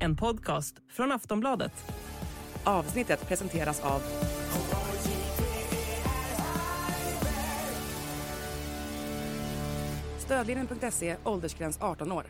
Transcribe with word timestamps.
En 0.00 0.16
podcast 0.16 0.76
från 0.92 1.12
Aftonbladet. 1.12 1.72
Avsnittet 2.64 3.28
presenteras 3.28 3.80
av 3.80 4.02
Stödlinjen.se, 10.18 11.16
åldersgräns 11.24 11.78
18 11.80 12.12
år. 12.12 12.24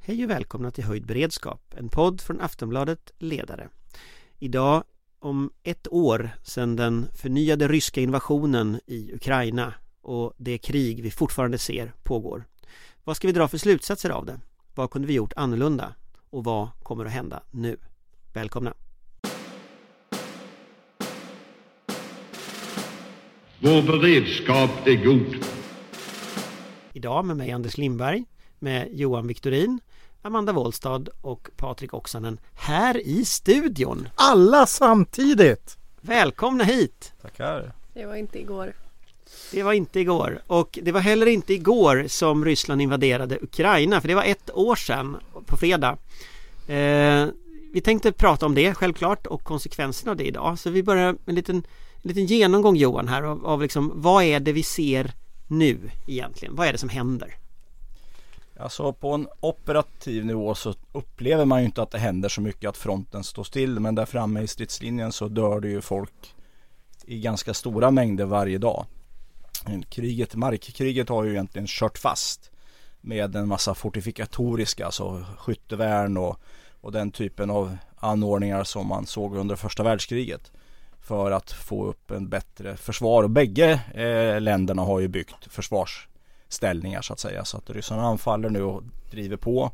Hej 0.00 0.24
och 0.24 0.30
välkomna 0.30 0.70
till 0.70 0.84
Höjd 0.84 1.06
beredskap, 1.06 1.74
en 1.76 1.88
podd 1.88 2.20
från 2.20 2.40
Aftonbladet 2.40 3.12
Ledare. 3.18 3.68
Idag 4.38 4.84
om 5.18 5.50
ett 5.62 5.88
år 5.92 6.30
sedan 6.42 6.76
den 6.76 7.06
förnyade 7.14 7.68
ryska 7.68 8.00
invasionen 8.00 8.80
i 8.86 9.12
Ukraina 9.14 9.74
och 10.02 10.32
det 10.36 10.58
krig 10.58 11.02
vi 11.02 11.10
fortfarande 11.10 11.58
ser 11.58 11.92
pågår. 12.02 12.44
Vad 13.04 13.16
ska 13.16 13.26
vi 13.26 13.32
dra 13.32 13.48
för 13.48 13.58
slutsatser 13.58 14.10
av 14.10 14.26
det? 14.26 14.40
Vad 14.74 14.90
kunde 14.90 15.08
vi 15.08 15.14
gjort 15.14 15.32
annorlunda? 15.36 15.94
Och 16.30 16.44
vad 16.44 16.68
kommer 16.82 17.04
att 17.04 17.12
hända 17.12 17.42
nu? 17.50 17.76
Välkomna! 18.32 18.74
Vår 23.58 23.82
beredskap 23.82 24.70
är 24.86 25.04
god. 25.04 25.44
Idag 26.92 27.24
med 27.24 27.36
mig 27.36 27.50
Anders 27.50 27.76
Lindberg, 27.78 28.24
med 28.58 28.88
Johan 28.92 29.26
Viktorin, 29.26 29.80
Amanda 30.22 30.52
Wollstad 30.52 31.08
och 31.20 31.50
Patrik 31.56 31.94
Oksanen 31.94 32.40
här 32.54 33.06
i 33.06 33.24
studion. 33.24 34.08
Alla 34.14 34.66
samtidigt! 34.66 35.78
Välkomna 36.00 36.64
hit! 36.64 37.12
Tackar! 37.22 37.72
Det 37.94 38.06
var 38.06 38.14
inte 38.14 38.38
igår. 38.40 38.72
Det 39.52 39.62
var 39.62 39.72
inte 39.72 40.00
igår 40.00 40.42
och 40.46 40.78
det 40.82 40.92
var 40.92 41.00
heller 41.00 41.26
inte 41.26 41.54
igår 41.54 42.04
som 42.08 42.44
Ryssland 42.44 42.82
invaderade 42.82 43.38
Ukraina 43.42 44.00
för 44.00 44.08
det 44.08 44.14
var 44.14 44.24
ett 44.24 44.50
år 44.54 44.76
sedan 44.76 45.16
på 45.46 45.56
fredag. 45.56 45.98
Eh, 46.68 47.26
vi 47.72 47.80
tänkte 47.80 48.12
prata 48.12 48.46
om 48.46 48.54
det 48.54 48.74
självklart 48.74 49.26
och 49.26 49.44
konsekvenserna 49.44 50.10
av 50.10 50.16
det 50.16 50.24
idag 50.24 50.58
så 50.58 50.70
vi 50.70 50.82
börjar 50.82 51.12
med 51.12 51.18
en 51.26 51.34
liten, 51.34 51.56
en 51.56 52.08
liten 52.08 52.26
genomgång 52.26 52.76
Johan 52.76 53.08
här 53.08 53.22
av, 53.22 53.46
av 53.46 53.62
liksom 53.62 53.92
vad 53.94 54.24
är 54.24 54.40
det 54.40 54.52
vi 54.52 54.62
ser 54.62 55.12
nu 55.48 55.78
egentligen? 56.06 56.56
Vad 56.56 56.66
är 56.66 56.72
det 56.72 56.78
som 56.78 56.88
händer? 56.88 57.34
Alltså 58.60 58.92
på 58.92 59.12
en 59.14 59.28
operativ 59.40 60.24
nivå 60.26 60.54
så 60.54 60.74
upplever 60.92 61.44
man 61.44 61.60
ju 61.60 61.66
inte 61.66 61.82
att 61.82 61.90
det 61.90 61.98
händer 61.98 62.28
så 62.28 62.40
mycket 62.40 62.68
att 62.68 62.76
fronten 62.76 63.24
står 63.24 63.44
still 63.44 63.80
men 63.80 63.94
där 63.94 64.06
framme 64.06 64.42
i 64.42 64.46
stridslinjen 64.46 65.12
så 65.12 65.28
dör 65.28 65.60
det 65.60 65.68
ju 65.68 65.80
folk 65.80 66.34
i 67.04 67.20
ganska 67.20 67.54
stora 67.54 67.90
mängder 67.90 68.24
varje 68.24 68.58
dag. 68.58 68.86
Kriget, 69.88 70.34
markkriget 70.34 71.08
har 71.08 71.24
ju 71.24 71.30
egentligen 71.30 71.66
kört 71.68 71.98
fast 71.98 72.50
med 73.00 73.36
en 73.36 73.48
massa 73.48 73.74
fortifikatoriska, 73.74 74.86
alltså 74.86 75.24
skyttevärn 75.38 76.16
och, 76.16 76.40
och 76.80 76.92
den 76.92 77.10
typen 77.12 77.50
av 77.50 77.76
anordningar 77.96 78.64
som 78.64 78.86
man 78.86 79.06
såg 79.06 79.36
under 79.36 79.56
första 79.56 79.82
världskriget 79.82 80.52
för 81.00 81.30
att 81.30 81.52
få 81.52 81.86
upp 81.86 82.10
en 82.10 82.28
bättre 82.28 82.76
försvar. 82.76 83.22
Och 83.22 83.30
bägge 83.30 83.80
eh, 83.94 84.40
länderna 84.40 84.82
har 84.82 85.00
ju 85.00 85.08
byggt 85.08 85.52
försvarsställningar 85.52 87.02
så 87.02 87.12
att 87.12 87.20
säga. 87.20 87.44
Så 87.44 87.56
att 87.56 87.70
ryssarna 87.70 88.02
anfaller 88.02 88.50
nu 88.50 88.62
och 88.62 88.82
driver 89.10 89.36
på 89.36 89.72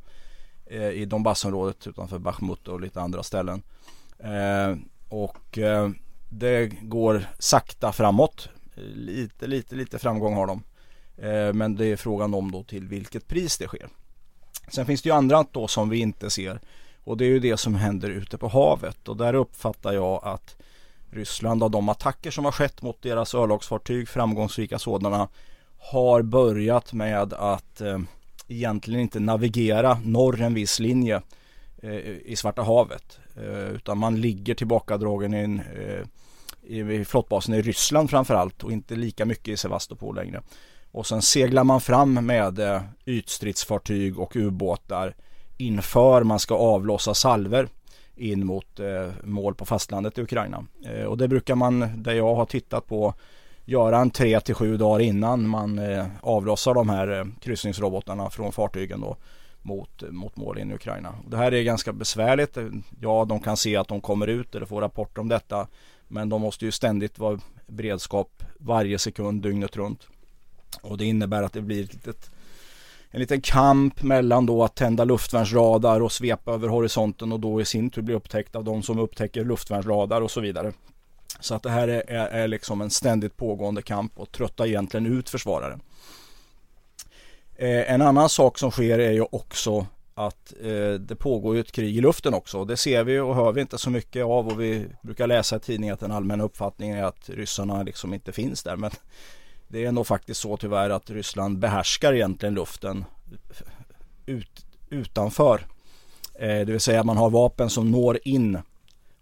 eh, 0.66 0.88
i 0.88 1.04
Donbassområdet 1.04 1.86
utanför 1.86 2.18
Bachmut 2.18 2.68
och 2.68 2.80
lite 2.80 3.00
andra 3.00 3.22
ställen. 3.22 3.62
Eh, 4.18 4.76
och 5.08 5.58
eh, 5.58 5.90
det 6.28 6.66
går 6.66 7.26
sakta 7.38 7.92
framåt. 7.92 8.48
Eh, 8.76 8.82
lite 8.82 9.46
lite 9.46 9.74
lite 9.74 9.98
framgång 9.98 10.34
har 10.34 10.46
de. 10.46 10.62
Eh, 11.16 11.52
men 11.52 11.76
det 11.76 11.86
är 11.86 11.96
frågan 11.96 12.34
om 12.34 12.52
då 12.52 12.62
till 12.62 12.88
vilket 12.88 13.28
pris 13.28 13.58
det 13.58 13.66
sker. 13.66 13.88
Sen 14.68 14.86
finns 14.86 15.02
det 15.02 15.08
ju 15.08 15.14
andra 15.14 15.46
då 15.52 15.68
som 15.68 15.88
vi 15.88 15.98
inte 15.98 16.30
ser. 16.30 16.60
Och 17.04 17.16
det 17.16 17.24
är 17.24 17.28
ju 17.28 17.38
det 17.38 17.56
som 17.56 17.74
händer 17.74 18.10
ute 18.10 18.38
på 18.38 18.48
havet. 18.48 19.08
Och 19.08 19.16
där 19.16 19.34
uppfattar 19.34 19.92
jag 19.92 20.20
att 20.24 20.56
Ryssland 21.10 21.62
av 21.62 21.70
de 21.70 21.88
attacker 21.88 22.30
som 22.30 22.44
har 22.44 22.52
skett 22.52 22.82
mot 22.82 23.02
deras 23.02 23.34
örlogsfartyg, 23.34 24.08
framgångsrika 24.08 24.78
sådana, 24.78 25.28
har 25.78 26.22
börjat 26.22 26.92
med 26.92 27.32
att 27.32 27.80
eh, 27.80 27.98
egentligen 28.48 29.00
inte 29.00 29.20
navigera 29.20 30.00
norr 30.04 30.42
en 30.42 30.54
viss 30.54 30.80
linje 30.80 31.22
eh, 31.82 31.96
i 32.24 32.36
Svarta 32.36 32.62
havet. 32.62 33.18
Eh, 33.36 33.68
utan 33.68 33.98
man 33.98 34.20
ligger 34.20 34.54
tillbakadragen 34.54 35.34
i, 35.34 35.38
en, 35.38 35.60
eh, 35.60 36.06
i 36.66 37.04
flottbasen 37.04 37.54
i 37.54 37.62
Ryssland 37.62 38.10
framförallt 38.10 38.64
och 38.64 38.72
inte 38.72 38.96
lika 38.96 39.24
mycket 39.24 39.48
i 39.48 39.56
Sevastopol 39.56 40.16
längre. 40.16 40.42
Och 40.90 41.06
sen 41.06 41.22
seglar 41.22 41.64
man 41.64 41.80
fram 41.80 42.14
med 42.14 42.58
eh, 42.58 42.82
ytstridsfartyg 43.04 44.18
och 44.18 44.36
ubåtar 44.36 45.14
inför 45.56 46.22
man 46.22 46.38
ska 46.38 46.54
avlossa 46.54 47.14
salver 47.14 47.68
in 48.16 48.46
mot 48.46 48.80
eh, 48.80 49.08
mål 49.24 49.54
på 49.54 49.64
fastlandet 49.64 50.18
i 50.18 50.22
Ukraina. 50.22 50.66
Eh, 50.84 51.04
och 51.04 51.18
det 51.18 51.28
brukar 51.28 51.54
man, 51.54 52.02
där 52.02 52.12
jag 52.12 52.34
har 52.34 52.46
tittat 52.46 52.86
på, 52.86 53.14
göra 53.64 53.98
en 53.98 54.10
tre 54.10 54.40
till 54.40 54.54
sju 54.54 54.76
dagar 54.76 55.00
innan 55.00 55.48
man 55.48 55.78
eh, 55.78 56.06
avlossar 56.20 56.74
de 56.74 56.88
här 56.88 57.18
eh, 57.18 57.24
kryssningsrobotarna 57.40 58.30
från 58.30 58.52
fartygen 58.52 59.00
då 59.00 59.16
mot, 59.62 60.02
eh, 60.02 60.08
mot 60.08 60.36
mål 60.36 60.58
in 60.58 60.70
i 60.70 60.74
Ukraina. 60.74 61.14
Det 61.28 61.36
här 61.36 61.54
är 61.54 61.62
ganska 61.62 61.92
besvärligt. 61.92 62.56
Ja, 63.00 63.24
de 63.24 63.40
kan 63.40 63.56
se 63.56 63.76
att 63.76 63.88
de 63.88 64.00
kommer 64.00 64.26
ut 64.26 64.54
eller 64.54 64.66
får 64.66 64.80
rapporter 64.80 65.20
om 65.20 65.28
detta. 65.28 65.66
Men 66.08 66.28
de 66.28 66.42
måste 66.42 66.64
ju 66.64 66.72
ständigt 66.72 67.18
vara 67.18 67.40
beredskap 67.66 68.42
varje 68.58 68.98
sekund 68.98 69.42
dygnet 69.42 69.76
runt. 69.76 70.06
Och 70.82 70.98
det 70.98 71.04
innebär 71.04 71.42
att 71.42 71.52
det 71.52 71.62
blir 71.62 71.84
ett 71.84 71.94
litet 71.94 72.30
en 73.10 73.20
liten 73.20 73.40
kamp 73.40 74.02
mellan 74.02 74.46
då 74.46 74.64
att 74.64 74.74
tända 74.74 75.04
luftvärnsradar 75.04 76.00
och 76.00 76.12
svepa 76.12 76.52
över 76.52 76.68
horisonten 76.68 77.32
och 77.32 77.40
då 77.40 77.60
i 77.60 77.64
sin 77.64 77.90
tur 77.90 78.02
bli 78.02 78.14
upptäckt 78.14 78.56
av 78.56 78.64
de 78.64 78.82
som 78.82 78.98
upptäcker 78.98 79.44
luftvärnsradar 79.44 80.20
och 80.20 80.30
så 80.30 80.40
vidare. 80.40 80.72
Så 81.40 81.54
att 81.54 81.62
det 81.62 81.70
här 81.70 81.88
är, 81.88 82.10
är, 82.10 82.26
är 82.26 82.48
liksom 82.48 82.80
en 82.80 82.90
ständigt 82.90 83.36
pågående 83.36 83.82
kamp 83.82 84.18
och 84.18 84.32
tröttar 84.32 84.66
egentligen 84.66 85.06
ut 85.06 85.30
försvararen. 85.30 85.80
Eh, 87.54 87.92
en 87.92 88.02
annan 88.02 88.28
sak 88.28 88.58
som 88.58 88.70
sker 88.70 88.98
är 88.98 89.12
ju 89.12 89.24
också 89.32 89.86
att 90.18 90.52
eh, 90.60 90.92
det 90.92 91.16
pågår 91.16 91.54
ju 91.54 91.60
ett 91.60 91.72
krig 91.72 91.96
i 91.96 92.00
luften 92.00 92.34
också. 92.34 92.64
Det 92.64 92.76
ser 92.76 93.04
vi 93.04 93.18
och 93.18 93.34
hör 93.34 93.52
vi 93.52 93.60
inte 93.60 93.78
så 93.78 93.90
mycket 93.90 94.24
av 94.24 94.48
och 94.48 94.60
vi 94.60 94.86
brukar 95.02 95.26
läsa 95.26 95.56
i 95.56 95.60
tidningen 95.60 95.94
att 95.94 96.00
den 96.00 96.12
allmänna 96.12 96.44
uppfattningen 96.44 96.98
är 96.98 97.02
att 97.02 97.28
ryssarna 97.28 97.82
liksom 97.82 98.14
inte 98.14 98.32
finns 98.32 98.62
där. 98.62 98.76
Men 98.76 98.90
det 99.68 99.84
är 99.84 99.92
nog 99.92 100.06
faktiskt 100.06 100.40
så 100.40 100.56
tyvärr 100.56 100.90
att 100.90 101.10
Ryssland 101.10 101.58
behärskar 101.58 102.12
egentligen 102.12 102.54
luften 102.54 103.04
ut, 104.26 104.66
utanför. 104.90 105.66
Eh, 106.34 106.48
det 106.48 106.64
vill 106.72 106.80
säga 106.80 107.00
att 107.00 107.06
man 107.06 107.16
har 107.16 107.30
vapen 107.30 107.70
som 107.70 107.90
når 107.90 108.18
in 108.24 108.58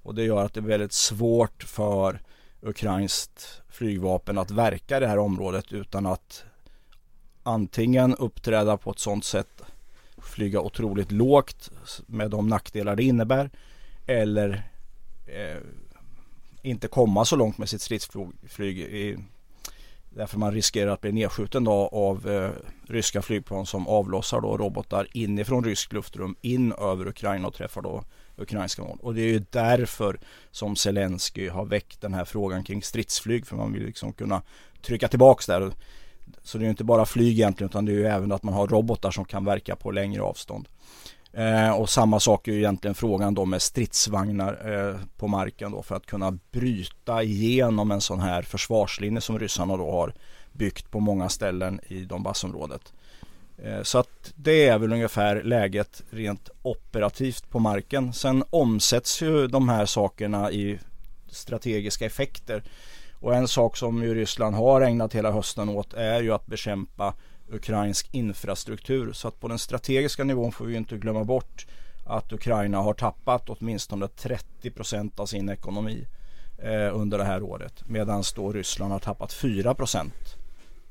och 0.02 0.14
det 0.14 0.24
gör 0.24 0.44
att 0.44 0.54
det 0.54 0.60
är 0.60 0.64
väldigt 0.64 0.92
svårt 0.92 1.62
för 1.62 2.20
ukrainskt 2.62 3.62
flygvapen 3.68 4.38
att 4.38 4.50
verka 4.50 4.96
i 4.96 5.00
det 5.00 5.08
här 5.08 5.18
området 5.18 5.72
utan 5.72 6.06
att 6.06 6.44
antingen 7.42 8.14
uppträda 8.14 8.76
på 8.76 8.90
ett 8.90 8.98
sådant 8.98 9.24
sätt 9.24 9.62
flyga 10.34 10.60
otroligt 10.60 11.12
lågt 11.12 11.70
med 12.06 12.30
de 12.30 12.48
nackdelar 12.48 12.96
det 12.96 13.02
innebär 13.02 13.50
eller 14.06 14.70
eh, 15.26 15.58
inte 16.62 16.88
komma 16.88 17.24
så 17.24 17.36
långt 17.36 17.58
med 17.58 17.68
sitt 17.68 17.80
stridsflyg 17.80 18.78
i, 18.80 19.18
Därför 20.16 20.38
man 20.38 20.52
riskerar 20.52 20.90
att 20.90 21.00
bli 21.00 21.12
nedskjuten 21.12 21.64
då 21.64 21.72
av 21.92 22.30
eh, 22.30 22.50
ryska 22.88 23.22
flygplan 23.22 23.66
som 23.66 23.88
avlossar 23.88 24.40
då 24.40 24.56
robotar 24.56 25.08
inifrån 25.12 25.64
rysk 25.64 25.92
luftrum 25.92 26.36
in 26.40 26.72
över 26.72 27.08
Ukraina 27.08 27.48
och 27.48 27.54
träffar 27.54 27.82
då 27.82 28.04
ukrainska 28.36 28.82
mål. 28.82 28.98
Och 29.02 29.14
det 29.14 29.20
är 29.20 29.32
ju 29.32 29.44
därför 29.50 30.20
som 30.50 30.76
Zelensky 30.76 31.48
har 31.48 31.64
väckt 31.64 32.00
den 32.00 32.14
här 32.14 32.24
frågan 32.24 32.64
kring 32.64 32.82
stridsflyg 32.82 33.46
för 33.46 33.56
man 33.56 33.72
vill 33.72 33.86
liksom 33.86 34.12
kunna 34.12 34.42
trycka 34.82 35.08
tillbaks 35.08 35.46
där. 35.46 35.72
Så 36.44 36.58
det 36.58 36.66
är 36.66 36.70
inte 36.70 36.84
bara 36.84 37.06
flyg 37.06 37.32
egentligen 37.32 37.70
utan 37.70 37.84
det 37.84 37.92
är 37.92 37.96
ju 37.96 38.06
även 38.06 38.32
att 38.32 38.42
man 38.42 38.54
har 38.54 38.66
robotar 38.66 39.10
som 39.10 39.24
kan 39.24 39.44
verka 39.44 39.76
på 39.76 39.90
längre 39.90 40.22
avstånd. 40.22 40.68
Eh, 41.32 41.70
och 41.70 41.90
samma 41.90 42.20
sak 42.20 42.48
är 42.48 42.52
ju 42.52 42.58
egentligen 42.58 42.94
frågan 42.94 43.34
då 43.34 43.44
med 43.44 43.62
stridsvagnar 43.62 44.72
eh, 44.72 44.96
på 45.16 45.28
marken 45.28 45.72
då 45.72 45.82
för 45.82 45.94
att 45.94 46.06
kunna 46.06 46.38
bryta 46.52 47.22
igenom 47.22 47.90
en 47.90 48.00
sån 48.00 48.20
här 48.20 48.42
försvarslinje 48.42 49.20
som 49.20 49.38
ryssarna 49.38 49.76
då 49.76 49.90
har 49.90 50.14
byggt 50.52 50.90
på 50.90 51.00
många 51.00 51.28
ställen 51.28 51.80
i 51.88 52.00
Donbassområdet. 52.00 52.92
Eh, 53.58 53.82
så 53.82 53.98
att 53.98 54.32
det 54.34 54.68
är 54.68 54.78
väl 54.78 54.92
ungefär 54.92 55.42
läget 55.42 56.02
rent 56.10 56.50
operativt 56.62 57.50
på 57.50 57.58
marken. 57.58 58.12
Sen 58.12 58.44
omsätts 58.50 59.22
ju 59.22 59.46
de 59.46 59.68
här 59.68 59.86
sakerna 59.86 60.52
i 60.52 60.78
strategiska 61.28 62.06
effekter. 62.06 62.62
Och 63.24 63.34
en 63.34 63.48
sak 63.48 63.76
som 63.76 64.02
ju 64.02 64.14
Ryssland 64.14 64.56
har 64.56 64.80
ägnat 64.80 65.14
hela 65.14 65.30
hösten 65.30 65.68
åt 65.68 65.94
är 65.94 66.22
ju 66.22 66.32
att 66.32 66.46
bekämpa 66.46 67.14
ukrainsk 67.48 68.08
infrastruktur. 68.14 69.12
Så 69.12 69.28
att 69.28 69.40
på 69.40 69.48
den 69.48 69.58
strategiska 69.58 70.24
nivån 70.24 70.52
får 70.52 70.64
vi 70.64 70.76
inte 70.76 70.96
glömma 70.96 71.24
bort 71.24 71.66
att 72.06 72.32
Ukraina 72.32 72.78
har 72.78 72.94
tappat 72.94 73.48
åtminstone 73.48 74.08
30 74.08 74.70
procent 74.70 75.20
av 75.20 75.26
sin 75.26 75.48
ekonomi 75.48 76.06
eh, 76.58 76.96
under 77.00 77.18
det 77.18 77.24
här 77.24 77.42
året. 77.42 77.88
Medan 77.88 78.22
då 78.36 78.52
Ryssland 78.52 78.92
har 78.92 78.98
tappat 78.98 79.32
4 79.32 79.74
procent. 79.74 80.36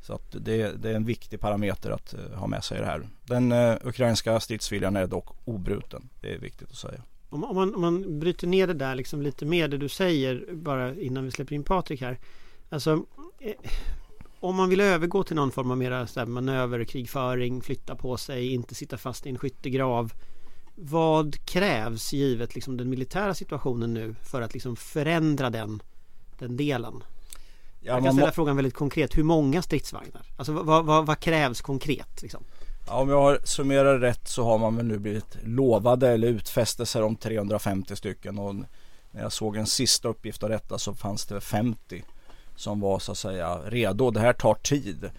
Så 0.02 0.14
att 0.14 0.32
det, 0.32 0.72
det 0.82 0.90
är 0.90 0.96
en 0.96 1.06
viktig 1.06 1.40
parameter 1.40 1.92
att 1.92 2.14
eh, 2.14 2.40
ha 2.40 2.48
med 2.48 2.64
sig 2.64 2.78
i 2.78 2.82
det 2.82 2.88
här. 2.88 3.08
Den 3.24 3.52
eh, 3.52 3.76
ukrainska 3.84 4.40
stridsviljan 4.40 4.96
är 4.96 5.08
dock 5.08 5.28
obruten. 5.46 6.10
Det 6.22 6.34
är 6.34 6.40
viktigt 6.40 6.72
att 6.72 6.78
säga. 6.78 7.02
Om, 7.34 7.44
om, 7.44 7.56
man, 7.56 7.76
om 7.76 7.82
man 7.82 8.20
bryter 8.20 8.48
ner 8.48 8.68
det 8.68 8.74
där 8.74 8.96
liksom 8.96 9.22
lite 9.22 9.46
mer 9.46 9.68
det 9.68 9.78
du 9.78 9.90
säger 9.90 10.46
bara 10.54 10.96
innan 10.96 11.26
vi 11.26 11.32
släpper 11.32 11.56
in 11.56 11.64
Patrik 11.64 12.02
här. 12.02 12.20
Alltså 12.70 13.06
eh, 13.40 13.54
om 14.40 14.56
man 14.56 14.70
vill 14.70 14.82
övergå 14.82 15.24
till 15.24 15.36
någon 15.36 15.52
form 15.52 15.72
av 15.72 15.78
mera 15.78 16.08
så 16.08 16.26
manöverkrigföring, 16.26 17.62
flytta 17.62 17.96
på 17.96 18.18
sig, 18.18 18.54
inte 18.54 18.76
sitta 18.76 18.98
fast 18.98 19.26
i 19.26 19.30
en 19.30 19.38
skyttegrav. 19.38 20.14
Vad 20.76 21.46
krävs 21.46 22.14
givet 22.14 22.56
liksom, 22.56 22.78
den 22.78 22.90
militära 22.90 23.34
situationen 23.34 23.94
nu 23.94 24.16
för 24.32 24.42
att 24.42 24.54
liksom, 24.54 24.76
förändra 24.76 25.50
den, 25.50 25.82
den 26.40 26.58
delen? 26.58 27.04
Ja, 27.80 27.94
jag 27.94 28.04
kan 28.04 28.14
ställa 28.14 28.32
frågan 28.32 28.56
väldigt 28.56 28.74
konkret. 28.74 29.18
Hur 29.18 29.24
många 29.24 29.62
stridsvagnar? 29.62 30.22
Alltså 30.38 30.54
vad, 30.54 30.86
vad, 30.86 31.06
vad 31.06 31.20
krävs 31.20 31.62
konkret? 31.62 32.22
Liksom? 32.22 32.44
Ja, 32.88 32.94
om 32.94 33.10
jag 33.10 33.22
har 33.86 34.00
rätt 34.00 34.28
så 34.28 34.44
har 34.44 34.58
man 34.58 34.76
väl 34.76 34.86
nu 34.86 35.00
blivit 35.00 35.38
lovade 35.44 36.10
eller 36.10 36.28
utfästelser 36.28 37.04
om 37.04 37.16
350 37.16 37.96
stycken 37.96 38.40
och 38.40 38.56
när 39.12 39.22
jag 39.22 39.32
såg 39.32 39.56
en 39.56 39.68
sista 39.68 40.08
uppgift 40.08 40.44
av 40.44 40.50
detta 40.50 40.78
så 40.78 40.94
fanns 40.94 41.26
det 41.26 41.42
50 41.42 42.04
som 42.56 42.80
var 42.80 43.00
så 43.00 43.12
att 43.12 43.18
säga 43.18 43.60
redo. 43.66 44.12
Det 44.12 44.20
här 44.20 44.34
tar 44.34 44.54
tid. 44.54 45.12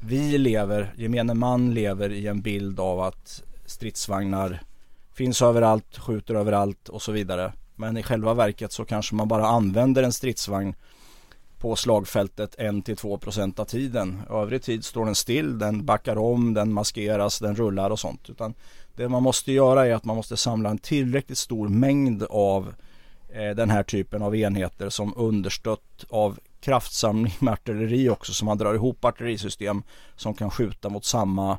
Vi 0.00 0.38
lever, 0.38 0.94
gemene 0.96 1.34
man 1.34 1.74
lever 1.74 2.12
i 2.12 2.26
en 2.26 2.40
bild 2.40 2.80
av 2.80 3.00
att 3.00 3.42
stridsvagnar 3.66 4.62
finns 5.12 5.42
överallt, 5.42 5.98
skjuter 5.98 6.34
överallt 6.34 6.88
och 6.88 7.02
så 7.02 7.12
vidare. 7.12 7.52
Men 7.76 7.96
i 7.96 8.02
själva 8.02 8.34
verket 8.34 8.72
så 8.72 8.84
kanske 8.84 9.14
man 9.14 9.28
bara 9.28 9.46
använder 9.46 10.02
en 10.02 10.12
stridsvagn 10.12 10.74
på 11.58 11.76
slagfältet 11.76 12.56
1-2% 12.58 13.60
av 13.60 13.64
tiden. 13.64 14.22
Övrig 14.30 14.62
tid 14.62 14.84
står 14.84 15.04
den 15.04 15.14
still, 15.14 15.58
den 15.58 15.84
backar 15.84 16.18
om, 16.18 16.54
den 16.54 16.72
maskeras, 16.72 17.38
den 17.38 17.56
rullar 17.56 17.90
och 17.90 18.00
sånt. 18.00 18.30
Utan 18.30 18.54
det 18.96 19.08
man 19.08 19.22
måste 19.22 19.52
göra 19.52 19.86
är 19.86 19.94
att 19.94 20.04
man 20.04 20.16
måste 20.16 20.36
samla 20.36 20.70
en 20.70 20.78
tillräckligt 20.78 21.38
stor 21.38 21.68
mängd 21.68 22.22
av 22.22 22.74
eh, 23.28 23.50
den 23.56 23.70
här 23.70 23.82
typen 23.82 24.22
av 24.22 24.36
enheter 24.36 24.88
som 24.88 25.14
understött 25.16 26.04
av 26.08 26.38
kraftsamling 26.60 27.34
med 27.38 27.52
artilleri 27.52 28.08
också 28.08 28.32
så 28.32 28.44
man 28.44 28.58
drar 28.58 28.74
ihop 28.74 29.04
artillerisystem 29.04 29.82
som 30.16 30.34
kan 30.34 30.50
skjuta 30.50 30.88
mot 30.88 31.04
samma 31.04 31.58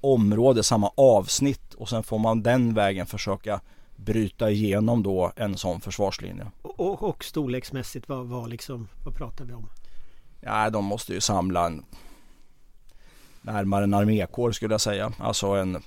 område, 0.00 0.62
samma 0.62 0.90
avsnitt 0.94 1.74
och 1.74 1.88
sen 1.88 2.02
får 2.02 2.18
man 2.18 2.42
den 2.42 2.74
vägen 2.74 3.06
försöka 3.06 3.60
bryta 4.04 4.50
igenom 4.50 5.02
då 5.02 5.32
en 5.36 5.56
sån 5.56 5.80
försvarslinje. 5.80 6.46
Och, 6.62 7.02
och 7.02 7.24
storleksmässigt 7.24 8.08
vad, 8.08 8.26
vad, 8.26 8.50
liksom, 8.50 8.88
vad 9.04 9.14
pratar 9.14 9.44
vi 9.44 9.52
om? 9.52 9.68
Ja, 10.40 10.70
de 10.70 10.84
måste 10.84 11.12
ju 11.12 11.20
samla 11.20 11.66
en 11.66 11.84
närmare 13.42 13.84
en 13.84 13.94
armékår 13.94 14.52
skulle 14.52 14.74
jag 14.74 14.80
säga. 14.80 15.12
Alltså 15.18 15.46
en 15.46 15.82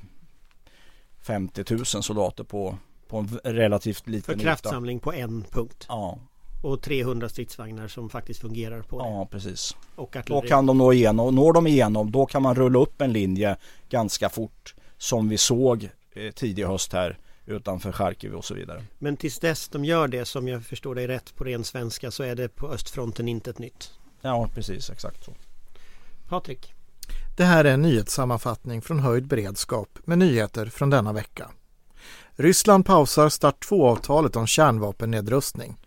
50 1.21 1.63
000 1.69 1.85
soldater 1.85 2.43
på, 2.43 2.77
på 3.07 3.17
en 3.17 3.27
relativt 3.43 4.07
liten 4.07 4.35
För 4.35 4.43
kraftsamling 4.43 4.97
yta. 4.97 5.03
på 5.03 5.13
en 5.13 5.43
punkt? 5.51 5.85
Ja. 5.89 6.17
Och 6.63 6.81
300 6.81 7.29
stridsvagnar 7.29 7.87
som 7.87 8.09
faktiskt 8.09 8.41
fungerar 8.41 8.81
på 8.81 8.99
det? 8.99 9.09
Ja, 9.09 9.27
precis. 9.31 9.75
Och 9.95 10.17
då 10.25 10.41
kan 10.41 10.65
de 10.65 10.77
nå 10.77 10.93
igenom. 10.93 11.35
Når 11.35 11.53
de 11.53 11.67
igenom, 11.67 12.11
då 12.11 12.25
kan 12.25 12.41
man 12.41 12.55
rulla 12.55 12.79
upp 12.79 13.01
en 13.01 13.13
linje 13.13 13.57
ganska 13.89 14.29
fort. 14.29 14.75
Som 14.97 15.29
vi 15.29 15.37
såg 15.37 15.89
eh, 16.13 16.31
tidig 16.31 16.65
höst 16.65 16.93
här 16.93 17.17
utanför 17.45 17.91
Charkiv 17.91 18.33
och 18.33 18.45
så 18.45 18.53
vidare. 18.53 18.83
Men 18.99 19.17
tills 19.17 19.39
dess 19.39 19.67
de 19.67 19.85
gör 19.85 20.07
det 20.07 20.25
som 20.25 20.47
jag 20.47 20.65
förstår 20.65 20.95
dig 20.95 21.07
rätt 21.07 21.35
på 21.35 21.43
ren 21.43 21.63
svenska 21.63 22.11
så 22.11 22.23
är 22.23 22.35
det 22.35 22.55
på 22.55 22.67
östfronten 22.67 23.27
inte 23.27 23.49
ett 23.49 23.59
nytt? 23.59 23.91
Ja 24.21 24.49
precis 24.53 24.89
exakt 24.89 25.23
så. 25.23 25.33
Patrik? 26.27 26.73
Det 27.37 27.43
här 27.43 27.65
är 27.65 27.73
en 27.73 27.81
nyhetssammanfattning 27.81 28.81
från 28.81 28.99
höjd 28.99 29.27
beredskap 29.27 29.99
med 30.03 30.17
nyheter 30.17 30.65
från 30.65 30.89
denna 30.89 31.13
vecka. 31.13 31.49
Ryssland 32.35 32.85
pausar 32.85 33.29
start 33.29 33.65
2-avtalet 33.69 34.35
om 34.35 34.47
kärnvapennedrustning. 34.47 35.77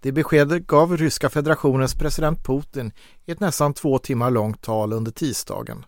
Det 0.00 0.12
beskedet 0.12 0.66
gav 0.66 0.96
Ryska 0.96 1.30
federationens 1.30 1.94
president 1.94 2.44
Putin 2.44 2.92
i 3.24 3.32
ett 3.32 3.40
nästan 3.40 3.74
två 3.74 3.98
timmar 3.98 4.30
långt 4.30 4.62
tal 4.62 4.92
under 4.92 5.12
tisdagen. 5.12 5.84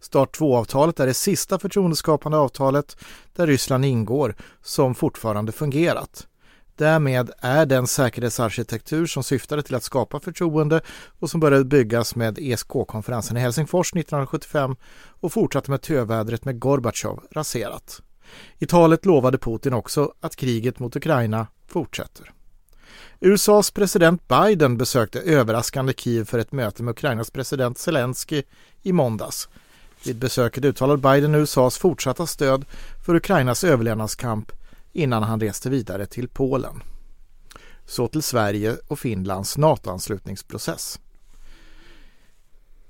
Start 0.00 0.38
2-avtalet 0.38 1.00
är 1.00 1.06
det 1.06 1.14
sista 1.14 1.58
förtroendeskapande 1.58 2.38
avtalet 2.38 2.96
där 3.36 3.46
Ryssland 3.46 3.84
ingår 3.84 4.34
som 4.62 4.94
fortfarande 4.94 5.52
fungerat. 5.52 6.26
Därmed 6.76 7.30
är 7.38 7.66
den 7.66 7.86
säkerhetsarkitektur 7.86 9.06
som 9.06 9.22
syftade 9.22 9.62
till 9.62 9.74
att 9.74 9.82
skapa 9.82 10.20
förtroende 10.20 10.80
och 11.18 11.30
som 11.30 11.40
började 11.40 11.64
byggas 11.64 12.16
med 12.16 12.38
ESK-konferensen 12.38 13.36
i 13.36 13.40
Helsingfors 13.40 13.92
1975 13.92 14.76
och 15.20 15.32
fortsatte 15.32 15.70
med 15.70 15.82
tövädret 15.82 16.44
med 16.44 16.58
Gorbatjov 16.58 17.22
raserat. 17.32 18.02
I 18.58 18.66
talet 18.66 19.06
lovade 19.06 19.38
Putin 19.38 19.72
också 19.72 20.12
att 20.20 20.36
kriget 20.36 20.78
mot 20.78 20.96
Ukraina 20.96 21.46
fortsätter. 21.68 22.32
USAs 23.20 23.70
president 23.70 24.28
Biden 24.28 24.78
besökte 24.78 25.20
överraskande 25.20 25.92
Kiev 25.96 26.24
för 26.24 26.38
ett 26.38 26.52
möte 26.52 26.82
med 26.82 26.92
Ukrainas 26.92 27.30
president 27.30 27.78
Zelensky 27.78 28.42
i 28.82 28.92
måndags. 28.92 29.48
Vid 30.04 30.18
besöket 30.18 30.64
uttalade 30.64 31.02
Biden 31.02 31.34
USAs 31.34 31.78
fortsatta 31.78 32.26
stöd 32.26 32.64
för 33.06 33.14
Ukrainas 33.14 33.64
överlevnadskamp 33.64 34.52
innan 34.92 35.22
han 35.22 35.40
reste 35.40 35.70
vidare 35.70 36.06
till 36.06 36.28
Polen. 36.28 36.82
Så 37.86 38.08
till 38.08 38.22
Sverige 38.22 38.76
och 38.88 38.98
Finlands 38.98 39.58
NATO-anslutningsprocess. 39.58 40.98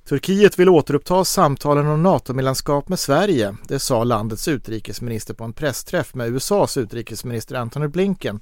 Turkiet 0.09 0.59
vill 0.59 0.69
återuppta 0.69 1.25
samtalen 1.25 1.87
om 1.87 2.03
NATO-medlemskap 2.03 2.89
med 2.89 2.99
Sverige. 2.99 3.57
Det 3.69 3.79
sa 3.79 4.05
landets 4.05 4.49
utrikesminister 4.49 5.35
på 5.35 5.45
en 5.45 5.53
pressträff 5.53 6.15
med 6.15 6.29
USAs 6.29 6.77
utrikesminister 6.77 7.55
Antony 7.55 7.89
Blinken 7.89 8.41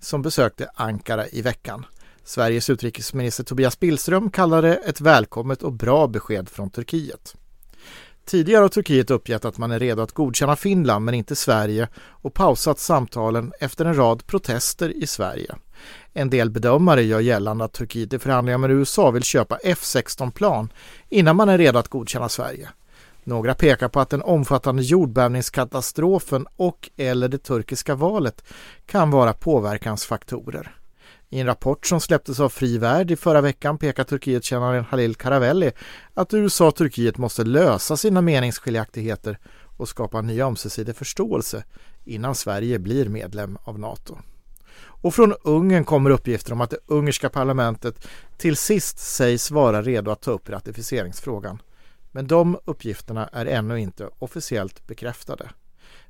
som 0.00 0.22
besökte 0.22 0.70
Ankara 0.74 1.28
i 1.28 1.42
veckan. 1.42 1.86
Sveriges 2.24 2.70
utrikesminister 2.70 3.44
Tobias 3.44 3.80
Billström 3.80 4.30
kallade 4.30 4.68
det 4.68 4.74
ett 4.74 5.00
välkommet 5.00 5.62
och 5.62 5.72
bra 5.72 6.06
besked 6.06 6.48
från 6.48 6.70
Turkiet. 6.70 7.34
Tidigare 8.28 8.62
har 8.62 8.68
Turkiet 8.68 9.10
uppgett 9.10 9.44
att 9.44 9.58
man 9.58 9.70
är 9.70 9.78
redo 9.78 10.02
att 10.02 10.12
godkänna 10.12 10.56
Finland 10.56 11.04
men 11.04 11.14
inte 11.14 11.36
Sverige 11.36 11.88
och 11.96 12.34
pausat 12.34 12.78
samtalen 12.78 13.52
efter 13.60 13.84
en 13.84 13.96
rad 13.96 14.26
protester 14.26 14.96
i 15.02 15.06
Sverige. 15.06 15.54
En 16.12 16.30
del 16.30 16.50
bedömare 16.50 17.02
gör 17.02 17.20
gällande 17.20 17.64
att 17.64 17.72
Turkiet 17.72 18.12
i 18.12 18.18
förhandlingar 18.18 18.58
med 18.58 18.70
USA 18.70 19.10
vill 19.10 19.22
köpa 19.22 19.58
F16-plan 19.64 20.72
innan 21.08 21.36
man 21.36 21.48
är 21.48 21.58
redo 21.58 21.78
att 21.78 21.88
godkänna 21.88 22.28
Sverige. 22.28 22.68
Några 23.24 23.54
pekar 23.54 23.88
på 23.88 24.00
att 24.00 24.10
den 24.10 24.22
omfattande 24.22 24.82
jordbävningskatastrofen 24.82 26.46
och 26.56 26.90
eller 26.96 27.28
det 27.28 27.38
turkiska 27.38 27.94
valet 27.94 28.44
kan 28.86 29.10
vara 29.10 29.32
påverkansfaktorer. 29.32 30.77
I 31.30 31.40
en 31.40 31.46
rapport 31.46 31.86
som 31.86 32.00
släpptes 32.00 32.40
av 32.40 32.48
Fri 32.48 32.78
Värld 32.78 33.10
i 33.10 33.16
förra 33.16 33.40
veckan 33.40 33.78
pekar 33.78 34.04
Turkietkännaren 34.04 34.84
Halil 34.84 35.14
Karavelli 35.14 35.70
att 36.14 36.34
USA 36.34 36.68
och 36.68 36.76
Turkiet 36.76 37.18
måste 37.18 37.44
lösa 37.44 37.96
sina 37.96 38.20
meningsskiljaktigheter 38.20 39.38
och 39.76 39.88
skapa 39.88 40.20
ny 40.20 40.42
ömsesidig 40.42 40.96
förståelse 40.96 41.64
innan 42.04 42.34
Sverige 42.34 42.78
blir 42.78 43.08
medlem 43.08 43.58
av 43.64 43.78
Nato. 43.78 44.18
Och 44.80 45.14
från 45.14 45.34
Ungern 45.44 45.84
kommer 45.84 46.10
uppgifter 46.10 46.52
om 46.52 46.60
att 46.60 46.70
det 46.70 46.78
ungerska 46.86 47.28
parlamentet 47.28 48.08
till 48.36 48.56
sist 48.56 48.98
sägs 48.98 49.50
vara 49.50 49.82
redo 49.82 50.10
att 50.10 50.22
ta 50.22 50.30
upp 50.30 50.48
ratificeringsfrågan. 50.48 51.62
Men 52.12 52.26
de 52.26 52.58
uppgifterna 52.64 53.28
är 53.32 53.46
ännu 53.46 53.80
inte 53.80 54.08
officiellt 54.18 54.86
bekräftade. 54.86 55.50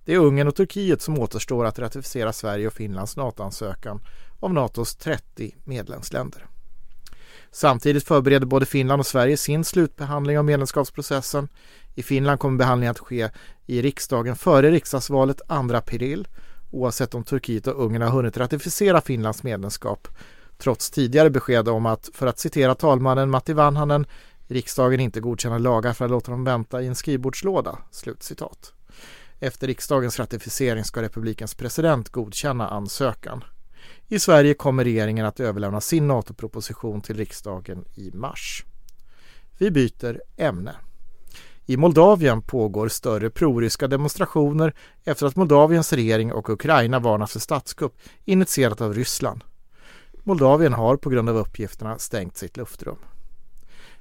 Det 0.04 0.14
är 0.14 0.18
Ungern 0.18 0.48
och 0.48 0.56
Turkiet 0.56 1.02
som 1.02 1.18
återstår 1.18 1.64
att 1.64 1.78
ratificera 1.78 2.32
Sverige 2.32 2.66
och 2.66 2.72
Finlands 2.72 3.16
NATO-ansökan 3.16 4.00
av 4.40 4.54
Natos 4.54 4.96
30 4.96 5.54
medlemsländer. 5.64 6.46
Samtidigt 7.50 8.04
förbereder 8.04 8.46
både 8.46 8.66
Finland 8.66 9.00
och 9.00 9.06
Sverige 9.06 9.36
sin 9.36 9.64
slutbehandling 9.64 10.38
av 10.38 10.44
medlemskapsprocessen. 10.44 11.48
I 11.94 12.02
Finland 12.02 12.40
kommer 12.40 12.58
behandlingen 12.58 12.90
att 12.90 12.98
ske 12.98 13.30
i 13.66 13.82
riksdagen 13.82 14.36
före 14.36 14.70
riksdagsvalet 14.70 15.40
2 15.48 15.74
april 15.74 16.28
oavsett 16.70 17.14
om 17.14 17.24
Turkiet 17.24 17.66
och 17.66 17.84
Ungern 17.84 18.02
har 18.02 18.10
hunnit 18.10 18.36
ratificera 18.36 19.00
Finlands 19.00 19.42
medlemskap 19.42 20.08
trots 20.58 20.90
tidigare 20.90 21.30
besked 21.30 21.68
om 21.68 21.86
att, 21.86 22.10
för 22.14 22.26
att 22.26 22.38
citera 22.38 22.74
talmannen 22.74 23.30
Matti 23.30 23.52
Vanhanen, 23.52 24.06
riksdagen 24.46 25.00
inte 25.00 25.20
godkänner 25.20 25.58
lagar 25.58 25.92
för 25.92 26.04
att 26.04 26.10
låta 26.10 26.30
dem 26.30 26.44
vänta 26.44 26.82
i 26.82 26.86
en 26.86 26.94
skrivbordslåda. 26.94 27.78
Slutcitat. 27.90 28.72
Efter 29.40 29.66
riksdagens 29.66 30.18
ratificering 30.18 30.84
ska 30.84 31.02
republikens 31.02 31.54
president 31.54 32.08
godkänna 32.08 32.68
ansökan. 32.68 33.44
I 34.10 34.18
Sverige 34.18 34.54
kommer 34.54 34.84
regeringen 34.84 35.26
att 35.26 35.40
överlämna 35.40 35.80
sin 35.80 36.08
NATO-proposition 36.08 37.00
till 37.00 37.16
riksdagen 37.16 37.84
i 37.94 38.10
mars. 38.14 38.64
Vi 39.58 39.70
byter 39.70 40.20
ämne. 40.36 40.74
I 41.66 41.76
Moldavien 41.76 42.42
pågår 42.42 42.88
större 42.88 43.30
proryska 43.30 43.88
demonstrationer 43.88 44.74
efter 45.04 45.26
att 45.26 45.36
Moldaviens 45.36 45.92
regering 45.92 46.32
och 46.32 46.50
Ukraina 46.50 46.98
varnat 46.98 47.30
för 47.30 47.40
statskupp 47.40 47.94
initierat 48.24 48.80
av 48.80 48.94
Ryssland. 48.94 49.44
Moldavien 50.22 50.72
har 50.72 50.96
på 50.96 51.10
grund 51.10 51.28
av 51.28 51.36
uppgifterna 51.36 51.98
stängt 51.98 52.36
sitt 52.36 52.56
luftrum. 52.56 52.98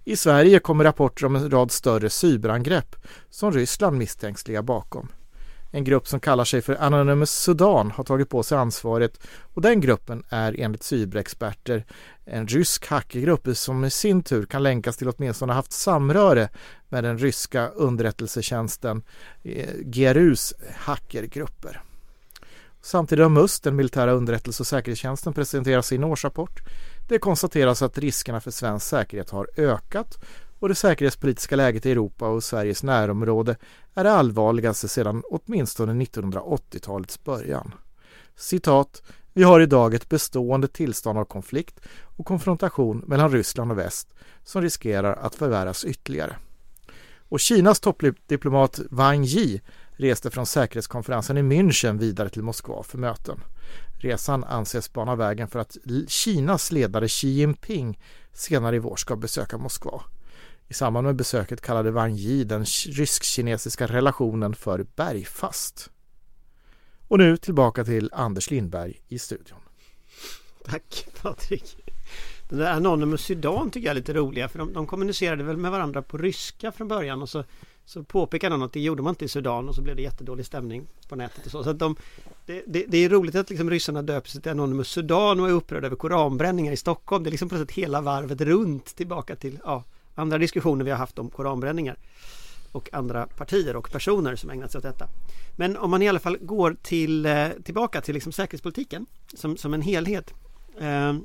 I 0.03 0.15
Sverige 0.15 0.59
kommer 0.59 0.83
rapporter 0.83 1.25
om 1.25 1.35
en 1.35 1.51
rad 1.51 1.71
större 1.71 2.09
cyberangrepp 2.09 2.95
som 3.29 3.51
Ryssland 3.51 3.97
misstänks 3.97 4.47
ligga 4.47 4.63
bakom. 4.63 5.07
En 5.71 5.83
grupp 5.83 6.07
som 6.07 6.19
kallar 6.19 6.43
sig 6.43 6.61
för 6.61 6.75
Anonymous 6.75 7.31
Sudan 7.31 7.91
har 7.91 8.03
tagit 8.03 8.29
på 8.29 8.43
sig 8.43 8.57
ansvaret 8.57 9.19
och 9.53 9.61
den 9.61 9.81
gruppen 9.81 10.23
är 10.29 10.59
enligt 10.59 10.83
cyberexperter 10.83 11.85
en 12.25 12.47
rysk 12.47 12.87
hackergrupp 12.87 13.57
som 13.57 13.85
i 13.85 13.89
sin 13.89 14.23
tur 14.23 14.45
kan 14.45 14.63
länkas 14.63 14.97
till 14.97 15.09
åtminstone 15.09 15.53
haft 15.53 15.71
samröre 15.71 16.49
med 16.89 17.03
den 17.03 17.17
ryska 17.17 17.67
underrättelsetjänsten 17.67 19.03
eh, 19.43 19.69
GRUs 19.79 20.53
hackergrupper. 20.75 21.81
Samtidigt 22.81 23.23
har 23.23 23.29
MUST, 23.29 23.63
den 23.63 23.75
militära 23.75 24.11
underrättelse 24.11 24.63
och 24.63 24.67
säkerhetstjänsten, 24.67 25.33
presenterat 25.33 25.85
sin 25.85 26.03
årsrapport. 26.03 26.59
Det 27.07 27.19
konstateras 27.19 27.81
att 27.81 27.97
riskerna 27.97 28.41
för 28.41 28.51
svensk 28.51 28.85
säkerhet 28.85 29.29
har 29.29 29.49
ökat 29.57 30.17
och 30.59 30.69
det 30.69 30.75
säkerhetspolitiska 30.75 31.55
läget 31.55 31.85
i 31.85 31.91
Europa 31.91 32.27
och 32.27 32.43
Sveriges 32.43 32.83
närområde 32.83 33.55
är 33.95 34.03
det 34.03 34.11
allvarligaste 34.11 34.87
sedan 34.87 35.23
åtminstone 35.29 36.03
1980-talets 36.03 37.23
början. 37.23 37.73
Citat 38.35 39.01
vi 39.37 39.43
har 39.43 39.59
idag 39.59 39.93
ett 39.93 40.09
bestående 40.09 40.67
tillstånd 40.67 41.19
av 41.19 41.25
konflikt 41.25 41.79
och 42.03 42.25
konfrontation 42.25 43.03
mellan 43.07 43.31
Ryssland 43.31 43.71
och 43.71 43.77
väst 43.77 44.13
som 44.43 44.61
riskerar 44.61 45.13
att 45.15 45.35
förvärras 45.35 45.85
ytterligare. 45.85 46.35
Och 47.29 47.39
Kinas 47.39 47.79
toppdiplomat 47.79 48.79
Wang 48.89 49.23
Yi 49.23 49.61
reste 49.91 50.31
från 50.31 50.45
säkerhetskonferensen 50.45 51.37
i 51.37 51.41
München 51.41 51.97
vidare 51.99 52.29
till 52.29 52.43
Moskva 52.43 52.83
för 52.83 52.97
möten. 52.97 53.39
Resan 53.99 54.43
anses 54.43 54.93
bana 54.93 55.15
vägen 55.15 55.47
för 55.47 55.59
att 55.59 55.77
Kinas 56.07 56.71
ledare 56.71 57.07
Xi 57.07 57.27
Jinping 57.27 57.99
senare 58.33 58.75
i 58.75 58.79
vår 58.79 58.95
ska 58.95 59.15
besöka 59.15 59.57
Moskva. 59.57 60.01
I 60.69 60.73
samband 60.73 61.05
med 61.05 61.15
besöket 61.15 61.61
kallade 61.61 61.91
Wang 61.91 62.15
Yi 62.15 62.43
den 62.43 62.65
rysk-kinesiska 62.65 63.87
relationen 63.87 64.55
för 64.55 64.85
bergfast. 64.95 65.89
Och 67.07 67.17
nu 67.17 67.37
tillbaka 67.37 67.85
till 67.85 68.09
Anders 68.13 68.51
Lindberg 68.51 69.01
i 69.07 69.19
studion. 69.19 69.59
Tack 70.65 71.07
Patrik. 71.21 71.77
Den 72.49 72.59
där 72.59 72.71
Anonymous 72.71 73.21
Sudan 73.21 73.71
tycker 73.71 73.87
jag 73.87 73.91
är 73.91 73.95
lite 73.95 74.13
roliga 74.13 74.49
för 74.49 74.59
de, 74.59 74.73
de 74.73 74.87
kommunicerade 74.87 75.43
väl 75.43 75.57
med 75.57 75.71
varandra 75.71 76.01
på 76.01 76.17
ryska 76.17 76.71
från 76.71 76.87
början 76.87 77.21
och 77.21 77.29
så, 77.29 77.43
så 77.85 78.03
påpekade 78.03 78.53
de 78.53 78.61
att 78.61 78.73
det 78.73 78.79
gjorde 78.79 79.03
man 79.03 79.11
inte 79.11 79.25
i 79.25 79.27
Sudan 79.27 79.69
och 79.69 79.75
så 79.75 79.81
blev 79.81 79.95
det 79.95 80.01
jättedålig 80.01 80.45
stämning 80.45 80.87
på 81.09 81.15
nätet 81.15 81.45
och 81.45 81.51
så. 81.51 81.63
så 81.63 81.69
att 81.69 81.79
de, 81.79 81.95
det, 82.45 82.63
det, 82.67 82.85
det 82.87 82.97
är 82.97 83.09
roligt 83.09 83.35
att 83.35 83.49
liksom 83.49 83.69
ryssarna 83.69 84.01
döper 84.01 84.29
sig 84.29 84.41
till 84.41 84.51
Anonymous 84.51 84.87
Sudan 84.87 85.39
och 85.39 85.49
är 85.49 85.53
upprörda 85.53 85.87
över 85.87 85.95
koranbränningar 85.95 86.71
i 86.71 86.77
Stockholm. 86.77 87.23
Det 87.23 87.29
är 87.29 87.31
liksom 87.31 87.49
plötsligt 87.49 87.71
hela 87.71 88.01
varvet 88.01 88.41
runt 88.41 88.95
tillbaka 88.95 89.35
till 89.35 89.59
ja, 89.63 89.83
andra 90.17 90.37
diskussioner 90.37 90.85
vi 90.85 90.91
har 90.91 90.97
haft 90.97 91.19
om 91.19 91.29
koranbränningar 91.29 91.97
och 92.71 92.93
andra 92.93 93.27
partier 93.27 93.75
och 93.75 93.91
personer 93.91 94.35
som 94.35 94.49
ägnat 94.49 94.71
sig 94.71 94.79
åt 94.79 94.83
detta. 94.83 95.07
Men 95.55 95.77
om 95.77 95.91
man 95.91 96.01
i 96.01 96.09
alla 96.09 96.19
fall 96.19 96.37
går 96.41 96.77
till, 96.81 97.25
eh, 97.25 97.49
tillbaka 97.63 98.01
till 98.01 98.13
liksom 98.13 98.31
säkerhetspolitiken 98.31 99.05
som, 99.33 99.57
som 99.57 99.73
en 99.73 99.81
helhet. 99.81 100.33
Eh, 100.79 101.15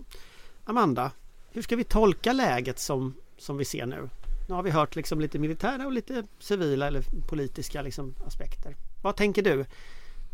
Amanda, 0.64 1.10
hur 1.50 1.62
ska 1.62 1.76
vi 1.76 1.84
tolka 1.84 2.32
läget 2.32 2.78
som, 2.78 3.14
som 3.38 3.56
vi 3.56 3.64
ser 3.64 3.86
nu? 3.86 4.08
Nu 4.48 4.54
har 4.54 4.62
vi 4.62 4.70
hört 4.70 4.96
liksom 4.96 5.20
lite 5.20 5.38
militära 5.38 5.86
och 5.86 5.92
lite 5.92 6.24
civila 6.38 6.86
eller 6.86 7.04
politiska 7.28 7.82
liksom 7.82 8.14
aspekter. 8.26 8.76
Vad 9.02 9.16
tänker 9.16 9.42
du? 9.42 9.60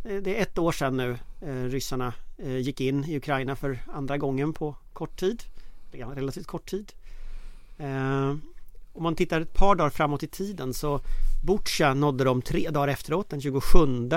Eh, 0.04 0.22
det 0.22 0.38
är 0.38 0.42
ett 0.42 0.58
år 0.58 0.72
sedan 0.72 0.96
nu 0.96 1.18
eh, 1.40 1.64
ryssarna 1.64 2.12
eh, 2.38 2.56
gick 2.56 2.80
in 2.80 3.04
i 3.04 3.16
Ukraina 3.16 3.56
för 3.56 3.78
andra 3.86 4.18
gången 4.18 4.52
på 4.52 4.76
kort 4.92 5.20
tid. 5.20 5.42
Relativt 5.92 6.46
kort 6.46 6.70
tid. 6.70 6.92
Eh, 7.78 8.36
om 8.92 9.02
man 9.02 9.14
tittar 9.14 9.40
ett 9.40 9.54
par 9.54 9.74
dagar 9.74 9.90
framåt 9.90 10.22
i 10.22 10.26
tiden 10.26 10.74
så 10.74 11.00
Butja 11.46 11.94
nådde 11.94 12.24
de 12.24 12.42
tre 12.42 12.70
dagar 12.70 12.88
efteråt 12.88 13.30
den 13.30 13.40
27 13.40 14.10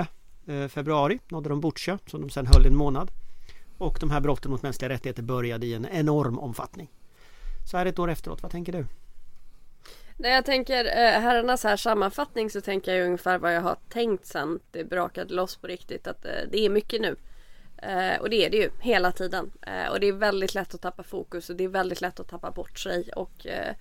eh, 0.46 0.68
februari 0.68 1.18
nådde 1.28 1.48
de 1.48 1.60
Butja 1.60 1.98
som 2.06 2.20
de 2.20 2.30
sen 2.30 2.46
höll 2.46 2.66
en 2.66 2.76
månad. 2.76 3.10
Och 3.78 3.96
de 4.00 4.10
här 4.10 4.20
brotten 4.20 4.50
mot 4.50 4.62
mänskliga 4.62 4.88
rättigheter 4.88 5.22
började 5.22 5.66
i 5.66 5.74
en 5.74 5.86
enorm 5.92 6.38
omfattning. 6.38 6.88
Så 7.70 7.76
här 7.76 7.86
ett 7.86 7.98
år 7.98 8.10
efteråt, 8.10 8.42
vad 8.42 8.50
tänker 8.50 8.72
du? 8.72 8.86
När 10.16 10.30
jag 10.30 10.44
tänker 10.44 10.84
eh, 10.84 11.20
herrarnas 11.20 11.64
här 11.64 11.76
sammanfattning 11.76 12.50
så 12.50 12.60
tänker 12.60 12.94
jag 12.94 13.06
ungefär 13.06 13.38
vad 13.38 13.54
jag 13.54 13.60
har 13.60 13.76
tänkt 13.88 14.26
sen 14.26 14.60
det 14.70 14.84
brakade 14.84 15.34
loss 15.34 15.56
på 15.56 15.66
riktigt 15.66 16.06
att 16.06 16.24
eh, 16.24 16.30
det 16.50 16.58
är 16.58 16.70
mycket 16.70 17.00
nu. 17.00 17.16
Eh, 17.82 18.20
och 18.20 18.30
det 18.30 18.44
är 18.44 18.50
det 18.50 18.56
ju 18.56 18.70
hela 18.80 19.12
tiden. 19.12 19.50
Eh, 19.66 19.92
och 19.92 20.00
det 20.00 20.08
är 20.08 20.12
väldigt 20.12 20.54
lätt 20.54 20.74
att 20.74 20.80
tappa 20.80 21.02
fokus 21.02 21.50
och 21.50 21.56
det 21.56 21.64
är 21.64 21.68
väldigt 21.68 22.00
lätt 22.00 22.20
att 22.20 22.28
tappa 22.28 22.50
bort 22.50 22.78
sig 22.78 23.10
och 23.16 23.46
eh, 23.46 23.74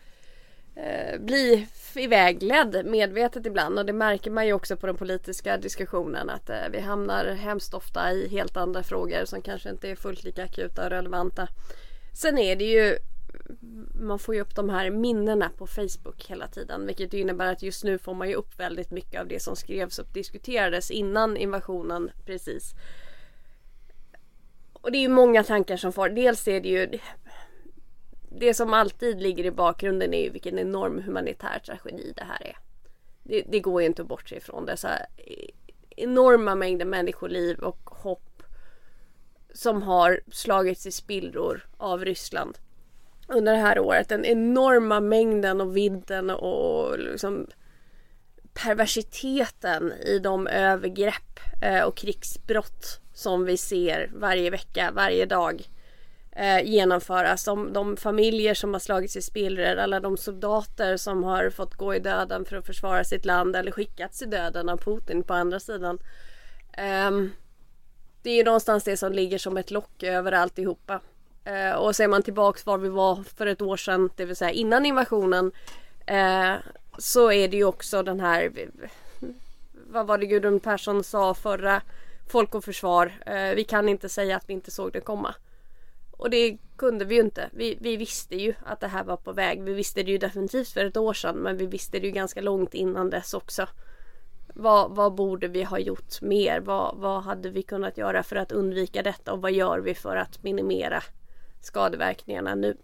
eh, 0.75 1.19
bli 1.19 1.67
ivägledd 1.95 2.85
medvetet 2.85 3.45
ibland 3.45 3.79
och 3.79 3.85
det 3.85 3.93
märker 3.93 4.31
man 4.31 4.47
ju 4.47 4.53
också 4.53 4.77
på 4.77 4.87
den 4.87 4.95
politiska 4.95 5.57
diskussionen 5.57 6.29
att 6.29 6.49
eh, 6.49 6.69
vi 6.71 6.79
hamnar 6.79 7.25
hemskt 7.25 7.73
ofta 7.73 8.11
i 8.11 8.27
helt 8.27 8.57
andra 8.57 8.83
frågor 8.83 9.25
som 9.25 9.41
kanske 9.41 9.69
inte 9.69 9.89
är 9.89 9.95
fullt 9.95 10.23
lika 10.23 10.43
akuta 10.43 10.83
och 10.83 10.89
relevanta. 10.89 11.47
Sen 12.13 12.37
är 12.37 12.55
det 12.55 12.65
ju 12.65 12.97
man 14.01 14.19
får 14.19 14.35
ju 14.35 14.41
upp 14.41 14.55
de 14.55 14.69
här 14.69 14.89
minnena 14.89 15.49
på 15.57 15.67
Facebook 15.67 16.25
hela 16.27 16.47
tiden 16.47 16.85
vilket 16.85 17.13
innebär 17.13 17.51
att 17.51 17.61
just 17.61 17.83
nu 17.83 17.97
får 17.97 18.13
man 18.13 18.29
ju 18.29 18.35
upp 18.35 18.59
väldigt 18.59 18.91
mycket 18.91 19.21
av 19.21 19.27
det 19.27 19.39
som 19.39 19.55
skrevs 19.55 19.99
och 19.99 20.07
diskuterades 20.13 20.91
innan 20.91 21.37
invasionen 21.37 22.11
precis. 22.25 22.73
Och 24.81 24.91
det 24.91 24.97
är 24.97 25.01
ju 25.01 25.09
många 25.09 25.43
tankar 25.43 25.77
som 25.77 25.93
får. 25.93 26.09
Dels 26.09 26.47
är 26.47 26.61
det 26.61 26.69
ju 26.69 26.99
det 28.29 28.53
som 28.53 28.73
alltid 28.73 29.21
ligger 29.21 29.45
i 29.45 29.51
bakgrunden 29.51 30.13
är 30.13 30.23
ju 30.23 30.29
vilken 30.29 30.59
enorm 30.59 31.01
humanitär 31.03 31.59
tragedi 31.65 32.13
det 32.15 32.23
här 32.23 32.47
är. 32.47 32.57
Det, 33.23 33.43
det 33.49 33.59
går 33.59 33.81
ju 33.81 33.87
inte 33.87 34.01
att 34.01 34.07
bortse 34.07 34.35
ifrån 34.35 34.65
dessa 34.65 34.89
enorma 35.89 36.55
mängder 36.55 36.85
människoliv 36.85 37.59
och 37.59 37.89
hopp 37.89 38.43
som 39.53 39.81
har 39.81 40.21
slagits 40.31 40.85
i 40.85 40.91
spillror 40.91 41.65
av 41.77 42.05
Ryssland 42.05 42.57
under 43.27 43.51
det 43.51 43.59
här 43.59 43.79
året. 43.79 44.09
Den 44.09 44.25
enorma 44.25 44.99
mängden 44.99 45.61
och 45.61 45.77
vidden 45.77 46.29
och 46.29 46.99
liksom 46.99 47.47
perversiteten 48.53 49.91
i 49.91 50.19
de 50.19 50.47
övergrepp 50.47 51.39
eh, 51.61 51.83
och 51.83 51.97
krigsbrott 51.97 52.99
som 53.13 53.45
vi 53.45 53.57
ser 53.57 54.09
varje 54.13 54.49
vecka, 54.49 54.91
varje 54.93 55.25
dag 55.25 55.69
eh, 56.31 56.63
genomföras. 56.63 57.45
De, 57.45 57.73
de 57.73 57.97
familjer 57.97 58.53
som 58.53 58.73
har 58.73 58.79
slagits 58.79 59.15
i 59.15 59.21
spillror, 59.21 59.75
alla 59.75 59.99
de 59.99 60.17
soldater 60.17 60.97
som 60.97 61.23
har 61.23 61.49
fått 61.49 61.75
gå 61.75 61.95
i 61.95 61.99
döden 61.99 62.45
för 62.45 62.55
att 62.55 62.65
försvara 62.65 63.03
sitt 63.03 63.25
land 63.25 63.55
eller 63.55 63.71
skickats 63.71 64.21
i 64.21 64.25
döden 64.25 64.69
av 64.69 64.77
Putin 64.77 65.23
på 65.23 65.33
andra 65.33 65.59
sidan. 65.59 65.99
Ehm, 66.73 67.31
det 68.21 68.29
är 68.29 68.35
ju 68.35 68.43
någonstans 68.43 68.83
det 68.83 68.97
som 68.97 69.13
ligger 69.13 69.37
som 69.37 69.57
ett 69.57 69.71
lock 69.71 70.03
över 70.03 70.31
alltihopa. 70.31 71.01
Eh, 71.43 71.71
och 71.71 71.95
ser 71.95 72.07
man 72.07 72.23
tillbaks 72.23 72.65
var 72.65 72.77
vi 72.77 72.89
var 72.89 73.23
för 73.37 73.47
ett 73.47 73.61
år 73.61 73.77
sedan, 73.77 74.09
det 74.15 74.25
vill 74.25 74.35
säga 74.35 74.51
innan 74.51 74.85
invasionen, 74.85 75.51
så 76.97 77.31
är 77.31 77.47
det 77.47 77.57
ju 77.57 77.63
också 77.63 78.03
den 78.03 78.19
här 78.19 78.51
vad 79.91 80.07
var 80.07 80.17
det 80.17 80.25
Gudrun 80.25 80.59
Persson 80.59 81.03
sa 81.03 81.33
förra 81.33 81.81
Folk 82.31 82.55
och 82.55 82.63
Försvar. 82.63 83.13
Eh, 83.25 83.55
vi 83.55 83.63
kan 83.63 83.89
inte 83.89 84.09
säga 84.09 84.35
att 84.35 84.49
vi 84.49 84.53
inte 84.53 84.71
såg 84.71 84.93
det 84.93 85.01
komma. 85.01 85.35
Och 86.11 86.29
det 86.29 86.57
kunde 86.75 87.05
vi 87.05 87.15
ju 87.15 87.21
inte. 87.21 87.49
Vi, 87.53 87.77
vi, 87.81 87.97
visste 87.97 88.35
ju 88.35 88.53
att 88.65 88.79
det 88.79 88.87
här 88.87 89.03
var 89.03 89.17
på 89.17 89.33
väg. 89.33 89.63
Vi 89.63 89.73
visste 89.73 90.03
det 90.03 90.11
ju 90.11 90.17
definitivt 90.17 90.69
för 90.69 90.85
ett 90.85 90.97
år 90.97 91.13
sedan 91.13 91.35
men 91.35 91.57
vi 91.57 91.65
visste 91.65 91.99
det 91.99 92.07
ju 92.07 92.11
ganska 92.11 92.41
långt 92.41 92.73
innan 92.73 93.09
dess 93.09 93.33
också. 93.33 93.67
Vad, 94.53 94.95
vad 94.95 95.13
borde 95.13 95.47
vi 95.47 95.63
ha 95.63 95.79
gjort 95.79 96.21
mer? 96.21 96.59
Vad, 96.59 96.95
vad 96.97 97.23
hade 97.23 97.49
vi 97.49 97.63
kunnat 97.63 97.97
göra 97.97 98.23
för 98.23 98.35
att 98.35 98.51
undvika 98.51 99.03
detta 99.03 99.33
och 99.33 99.41
vad 99.41 99.51
gör 99.51 99.79
vi 99.79 99.95
för 99.95 100.15
att 100.15 100.43
minimera 100.43 101.03
skadeverkningarna 101.61 102.55
nu? 102.55 102.77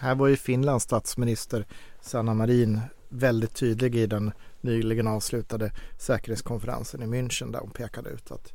Här 0.00 0.14
var 0.14 0.28
ju 0.28 0.36
Finlands 0.36 0.84
statsminister 0.84 1.66
Sanna 2.00 2.34
Marin 2.34 2.80
väldigt 3.08 3.54
tydlig 3.54 3.96
i 3.96 4.06
den 4.06 4.32
nyligen 4.60 5.06
avslutade 5.06 5.72
säkerhetskonferensen 5.98 7.02
i 7.02 7.06
München 7.06 7.52
där 7.52 7.60
hon 7.60 7.70
pekade 7.70 8.10
ut 8.10 8.30
att 8.30 8.52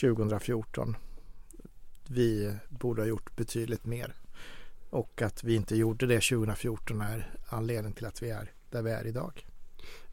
2014 0.00 0.96
vi 2.06 2.54
borde 2.68 3.02
ha 3.02 3.06
gjort 3.06 3.36
betydligt 3.36 3.86
mer. 3.86 4.14
Och 4.90 5.22
att 5.22 5.44
vi 5.44 5.54
inte 5.54 5.76
gjorde 5.76 6.06
det 6.06 6.20
2014 6.20 7.00
är 7.00 7.34
anledningen 7.48 7.92
till 7.92 8.06
att 8.06 8.22
vi 8.22 8.30
är 8.30 8.52
där 8.70 8.82
vi 8.82 8.90
är 8.90 9.06
idag. 9.06 9.46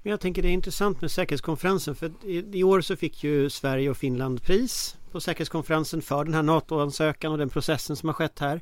Men 0.01 0.11
jag 0.11 0.19
tänker 0.19 0.41
det 0.41 0.47
är 0.47 0.53
intressant 0.53 1.01
med 1.01 1.11
säkerhetskonferensen 1.11 1.95
för 1.95 2.11
i, 2.23 2.59
i 2.59 2.63
år 2.63 2.81
så 2.81 2.95
fick 2.95 3.23
ju 3.23 3.49
Sverige 3.49 3.89
och 3.89 3.97
Finland 3.97 4.43
pris 4.43 4.97
på 5.11 5.21
säkerhetskonferensen 5.21 6.01
för 6.01 6.25
den 6.25 6.33
här 6.33 6.43
NATO-ansökan 6.43 7.31
och 7.31 7.37
den 7.37 7.49
processen 7.49 7.95
som 7.95 8.09
har 8.09 8.13
skett 8.13 8.39
här. 8.39 8.61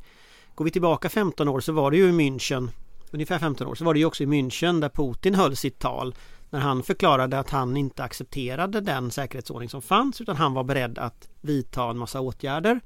Går 0.56 0.66
vi 0.66 0.72
tillbaka 0.72 1.10
15 1.10 1.48
år 1.48 1.60
så 1.60 1.72
var 1.72 1.92
det 1.92 1.98
ju 1.98 2.10
i 2.10 2.12
München, 2.12 2.70
ungefär 3.12 3.40
15 3.40 3.68
år, 3.68 3.76
så 3.76 3.86
var 3.86 3.94
det 3.94 4.00
ju 4.00 4.06
också 4.06 4.24
i 4.24 4.28
München 4.28 4.82
där 4.82 4.90
Putin 4.90 5.36
höll 5.36 5.56
sitt 5.56 5.80
tal 5.80 6.16
när 6.50 6.60
han 6.60 6.84
förklarade 6.84 7.40
att 7.40 7.50
han 7.50 7.78
inte 7.78 8.04
accepterade 8.04 8.82
den 8.82 9.12
säkerhetsordning 9.12 9.70
som 9.70 9.82
fanns 9.82 10.22
utan 10.22 10.36
han 10.36 10.54
var 10.54 10.64
beredd 10.64 10.98
att 10.98 11.30
vidta 11.42 11.90
en 11.90 11.98
massa 11.98 12.22
åtgärder 12.22 12.80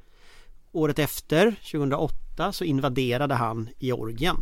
Året 0.72 1.00
efter, 1.00 1.52
2008, 1.52 2.52
så 2.52 2.64
invaderade 2.64 3.36
han 3.36 3.70
Georgien. 3.80 4.38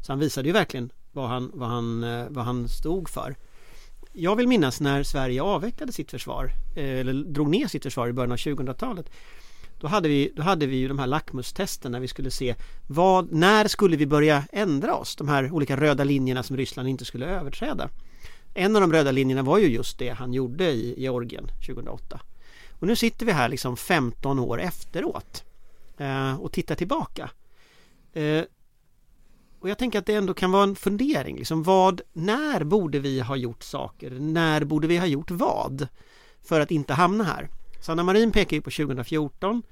Så 0.00 0.12
han 0.12 0.18
visade 0.18 0.48
ju 0.48 0.52
verkligen 0.52 0.92
vad 1.12 1.28
han, 1.28 1.50
vad 1.54 1.68
han, 1.68 2.04
eh, 2.04 2.26
vad 2.30 2.44
han 2.44 2.68
stod 2.68 3.08
för. 3.08 3.36
Jag 4.12 4.36
vill 4.36 4.48
minnas 4.48 4.80
när 4.80 5.02
Sverige 5.02 5.42
avvecklade 5.42 5.92
sitt 5.92 6.10
försvar 6.10 6.50
eh, 6.76 7.00
eller 7.00 7.12
drog 7.12 7.50
ner 7.50 7.66
sitt 7.66 7.82
försvar 7.82 8.08
i 8.08 8.12
början 8.12 8.32
av 8.32 8.38
2000-talet. 8.38 9.10
Då 9.82 9.88
hade 9.88 10.08
vi, 10.08 10.32
då 10.36 10.42
hade 10.42 10.66
vi 10.66 10.76
ju 10.76 10.88
de 10.88 10.98
här 10.98 11.06
lackmustesten 11.06 11.92
när 11.92 12.00
vi 12.00 12.08
skulle 12.08 12.30
se 12.30 12.54
vad, 12.86 13.32
när 13.32 13.68
skulle 13.68 13.96
vi 13.96 14.06
börja 14.06 14.44
ändra 14.52 14.94
oss? 14.94 15.16
De 15.16 15.28
här 15.28 15.52
olika 15.52 15.76
röda 15.76 16.04
linjerna 16.04 16.42
som 16.42 16.56
Ryssland 16.56 16.88
inte 16.88 17.04
skulle 17.04 17.26
överträda. 17.26 17.88
En 18.54 18.76
av 18.76 18.82
de 18.82 18.92
röda 18.92 19.10
linjerna 19.10 19.42
var 19.42 19.58
ju 19.58 19.66
just 19.66 19.98
det 19.98 20.08
han 20.08 20.32
gjorde 20.32 20.70
i 20.70 20.94
Georgien 21.00 21.46
2008. 21.66 22.20
Och 22.80 22.86
nu 22.86 22.96
sitter 22.96 23.26
vi 23.26 23.32
här 23.32 23.48
liksom 23.48 23.76
15 23.76 24.38
år 24.38 24.60
efteråt 24.60 25.44
eh, 25.98 26.40
och 26.40 26.52
tittar 26.52 26.74
tillbaka. 26.74 27.30
Eh, 28.12 28.42
och 29.60 29.68
jag 29.68 29.78
tänker 29.78 29.98
att 29.98 30.06
det 30.06 30.14
ändå 30.14 30.34
kan 30.34 30.52
vara 30.52 30.62
en 30.62 30.76
fundering. 30.76 31.36
Liksom 31.36 31.62
vad, 31.62 32.00
när 32.12 32.64
borde 32.64 32.98
vi 32.98 33.20
ha 33.20 33.36
gjort 33.36 33.62
saker? 33.62 34.10
När 34.10 34.64
borde 34.64 34.86
vi 34.86 34.98
ha 34.98 35.06
gjort 35.06 35.30
vad? 35.30 35.88
För 36.42 36.60
att 36.60 36.70
inte 36.70 36.94
hamna 36.94 37.24
här. 37.24 37.48
Sanna 37.80 38.02
Marin 38.02 38.32
pekar 38.32 38.56
ju 38.56 38.60
på 38.60 38.70
2014. 38.70 39.62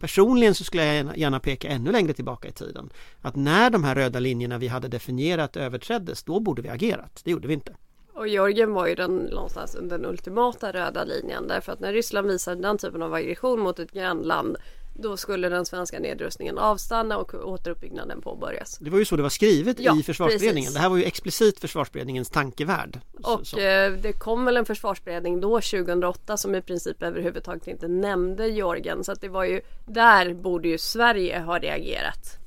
Personligen 0.00 0.54
så 0.54 0.64
skulle 0.64 0.84
jag 0.84 1.18
gärna 1.18 1.40
peka 1.40 1.68
ännu 1.68 1.92
längre 1.92 2.12
tillbaka 2.12 2.48
i 2.48 2.52
tiden. 2.52 2.90
Att 3.20 3.36
när 3.36 3.70
de 3.70 3.84
här 3.84 3.94
röda 3.94 4.20
linjerna 4.20 4.58
vi 4.58 4.68
hade 4.68 4.88
definierat 4.88 5.56
överträddes, 5.56 6.22
då 6.22 6.40
borde 6.40 6.62
vi 6.62 6.68
agerat. 6.68 7.20
Det 7.24 7.30
gjorde 7.30 7.48
vi 7.48 7.54
inte. 7.54 7.76
Och 8.14 8.28
Georgien 8.28 8.72
var 8.72 8.86
ju 8.86 8.94
den, 8.94 9.16
någonstans 9.16 9.76
den 9.82 10.06
ultimata 10.06 10.72
röda 10.72 11.04
linjen 11.04 11.48
därför 11.48 11.72
att 11.72 11.80
när 11.80 11.92
Ryssland 11.92 12.26
visade 12.26 12.62
den 12.62 12.78
typen 12.78 13.02
av 13.02 13.14
aggression 13.14 13.60
mot 13.60 13.78
ett 13.78 13.92
grannland 13.92 14.56
då 15.02 15.16
skulle 15.16 15.48
den 15.48 15.66
svenska 15.66 15.98
nedrustningen 15.98 16.58
avstanna 16.58 17.18
och 17.18 17.34
återuppbyggnaden 17.34 18.20
påbörjas. 18.20 18.78
Det 18.80 18.90
var 18.90 18.98
ju 18.98 19.04
så 19.04 19.16
det 19.16 19.22
var 19.22 19.30
skrivet 19.30 19.80
ja, 19.80 19.98
i 19.98 20.02
försvarsberedningen. 20.02 20.54
Precis. 20.54 20.74
Det 20.74 20.80
här 20.80 20.88
var 20.88 20.96
ju 20.96 21.04
explicit 21.04 21.60
försvarsberedningens 21.60 22.30
tankevärld. 22.30 23.00
Och 23.22 23.46
så. 23.46 23.58
Eh, 23.58 23.92
det 23.92 24.12
kom 24.12 24.44
väl 24.44 24.56
en 24.56 24.64
försvarsberedning 24.64 25.40
då 25.40 25.60
2008 25.60 26.36
som 26.36 26.54
i 26.54 26.62
princip 26.62 27.02
överhuvudtaget 27.02 27.66
inte 27.66 27.88
nämnde 27.88 28.48
Georgien 28.48 29.04
så 29.04 29.12
att 29.12 29.20
det 29.20 29.28
var 29.28 29.44
ju 29.44 29.60
där 29.86 30.34
borde 30.34 30.68
ju 30.68 30.78
Sverige 30.78 31.40
ha 31.40 31.58
reagerat. 31.58 32.40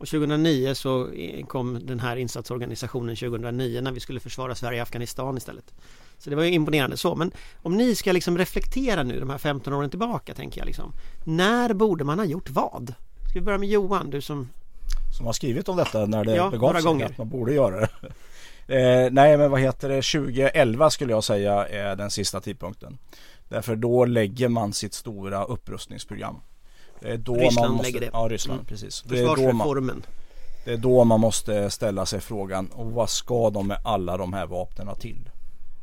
Och 0.00 0.08
2009 0.08 0.74
så 0.74 1.08
kom 1.48 1.86
den 1.86 2.00
här 2.00 2.16
insatsorganisationen 2.16 3.16
2009 3.16 3.80
när 3.80 3.92
vi 3.92 4.00
skulle 4.00 4.20
försvara 4.20 4.54
Sverige 4.54 4.78
i 4.78 4.80
Afghanistan 4.80 5.36
istället. 5.36 5.74
Så 6.18 6.30
det 6.30 6.36
var 6.36 6.42
ju 6.42 6.52
imponerande 6.52 6.96
så. 6.96 7.14
Men 7.14 7.32
om 7.62 7.76
ni 7.76 7.94
ska 7.94 8.12
liksom 8.12 8.38
reflektera 8.38 9.02
nu 9.02 9.20
de 9.20 9.30
här 9.30 9.38
15 9.38 9.72
åren 9.72 9.90
tillbaka 9.90 10.34
tänker 10.34 10.60
jag 10.60 10.66
liksom. 10.66 10.92
När 11.24 11.74
borde 11.74 12.04
man 12.04 12.18
ha 12.18 12.26
gjort 12.26 12.50
vad? 12.50 12.94
Ska 13.28 13.38
vi 13.38 13.40
börja 13.40 13.58
med 13.58 13.68
Johan, 13.68 14.10
du 14.10 14.20
som 14.20 14.48
Som 15.16 15.26
har 15.26 15.32
skrivit 15.32 15.68
om 15.68 15.76
detta 15.76 16.06
när 16.06 16.24
det 16.24 16.34
ja, 16.34 16.50
begav 16.50 16.72
sig 16.72 16.82
gånger. 16.82 17.06
att 17.06 17.18
man 17.18 17.28
borde 17.28 17.52
göra 17.52 17.80
det. 17.80 17.88
eh, 19.06 19.10
nej 19.12 19.36
men 19.36 19.50
vad 19.50 19.60
heter 19.60 19.88
det 19.88 20.02
2011 20.02 20.90
skulle 20.90 21.12
jag 21.12 21.24
säga 21.24 21.66
är 21.66 21.96
den 21.96 22.10
sista 22.10 22.40
tidpunkten. 22.40 22.98
Därför 23.48 23.76
då 23.76 24.04
lägger 24.04 24.48
man 24.48 24.72
sitt 24.72 24.94
stora 24.94 25.44
upprustningsprogram. 25.44 26.40
Det 27.00 27.10
är 27.10 27.16
då 27.16 27.34
Ryssland 27.34 27.68
man 27.68 27.76
måste, 27.76 27.92
lägger 27.92 28.00
det. 28.00 28.10
Ja 28.12 28.28
Ryssland 28.30 28.60
mm. 28.60 28.66
precis. 28.66 29.02
Det 29.02 29.18
är, 29.18 29.36
då 29.36 29.52
man, 29.52 30.02
det 30.64 30.72
är 30.72 30.76
då 30.76 31.04
man 31.04 31.20
måste 31.20 31.70
ställa 31.70 32.06
sig 32.06 32.20
frågan 32.20 32.66
och 32.66 32.92
vad 32.92 33.10
ska 33.10 33.50
de 33.50 33.66
med 33.66 33.78
alla 33.84 34.16
de 34.16 34.32
här 34.32 34.46
vapnen 34.46 34.88
till? 35.00 35.30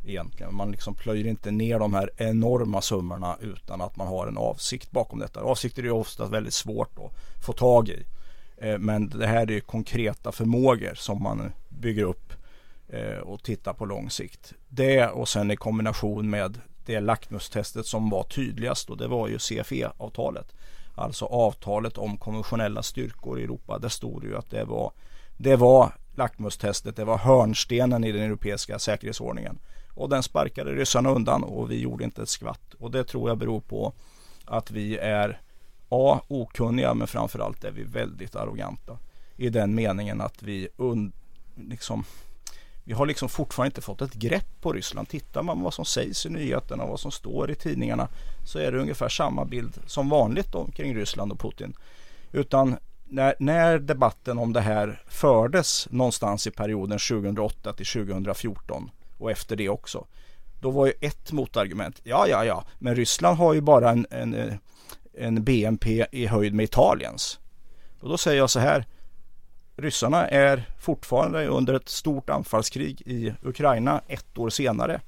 egentligen. 0.07 0.55
Man 0.55 0.71
liksom 0.71 0.95
plöjer 0.95 1.27
inte 1.27 1.51
ner 1.51 1.79
de 1.79 1.93
här 1.93 2.09
enorma 2.17 2.81
summorna 2.81 3.37
utan 3.41 3.81
att 3.81 3.95
man 3.95 4.07
har 4.07 4.27
en 4.27 4.37
avsikt 4.37 4.91
bakom 4.91 5.19
detta. 5.19 5.41
Avsikter 5.41 5.81
är 5.81 5.85
ju 5.85 5.91
ofta 5.91 6.25
väldigt 6.25 6.53
svårt 6.53 6.99
att 6.99 7.43
få 7.45 7.53
tag 7.53 7.89
i. 7.89 8.05
Eh, 8.57 8.77
men 8.77 9.09
det 9.09 9.27
här 9.27 9.41
är 9.41 9.51
ju 9.51 9.61
konkreta 9.61 10.31
förmågor 10.31 10.93
som 10.95 11.23
man 11.23 11.51
bygger 11.69 12.03
upp 12.03 12.33
eh, 12.89 13.17
och 13.17 13.43
tittar 13.43 13.73
på 13.73 13.85
lång 13.85 14.09
sikt. 14.09 14.53
Det 14.67 15.07
och 15.07 15.29
sen 15.29 15.51
i 15.51 15.55
kombination 15.55 16.29
med 16.29 16.61
det 16.85 16.99
lackmustestet 16.99 17.85
som 17.85 18.09
var 18.09 18.23
tydligast 18.23 18.89
och 18.89 18.97
det 18.97 19.07
var 19.07 19.27
ju 19.27 19.37
CFE-avtalet. 19.39 20.53
Alltså 20.97 21.25
avtalet 21.25 21.97
om 21.97 22.17
konventionella 22.17 22.83
styrkor 22.83 23.39
i 23.39 23.43
Europa. 23.43 23.79
Där 23.79 23.89
stod 23.89 24.21
det 24.21 24.27
ju 24.27 24.37
att 24.37 24.49
det 24.49 24.63
var 24.63 24.91
det 25.37 25.55
var 25.55 25.91
lackmustestet, 26.15 26.95
det 26.95 27.05
var 27.05 27.17
hörnstenen 27.17 28.03
i 28.03 28.11
den 28.11 28.21
europeiska 28.21 28.79
säkerhetsordningen. 28.79 29.59
Och 29.93 30.09
den 30.09 30.23
sparkade 30.23 30.71
ryssarna 30.71 31.09
undan 31.09 31.43
och 31.43 31.71
vi 31.71 31.79
gjorde 31.79 32.03
inte 32.03 32.21
ett 32.21 32.29
skvatt. 32.29 32.73
Och 32.79 32.91
det 32.91 33.03
tror 33.03 33.29
jag 33.29 33.37
beror 33.37 33.59
på 33.59 33.93
att 34.45 34.71
vi 34.71 34.97
är 34.97 35.41
A. 35.89 36.21
Okunniga 36.27 36.93
men 36.93 37.07
framförallt 37.07 37.63
är 37.63 37.71
vi 37.71 37.83
väldigt 37.83 38.35
arroganta. 38.35 38.97
I 39.35 39.49
den 39.49 39.75
meningen 39.75 40.21
att 40.21 40.43
vi 40.43 40.67
und, 40.75 41.13
liksom, 41.55 42.03
vi 42.83 42.93
har 42.93 43.05
liksom 43.05 43.29
fortfarande 43.29 43.67
inte 43.67 43.81
fått 43.81 44.01
ett 44.01 44.13
grepp 44.13 44.61
på 44.61 44.73
Ryssland. 44.73 45.09
Tittar 45.09 45.43
man 45.43 45.61
vad 45.61 45.73
som 45.73 45.85
sägs 45.85 46.25
i 46.25 46.29
nyheterna 46.29 46.83
och 46.83 46.89
vad 46.89 46.99
som 46.99 47.11
står 47.11 47.51
i 47.51 47.55
tidningarna 47.55 48.07
så 48.47 48.59
är 48.59 48.71
det 48.71 48.79
ungefär 48.79 49.09
samma 49.09 49.45
bild 49.45 49.79
som 49.85 50.09
vanligt 50.09 50.55
kring 50.75 50.95
Ryssland 50.95 51.31
och 51.31 51.39
Putin. 51.39 51.73
Utan 52.31 52.77
när, 53.05 53.35
när 53.39 53.79
debatten 53.79 54.37
om 54.37 54.53
det 54.53 54.61
här 54.61 55.01
fördes 55.07 55.87
någonstans 55.91 56.47
i 56.47 56.51
perioden 56.51 56.99
2008 56.99 57.73
till 57.73 57.85
2014 57.85 58.91
och 59.17 59.31
efter 59.31 59.55
det 59.55 59.69
också. 59.69 60.05
Då 60.59 60.71
var 60.71 60.85
ju 60.85 60.93
ett 61.01 61.31
motargument, 61.31 62.01
ja 62.03 62.27
ja 62.27 62.45
ja, 62.45 62.63
men 62.79 62.95
Ryssland 62.95 63.37
har 63.37 63.53
ju 63.53 63.61
bara 63.61 63.89
en, 63.89 64.07
en, 64.09 64.59
en 65.13 65.43
BNP 65.43 66.05
i 66.11 66.25
höjd 66.25 66.53
med 66.53 66.63
Italiens. 66.63 67.39
Och 67.99 68.09
då 68.09 68.17
säger 68.17 68.37
jag 68.37 68.49
så 68.49 68.59
här, 68.59 68.85
ryssarna 69.75 70.27
är 70.27 70.63
fortfarande 70.79 71.47
under 71.47 71.73
ett 71.73 71.89
stort 71.89 72.29
anfallskrig 72.29 73.01
i 73.05 73.33
Ukraina 73.41 74.01
ett 74.07 74.37
år 74.37 74.49
senare. 74.49 75.01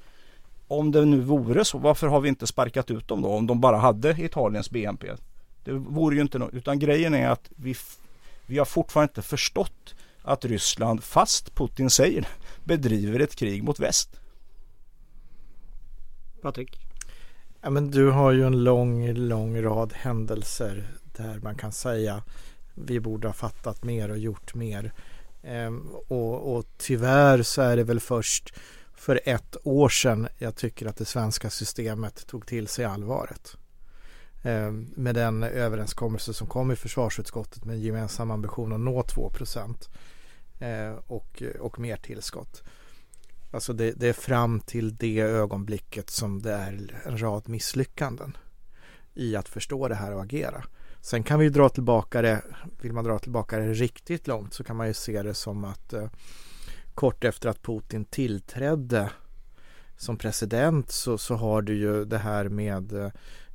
Om 0.69 0.91
det 0.91 1.05
nu 1.05 1.19
vore 1.19 1.65
så, 1.65 1.77
varför 1.77 2.07
har 2.07 2.21
vi 2.21 2.29
inte 2.29 2.47
sparkat 2.47 2.91
ut 2.91 3.07
dem 3.07 3.21
då? 3.21 3.29
Om 3.29 3.47
de 3.47 3.61
bara 3.61 3.77
hade 3.77 4.21
Italiens 4.21 4.69
BNP. 4.69 5.11
Det 5.63 5.71
vore 5.71 6.15
ju 6.15 6.21
inte 6.21 6.39
något, 6.39 6.53
utan 6.53 6.79
grejen 6.79 7.13
är 7.13 7.29
att 7.29 7.49
vi, 7.55 7.75
vi 8.45 8.57
har 8.57 8.65
fortfarande 8.65 9.11
inte 9.11 9.21
förstått 9.21 9.95
att 10.21 10.45
Ryssland, 10.45 11.03
fast 11.03 11.55
Putin 11.55 11.89
säger 11.89 12.27
bedriver 12.63 13.19
ett 13.19 13.35
krig 13.35 13.63
mot 13.63 13.79
väst. 13.79 14.19
Patrik? 16.41 16.79
Ja, 17.61 17.69
men 17.69 17.91
du 17.91 18.09
har 18.09 18.31
ju 18.31 18.43
en 18.43 18.63
lång, 18.63 19.13
lång 19.13 19.61
rad 19.61 19.93
händelser 19.93 20.87
där 21.17 21.39
man 21.43 21.55
kan 21.55 21.71
säga 21.71 22.23
vi 22.85 22.99
borde 22.99 23.27
ha 23.27 23.33
fattat 23.33 23.83
mer 23.83 24.11
och 24.11 24.17
gjort 24.17 24.55
mer. 24.55 24.93
Ehm, 25.43 25.89
och, 26.07 26.55
och 26.55 26.65
tyvärr 26.77 27.43
så 27.43 27.61
är 27.61 27.77
det 27.77 27.83
väl 27.83 27.99
först 27.99 28.53
för 28.99 29.21
ett 29.25 29.57
år 29.63 29.89
sedan 29.89 30.27
jag 30.37 30.55
tycker 30.55 30.85
att 30.85 30.97
det 30.97 31.05
svenska 31.05 31.49
systemet 31.49 32.27
tog 32.27 32.47
till 32.47 32.67
sig 32.67 32.85
allvaret. 32.85 33.57
Ehm, 34.43 34.93
med 34.95 35.15
den 35.15 35.43
överenskommelse 35.43 36.33
som 36.33 36.47
kom 36.47 36.71
i 36.71 36.75
försvarsutskottet 36.75 37.65
med 37.65 37.75
en 37.75 37.81
gemensam 37.81 38.31
ambition 38.31 38.73
att 38.73 38.79
nå 38.79 39.03
2 39.03 39.29
procent. 39.29 39.89
Eh, 40.59 40.93
och, 41.07 41.43
och 41.59 41.79
mer 41.79 41.97
tillskott. 41.97 42.63
Alltså 43.51 43.73
det, 43.73 43.91
det, 43.91 44.07
är 44.07 44.13
fram 44.13 44.59
till 44.59 44.95
det 44.95 45.19
ögonblicket 45.19 46.09
som 46.09 46.41
det 46.41 46.53
är 46.53 46.93
en 47.05 47.21
rad 47.21 47.49
misslyckanden 47.49 48.37
i 49.13 49.35
att 49.35 49.49
förstå 49.49 49.87
det 49.87 49.95
här 49.95 50.13
och 50.13 50.21
agera. 50.21 50.63
Sen 51.01 51.23
kan 51.23 51.39
vi 51.39 51.49
dra 51.49 51.69
tillbaka 51.69 52.21
det, 52.21 52.41
vill 52.81 52.93
man 52.93 53.03
dra 53.03 53.19
tillbaka 53.19 53.59
det 53.59 53.73
riktigt 53.73 54.27
långt 54.27 54.53
så 54.53 54.63
kan 54.63 54.75
man 54.75 54.87
ju 54.87 54.93
se 54.93 55.21
det 55.21 55.33
som 55.33 55.63
att 55.63 55.93
eh, 55.93 56.09
kort 56.99 57.23
efter 57.23 57.49
att 57.49 57.61
Putin 57.61 58.05
tillträdde 58.05 59.09
som 59.97 60.17
president 60.17 60.91
så, 60.91 61.17
så 61.17 61.35
har 61.35 61.61
du 61.61 61.77
ju 61.77 62.05
det 62.05 62.17
här 62.17 62.49
med 62.49 62.93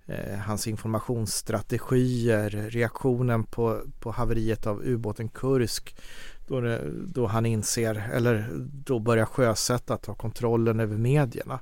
eh, 0.07 0.39
hans 0.39 0.67
informationsstrategier, 0.67 2.51
reaktionen 2.51 3.45
på, 3.45 3.83
på 4.01 4.11
haveriet 4.11 4.67
av 4.67 4.83
ubåten 4.85 5.29
Kursk 5.29 5.97
då, 6.47 6.61
det, 6.61 6.81
då 7.07 7.27
han 7.27 7.47
inser, 7.47 8.11
eller 8.13 8.51
då 8.73 8.99
börjar 8.99 9.27
sjösätta, 9.27 9.97
ta 9.97 10.15
kontrollen 10.15 10.81
över 10.81 10.97
medierna. 10.97 11.61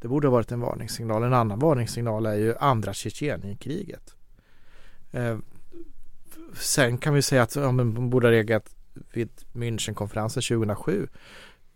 Det 0.00 0.08
borde 0.08 0.28
ha 0.28 0.32
varit 0.32 0.52
en 0.52 0.60
varningssignal. 0.60 1.22
En 1.22 1.34
annan 1.34 1.58
varningssignal 1.58 2.26
är 2.26 2.34
ju 2.34 2.56
andra 2.56 2.94
Tjetjenienkriget. 2.94 4.14
Eh, 5.12 5.38
sen 6.54 6.98
kan 6.98 7.14
vi 7.14 7.22
säga 7.22 7.42
att 7.42 7.56
ja, 7.56 7.72
man 7.72 8.10
borde 8.10 8.26
ha 8.26 8.32
reagerat 8.32 8.77
vid 9.12 9.30
Münchenkonferensen 9.52 10.42
2007. 10.42 11.08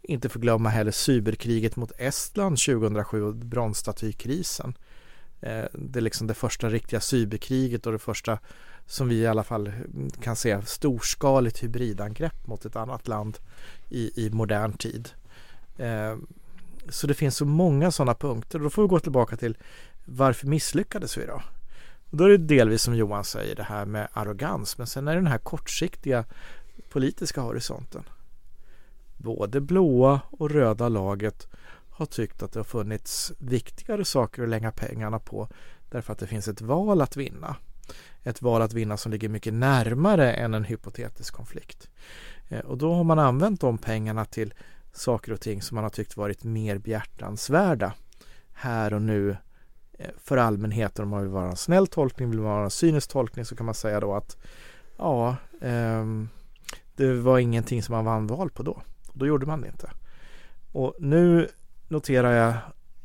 Inte 0.02 0.28
förglömma 0.28 0.68
heller 0.68 0.90
cyberkriget 0.90 1.76
mot 1.76 1.92
Estland 1.98 2.58
2007 2.58 3.22
och 3.22 3.34
bronsstatykrisen. 3.34 4.74
Eh, 5.40 5.64
det 5.72 5.98
är 5.98 6.00
liksom 6.00 6.26
det 6.26 6.34
första 6.34 6.70
riktiga 6.70 7.00
cyberkriget 7.00 7.86
och 7.86 7.92
det 7.92 7.98
första 7.98 8.38
som 8.86 9.08
vi 9.08 9.14
i 9.14 9.26
alla 9.26 9.44
fall 9.44 9.72
kan 10.20 10.36
se 10.36 10.62
storskaligt 10.62 11.62
hybridangrepp 11.62 12.46
mot 12.46 12.64
ett 12.64 12.76
annat 12.76 13.08
land 13.08 13.38
i, 13.88 14.26
i 14.26 14.30
modern 14.30 14.72
tid. 14.72 15.08
Eh, 15.76 16.16
så 16.88 17.06
det 17.06 17.14
finns 17.14 17.36
så 17.36 17.44
många 17.44 17.90
sådana 17.90 18.14
punkter 18.14 18.58
och 18.58 18.64
då 18.64 18.70
får 18.70 18.82
vi 18.82 18.88
gå 18.88 19.00
tillbaka 19.00 19.36
till 19.36 19.58
varför 20.04 20.46
misslyckades 20.46 21.18
vi 21.18 21.26
då? 21.26 21.42
Och 22.10 22.16
då 22.16 22.24
är 22.24 22.28
det 22.28 22.36
delvis 22.36 22.82
som 22.82 22.96
Johan 22.96 23.24
säger 23.24 23.56
det 23.56 23.62
här 23.62 23.84
med 23.84 24.08
arrogans 24.12 24.78
men 24.78 24.86
sen 24.86 25.08
är 25.08 25.12
det 25.12 25.18
den 25.20 25.26
här 25.26 25.38
kortsiktiga 25.38 26.24
politiska 26.92 27.40
horisonten. 27.40 28.02
både 29.16 29.60
blåa 29.60 30.20
och 30.30 30.50
röda 30.50 30.88
laget 30.88 31.48
har 31.90 32.06
tyckt 32.06 32.42
att 32.42 32.52
det 32.52 32.58
har 32.58 32.64
funnits 32.64 33.32
viktigare 33.38 34.04
saker 34.04 34.42
att 34.42 34.48
lägga 34.48 34.72
pengarna 34.72 35.18
på 35.18 35.48
därför 35.90 36.12
att 36.12 36.18
det 36.18 36.26
finns 36.26 36.48
ett 36.48 36.60
val 36.60 37.00
att 37.00 37.16
vinna. 37.16 37.56
Ett 38.22 38.42
val 38.42 38.62
att 38.62 38.72
vinna 38.72 38.96
som 38.96 39.12
ligger 39.12 39.28
mycket 39.28 39.54
närmare 39.54 40.32
än 40.32 40.54
en 40.54 40.64
hypotetisk 40.64 41.34
konflikt. 41.34 41.90
Eh, 42.48 42.60
och 42.60 42.78
då 42.78 42.94
har 42.94 43.04
man 43.04 43.18
använt 43.18 43.60
de 43.60 43.78
pengarna 43.78 44.24
till 44.24 44.54
saker 44.92 45.32
och 45.32 45.40
ting 45.40 45.62
som 45.62 45.74
man 45.74 45.84
har 45.84 45.90
tyckt 45.90 46.16
varit 46.16 46.44
mer 46.44 46.78
behjärtansvärda 46.78 47.92
här 48.52 48.94
och 48.94 49.02
nu 49.02 49.36
eh, 49.98 50.10
för 50.18 50.36
allmänheten. 50.36 51.02
Om 51.02 51.08
man 51.08 51.22
vill 51.22 51.30
vara 51.30 51.50
en 51.50 51.56
snäll 51.56 51.86
tolkning, 51.86 52.30
vill 52.30 52.40
man 52.40 52.52
vara 52.52 52.64
en 52.64 52.70
cynisk 52.70 53.10
tolkning 53.10 53.44
så 53.44 53.56
kan 53.56 53.66
man 53.66 53.74
säga 53.74 54.00
då 54.00 54.14
att 54.14 54.36
ja, 54.96 55.36
eh, 55.60 56.04
det 56.96 57.14
var 57.14 57.38
ingenting 57.38 57.82
som 57.82 57.94
man 57.94 58.04
vann 58.04 58.26
val 58.26 58.50
på 58.50 58.62
då. 58.62 58.82
Då 59.12 59.26
gjorde 59.26 59.46
man 59.46 59.60
det 59.60 59.68
inte. 59.68 59.90
Och 60.72 60.94
nu 60.98 61.48
noterar 61.88 62.32
jag 62.32 62.54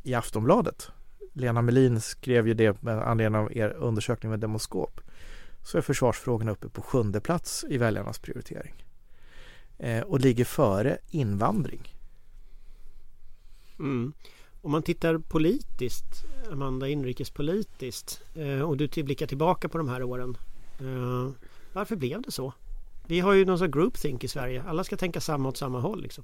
i 0.04 0.14
Aftonbladet, 0.14 0.92
Lena 1.34 1.62
Melin 1.62 2.02
skrev 2.02 2.48
ju 2.48 2.54
det 2.54 2.82
med 2.82 3.08
anledning 3.08 3.42
av 3.42 3.58
er 3.58 3.70
undersökning 3.70 4.30
med 4.30 4.40
Demoskop, 4.40 5.02
så 5.64 5.78
är 5.78 5.82
försvarsfrågorna 5.82 6.52
uppe 6.52 6.70
på 6.70 6.82
sjunde 6.82 7.22
plats 7.22 7.66
i 7.70 7.78
väljarnas 7.78 8.20
prioritering. 8.20 8.86
Eh, 9.78 10.02
och 10.02 10.20
ligger 10.20 10.46
före 10.46 10.98
invandring. 11.10 11.96
Mm. 13.80 14.14
Om 14.62 14.72
man 14.72 14.84
tittar 14.84 15.18
politiskt, 15.18 16.26
Amanda, 16.52 16.88
inrikespolitiskt 16.88 18.22
eh, 18.36 18.62
och 18.62 18.78
du 18.78 18.88
blickar 19.04 19.28
tillbaka 19.28 19.70
på 19.70 19.78
de 19.78 19.90
här 19.90 20.04
åren. 20.04 20.38
Eh, 20.80 21.30
varför 21.74 21.96
blev 21.96 22.22
det 22.22 22.32
så? 22.32 22.54
Vi 23.08 23.20
har 23.20 23.34
ju 23.34 23.46
någon 23.46 23.58
sån 23.58 23.72
groupthink 23.72 24.24
i 24.24 24.28
Sverige. 24.28 24.64
Alla 24.68 24.84
ska 24.84 24.98
tänka 24.98 25.22
samma 25.22 25.50
åt 25.50 25.58
samma 25.58 25.80
håll 25.80 26.02
liksom. 26.02 26.24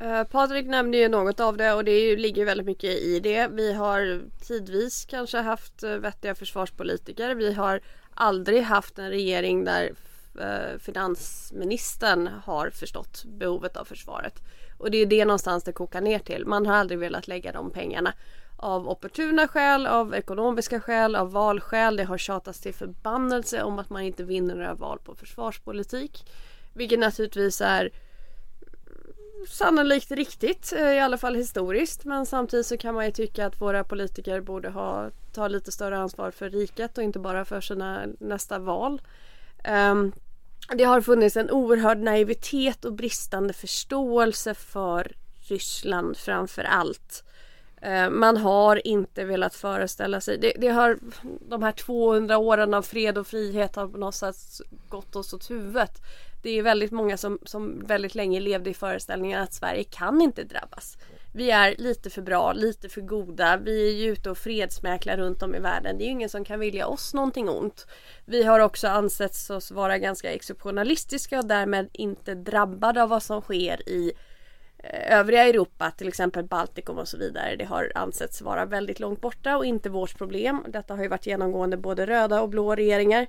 Eh, 0.00 0.24
Patrik 0.24 0.66
nämnde 0.66 0.98
ju 0.98 1.08
något 1.08 1.40
av 1.40 1.56
det 1.56 1.72
och 1.72 1.84
det 1.84 2.16
ligger 2.16 2.44
väldigt 2.44 2.66
mycket 2.66 2.90
i 2.90 3.20
det. 3.20 3.48
Vi 3.52 3.72
har 3.72 4.20
tidvis 4.46 5.04
kanske 5.04 5.38
haft 5.38 5.82
eh, 5.82 5.90
vettiga 5.90 6.34
försvarspolitiker. 6.34 7.34
Vi 7.34 7.52
har 7.52 7.80
aldrig 8.14 8.62
haft 8.62 8.98
en 8.98 9.10
regering 9.10 9.64
där 9.64 9.92
eh, 10.40 10.78
finansministern 10.78 12.28
har 12.44 12.70
förstått 12.70 13.24
behovet 13.24 13.76
av 13.76 13.84
försvaret. 13.84 14.42
Och 14.78 14.90
det 14.90 14.98
är 14.98 15.06
det 15.06 15.24
någonstans 15.24 15.64
det 15.64 15.72
kokar 15.72 16.00
ner 16.00 16.18
till. 16.18 16.46
Man 16.46 16.66
har 16.66 16.74
aldrig 16.74 16.98
velat 16.98 17.28
lägga 17.28 17.52
de 17.52 17.70
pengarna 17.70 18.12
av 18.64 18.88
opportuna 18.88 19.48
skäl, 19.48 19.86
av 19.86 20.14
ekonomiska 20.14 20.80
skäl, 20.80 21.16
av 21.16 21.32
valskäl. 21.32 21.96
Det 21.96 22.04
har 22.04 22.18
tjatats 22.18 22.60
till 22.60 22.74
förbannelse 22.74 23.62
om 23.62 23.78
att 23.78 23.90
man 23.90 24.02
inte 24.02 24.24
vinner 24.24 24.54
några 24.54 24.74
val 24.74 24.98
på 25.04 25.14
försvarspolitik. 25.14 26.26
Vilket 26.72 26.98
naturligtvis 26.98 27.60
är 27.60 27.90
sannolikt 29.48 30.10
riktigt, 30.10 30.72
eh, 30.72 30.92
i 30.92 31.00
alla 31.00 31.18
fall 31.18 31.34
historiskt. 31.34 32.04
Men 32.04 32.26
samtidigt 32.26 32.66
så 32.66 32.76
kan 32.76 32.94
man 32.94 33.04
ju 33.04 33.12
tycka 33.12 33.46
att 33.46 33.60
våra 33.60 33.84
politiker 33.84 34.40
borde 34.40 34.68
ha, 34.68 35.10
ta 35.32 35.48
lite 35.48 35.72
större 35.72 35.98
ansvar 35.98 36.30
för 36.30 36.50
riket 36.50 36.98
och 36.98 37.04
inte 37.04 37.18
bara 37.18 37.44
för 37.44 37.60
sina 37.60 38.06
nästa 38.20 38.58
val. 38.58 39.02
Um, 39.68 40.12
det 40.76 40.84
har 40.84 41.00
funnits 41.00 41.36
en 41.36 41.50
oerhörd 41.50 41.98
naivitet 41.98 42.84
och 42.84 42.92
bristande 42.92 43.52
förståelse 43.52 44.54
för 44.54 45.12
Ryssland 45.48 46.16
framför 46.16 46.62
allt. 46.64 47.23
Eh, 47.84 48.10
man 48.10 48.36
har 48.36 48.86
inte 48.86 49.24
velat 49.24 49.54
föreställa 49.54 50.20
sig, 50.20 50.38
det, 50.38 50.52
det, 50.58 50.68
har, 50.68 50.98
de 51.48 51.62
här 51.62 51.72
200 51.72 52.38
åren 52.38 52.74
av 52.74 52.82
fred 52.82 53.18
och 53.18 53.26
frihet 53.26 53.76
har 53.76 53.88
på 53.88 53.98
något 53.98 54.14
sätt 54.14 54.36
gått 54.88 55.16
oss 55.16 55.32
åt 55.32 55.50
huvudet. 55.50 56.02
Det 56.42 56.58
är 56.58 56.62
väldigt 56.62 56.92
många 56.92 57.16
som, 57.16 57.38
som 57.44 57.86
väldigt 57.86 58.14
länge 58.14 58.40
levde 58.40 58.70
i 58.70 58.74
föreställningen 58.74 59.40
att 59.40 59.52
Sverige 59.52 59.84
kan 59.84 60.22
inte 60.22 60.44
drabbas. 60.44 60.96
Vi 61.34 61.50
är 61.50 61.74
lite 61.78 62.10
för 62.10 62.22
bra, 62.22 62.52
lite 62.52 62.88
för 62.88 63.00
goda. 63.00 63.56
Vi 63.56 63.88
är 63.88 63.92
ju 63.92 64.12
ute 64.12 64.30
och 64.30 64.38
fredsmäklar 64.38 65.16
runt 65.16 65.42
om 65.42 65.54
i 65.54 65.58
världen. 65.58 65.98
Det 65.98 66.04
är 66.04 66.06
ju 66.06 66.12
ingen 66.12 66.28
som 66.28 66.44
kan 66.44 66.60
vilja 66.60 66.86
oss 66.86 67.14
någonting 67.14 67.48
ont. 67.48 67.86
Vi 68.24 68.42
har 68.42 68.60
också 68.60 68.88
ansetts 68.88 69.50
oss 69.50 69.70
vara 69.70 69.98
ganska 69.98 70.32
exceptionalistiska 70.32 71.38
och 71.38 71.46
därmed 71.46 71.88
inte 71.92 72.34
drabbade 72.34 73.02
av 73.02 73.08
vad 73.08 73.22
som 73.22 73.40
sker 73.40 73.88
i 73.88 74.12
övriga 74.92 75.44
Europa, 75.44 75.90
till 75.90 76.08
exempel 76.08 76.44
Baltikum 76.44 76.98
och 76.98 77.08
så 77.08 77.18
vidare, 77.18 77.56
det 77.56 77.64
har 77.64 77.92
ansetts 77.94 78.42
vara 78.42 78.64
väldigt 78.64 79.00
långt 79.00 79.20
borta 79.20 79.56
och 79.56 79.66
inte 79.66 79.90
vårt 79.90 80.18
problem. 80.18 80.64
Detta 80.68 80.94
har 80.94 81.02
ju 81.02 81.08
varit 81.08 81.26
genomgående 81.26 81.76
både 81.76 82.06
röda 82.06 82.42
och 82.42 82.48
blå 82.48 82.74
regeringar. 82.74 83.26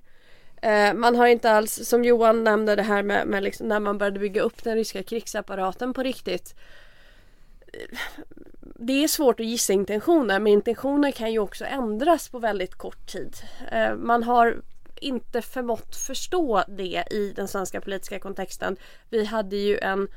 Eh, 0.61 0.93
man 0.93 1.15
har 1.15 1.27
inte 1.27 1.51
alls, 1.51 1.89
som 1.89 2.03
Johan 2.05 2.43
nämnde 2.43 2.75
det 2.75 2.83
här 2.83 3.03
med, 3.03 3.27
med 3.27 3.43
liksom 3.43 3.67
när 3.67 3.79
man 3.79 3.97
började 3.97 4.19
bygga 4.19 4.41
upp 4.41 4.63
den 4.63 4.75
ryska 4.75 5.03
krigsapparaten 5.03 5.93
på 5.93 6.03
riktigt. 6.03 6.55
Eh, 7.67 7.97
det 8.61 9.03
är 9.03 9.07
svårt 9.07 9.39
att 9.39 9.45
gissa 9.45 9.73
intentioner 9.73 10.39
men 10.39 10.53
intentioner 10.53 11.11
kan 11.11 11.31
ju 11.31 11.39
också 11.39 11.65
ändras 11.65 12.29
på 12.29 12.39
väldigt 12.39 12.75
kort 12.75 13.11
tid. 13.11 13.35
Eh, 13.71 13.95
man 13.95 14.23
har 14.23 14.57
inte 14.95 15.41
förmått 15.41 15.95
förstå 15.95 16.63
det 16.67 17.03
i 17.11 17.33
den 17.35 17.47
svenska 17.47 17.81
politiska 17.81 18.19
kontexten. 18.19 18.77
Vi 19.09 19.25
hade 19.25 19.55
ju 19.55 19.77
en 19.77 20.07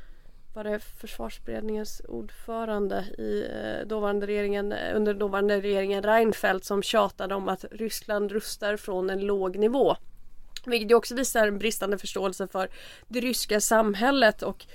var 0.59 0.63
det 0.63 0.79
försvarsberedningens 0.79 2.01
ordförande 2.07 3.05
i 3.17 3.47
eh, 3.51 3.87
dåvarande 3.87 4.27
regeringen, 4.27 4.71
eh, 4.71 4.95
under 4.95 5.13
dåvarande 5.13 5.61
regeringen 5.61 6.03
Reinfeldt 6.03 6.65
som 6.65 6.83
tjatade 6.83 7.35
om 7.35 7.49
att 7.49 7.65
Ryssland 7.71 8.31
rustar 8.31 8.77
från 8.77 9.09
en 9.09 9.19
låg 9.19 9.57
nivå. 9.57 9.95
Vilket 10.65 10.95
också 10.95 11.15
visar 11.15 11.47
en 11.47 11.57
bristande 11.57 11.97
förståelse 11.97 12.47
för 12.47 12.69
det 13.07 13.19
ryska 13.19 13.61
samhället 13.61 14.43
och 14.43 14.65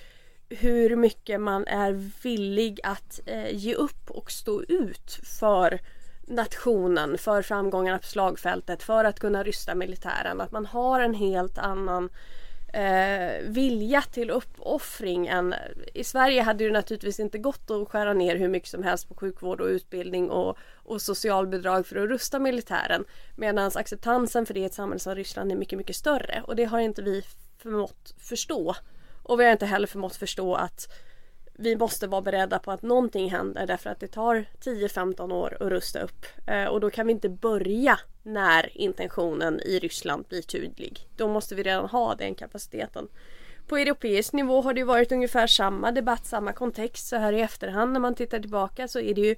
hur 0.48 0.96
mycket 0.96 1.40
man 1.40 1.66
är 1.66 2.10
villig 2.22 2.80
att 2.82 3.20
eh, 3.26 3.54
ge 3.54 3.74
upp 3.74 4.10
och 4.10 4.30
stå 4.30 4.62
ut 4.62 5.20
för 5.40 5.80
nationen, 6.26 7.18
för 7.18 7.42
framgångarna 7.42 7.98
på 7.98 8.06
slagfältet, 8.06 8.82
för 8.82 9.04
att 9.04 9.20
kunna 9.20 9.42
rysta 9.42 9.74
militären. 9.74 10.40
Att 10.40 10.52
man 10.52 10.66
har 10.66 11.00
en 11.00 11.14
helt 11.14 11.58
annan 11.58 12.10
eh, 12.74 13.42
vilja 13.42 14.02
till 14.02 14.30
uppoffring 14.30 15.26
än... 15.26 15.54
I 15.94 16.04
Sverige 16.04 16.42
hade 16.42 16.64
det 16.64 16.70
naturligtvis 16.70 17.20
inte 17.20 17.38
gått 17.38 17.70
att 17.70 17.88
skära 17.88 18.12
ner 18.12 18.37
hur 18.37 18.48
mycket 18.48 18.68
som 18.68 18.82
helst 18.82 19.08
på 19.08 19.14
sjukvård 19.14 19.60
och 19.60 19.66
utbildning 19.66 20.30
och, 20.30 20.58
och 20.74 21.02
socialbidrag 21.02 21.87
för 21.87 21.96
att 21.96 22.08
rusta 22.08 22.38
militären. 22.38 23.04
Medan 23.37 23.70
acceptansen 23.74 24.46
för 24.46 24.54
det 24.54 24.60
i 24.60 24.64
ett 24.64 24.74
samhälle 24.74 24.98
som 24.98 25.14
Ryssland 25.14 25.52
är 25.52 25.56
mycket, 25.56 25.78
mycket 25.78 25.96
större. 25.96 26.42
Och 26.46 26.56
det 26.56 26.64
har 26.64 26.78
inte 26.78 27.02
vi 27.02 27.22
förmått 27.58 28.14
förstå. 28.18 28.74
Och 29.22 29.40
vi 29.40 29.44
har 29.44 29.52
inte 29.52 29.66
heller 29.66 29.87
förmått 29.87 30.16
förstå 30.16 30.54
att 30.54 30.88
vi 31.52 31.76
måste 31.76 32.06
vara 32.06 32.22
beredda 32.22 32.58
på 32.58 32.72
att 32.72 32.82
någonting 32.82 33.30
händer 33.30 33.66
därför 33.66 33.90
att 33.90 34.00
det 34.00 34.08
tar 34.08 34.44
10-15 34.60 35.32
år 35.32 35.56
att 35.60 35.68
rusta 35.68 36.00
upp. 36.00 36.26
Eh, 36.46 36.64
och 36.64 36.80
då 36.80 36.90
kan 36.90 37.06
vi 37.06 37.12
inte 37.12 37.28
börja 37.28 37.98
när 38.24 38.78
intentionen 38.78 39.60
i 39.60 39.78
Ryssland 39.78 40.24
blir 40.28 40.42
tydlig. 40.42 41.08
Då 41.16 41.28
måste 41.28 41.54
vi 41.54 41.62
redan 41.62 41.88
ha 41.88 42.14
den 42.14 42.34
kapaciteten. 42.34 43.08
På 43.66 43.76
europeisk 43.76 44.32
nivå 44.32 44.60
har 44.60 44.74
det 44.74 44.84
varit 44.84 45.12
ungefär 45.12 45.46
samma 45.46 45.92
debatt, 45.92 46.26
samma 46.26 46.52
kontext. 46.52 47.06
Så 47.08 47.16
här 47.16 47.32
i 47.32 47.40
efterhand 47.40 47.92
när 47.92 48.00
man 48.00 48.14
tittar 48.14 48.40
tillbaka 48.40 48.88
så 48.88 49.00
är 49.00 49.14
det 49.14 49.20
ju 49.20 49.37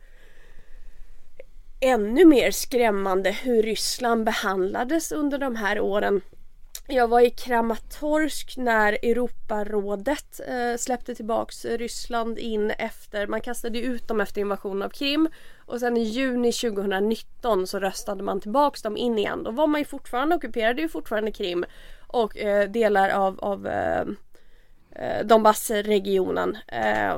ännu 1.80 2.24
mer 2.24 2.50
skrämmande 2.50 3.30
hur 3.30 3.62
Ryssland 3.62 4.24
behandlades 4.24 5.12
under 5.12 5.38
de 5.38 5.56
här 5.56 5.80
åren 5.80 6.20
jag 6.88 7.08
var 7.08 7.20
i 7.20 7.30
Kramatorsk 7.30 8.56
när 8.56 8.92
Europarådet 8.92 10.40
eh, 10.48 10.76
släppte 10.78 11.14
tillbaks 11.14 11.64
Ryssland 11.64 12.38
in 12.38 12.70
efter, 12.70 13.26
man 13.26 13.40
kastade 13.40 13.80
ut 13.80 14.08
dem 14.08 14.20
efter 14.20 14.40
invasionen 14.40 14.82
av 14.82 14.88
Krim 14.88 15.28
och 15.66 15.80
sen 15.80 15.96
i 15.96 16.02
juni 16.02 16.52
2019 16.52 17.66
så 17.66 17.78
röstade 17.78 18.22
man 18.22 18.40
tillbaks 18.40 18.82
dem 18.82 18.96
in 18.96 19.18
igen. 19.18 19.42
Då 19.42 19.50
var 19.50 19.66
man 19.66 19.80
ju 19.80 19.84
fortfarande 19.84 20.36
ockuperade 20.36 20.82
ju 20.82 20.88
fortfarande 20.88 21.32
Krim 21.32 21.64
och 22.06 22.36
eh, 22.36 22.70
delar 22.70 23.10
av, 23.10 23.40
av 23.40 23.66
eh, 23.66 24.04
eh 24.92 25.26
Donbassregionen. 25.26 26.58
Eh, 26.66 27.16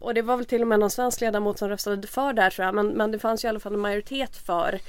och 0.00 0.14
det 0.14 0.22
var 0.22 0.36
väl 0.36 0.46
till 0.46 0.62
och 0.62 0.68
med 0.68 0.80
någon 0.80 0.90
svensk 0.90 1.20
ledamot 1.20 1.58
som 1.58 1.68
röstade 1.68 2.06
för 2.06 2.32
där 2.32 2.50
tror 2.50 2.66
jag 2.66 2.74
men, 2.74 2.88
men 2.88 3.12
det 3.12 3.18
fanns 3.18 3.44
ju 3.44 3.46
i 3.46 3.48
alla 3.48 3.60
fall 3.60 3.74
en 3.74 3.80
majoritet 3.80 4.36
för 4.36 4.80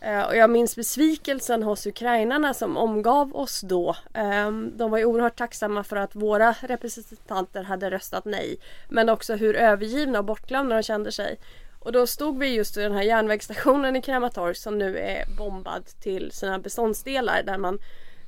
Eh, 0.00 0.22
och 0.22 0.36
jag 0.36 0.50
minns 0.50 0.76
besvikelsen 0.76 1.62
hos 1.62 1.86
ukrainarna 1.86 2.54
som 2.54 2.76
omgav 2.76 3.36
oss 3.36 3.60
då. 3.60 3.96
Eh, 4.14 4.50
de 4.50 4.90
var 4.90 4.98
ju 4.98 5.04
oerhört 5.04 5.38
tacksamma 5.38 5.84
för 5.84 5.96
att 5.96 6.14
våra 6.14 6.54
representanter 6.60 7.62
hade 7.62 7.90
röstat 7.90 8.24
nej. 8.24 8.58
Men 8.88 9.08
också 9.08 9.34
hur 9.34 9.56
övergivna 9.56 10.18
och 10.18 10.24
bortglömda 10.24 10.76
de 10.76 10.82
kände 10.82 11.12
sig. 11.12 11.38
Och 11.86 11.92
då 11.92 12.06
stod 12.06 12.38
vi 12.38 12.54
just 12.54 12.76
vid 12.76 12.84
den 12.84 12.92
här 12.92 13.02
järnvägsstationen 13.02 13.96
i 13.96 14.02
Kramatorsk 14.02 14.62
som 14.62 14.78
nu 14.78 14.98
är 14.98 15.24
bombad 15.36 15.86
till 16.00 16.30
sina 16.32 16.58
beståndsdelar 16.58 17.42
där 17.42 17.58
man 17.58 17.78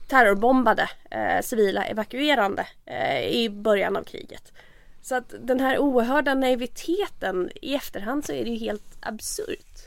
terrorbombade 0.08 0.88
eh, 1.10 1.42
civila 1.42 1.84
evakuerande 1.84 2.66
eh, 2.86 3.28
i 3.28 3.50
början 3.50 3.96
av 3.96 4.02
kriget. 4.02 4.52
Så 5.02 5.14
att 5.14 5.34
den 5.40 5.60
här 5.60 5.78
oerhörda 5.78 6.34
naiviteten 6.34 7.50
i 7.62 7.74
efterhand 7.74 8.24
så 8.24 8.32
är 8.32 8.44
det 8.44 8.50
ju 8.50 8.56
helt 8.56 8.96
absurt 9.00 9.86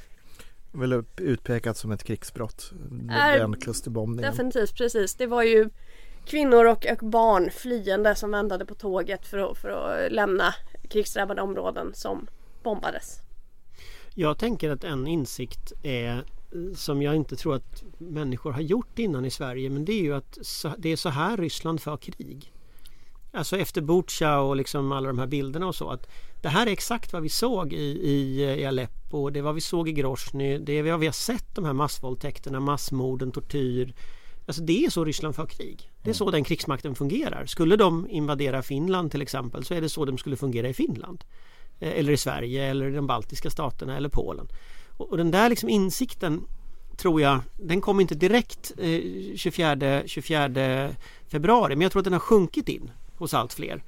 väl 0.71 1.03
utpekat 1.17 1.77
som 1.77 1.91
ett 1.91 2.03
krigsbrott. 2.03 2.71
Den 3.37 3.59
klusterbombningen. 3.59 4.31
Definitivt, 4.31 4.77
precis. 4.77 5.15
Det 5.15 5.27
var 5.27 5.43
ju 5.43 5.69
kvinnor 6.25 6.65
och, 6.65 6.85
och 6.85 7.09
barn 7.09 7.49
flyende 7.51 8.15
som 8.15 8.31
väntade 8.31 8.65
på 8.65 8.75
tåget 8.75 9.27
för 9.27 9.51
att, 9.51 9.57
för 9.57 9.69
att 9.69 10.11
lämna 10.11 10.53
krigsdrabbade 10.89 11.41
områden 11.41 11.91
som 11.93 12.27
bombades. 12.63 13.21
Jag 14.15 14.37
tänker 14.37 14.69
att 14.69 14.83
en 14.83 15.07
insikt 15.07 15.73
är 15.83 16.23
som 16.75 17.01
jag 17.01 17.15
inte 17.15 17.35
tror 17.35 17.55
att 17.55 17.83
människor 17.97 18.51
har 18.51 18.61
gjort 18.61 18.99
innan 18.99 19.25
i 19.25 19.31
Sverige 19.31 19.69
men 19.69 19.85
det 19.85 19.93
är 19.93 20.01
ju 20.01 20.13
att 20.13 20.37
det 20.77 20.89
är 20.89 20.95
så 20.95 21.09
här 21.09 21.37
Ryssland 21.37 21.81
för 21.81 21.97
krig. 21.97 22.53
Alltså 23.33 23.57
efter 23.57 23.81
Butja 23.81 24.39
och 24.39 24.55
liksom 24.55 24.91
alla 24.91 25.07
de 25.07 25.19
här 25.19 25.27
bilderna 25.27 25.67
och 25.67 25.75
så 25.75 25.89
att 25.89 26.07
det 26.41 26.49
här 26.49 26.67
är 26.67 26.71
exakt 26.71 27.13
vad 27.13 27.21
vi 27.21 27.29
såg 27.29 27.73
i, 27.73 28.09
i, 28.09 28.43
i 28.43 28.65
Aleppo, 28.65 29.29
det 29.29 29.39
är 29.39 29.43
vad 29.43 29.55
vi 29.55 29.61
såg 29.61 29.89
i 29.89 29.91
Grozny, 29.91 30.57
det 30.57 30.73
är 30.73 30.83
vad 30.83 30.99
vi 30.99 31.05
har 31.05 31.13
sett 31.13 31.55
de 31.55 31.65
här 31.65 31.73
massvåldtäkterna, 31.73 32.59
massmorden, 32.59 33.31
tortyr. 33.31 33.93
Alltså 34.45 34.61
det 34.61 34.85
är 34.85 34.89
så 34.89 35.05
Ryssland 35.05 35.35
för 35.35 35.45
krig. 35.45 35.89
Det 36.03 36.09
är 36.09 36.13
så 36.13 36.31
den 36.31 36.43
krigsmakten 36.43 36.95
fungerar. 36.95 37.45
Skulle 37.45 37.75
de 37.75 38.07
invadera 38.09 38.61
Finland 38.61 39.11
till 39.11 39.21
exempel 39.21 39.65
så 39.65 39.73
är 39.73 39.81
det 39.81 39.89
så 39.89 40.05
de 40.05 40.17
skulle 40.17 40.37
fungera 40.37 40.69
i 40.69 40.73
Finland. 40.73 41.23
Eh, 41.81 41.99
eller 41.99 42.13
i 42.13 42.17
Sverige 42.17 42.65
eller 42.65 42.87
i 42.87 42.95
de 42.95 43.07
baltiska 43.07 43.49
staterna 43.49 43.97
eller 43.97 44.09
Polen. 44.09 44.47
Och, 44.97 45.17
den 45.17 45.31
där 45.31 45.49
liksom 45.49 45.69
insikten 45.69 46.43
tror 46.97 47.21
jag, 47.21 47.39
den 47.57 47.81
kom 47.81 47.99
inte 47.99 48.15
direkt 48.15 48.71
24, 49.35 49.71
eh, 49.73 50.05
24 50.05 50.89
februari 51.27 51.75
men 51.75 51.81
jag 51.81 51.91
tror 51.91 51.99
att 51.99 52.03
den 52.05 52.13
har 52.13 52.19
sjunkit 52.19 52.69
in 52.69 52.91
hos 53.15 53.33
allt 53.33 53.53
fler. 53.53 53.83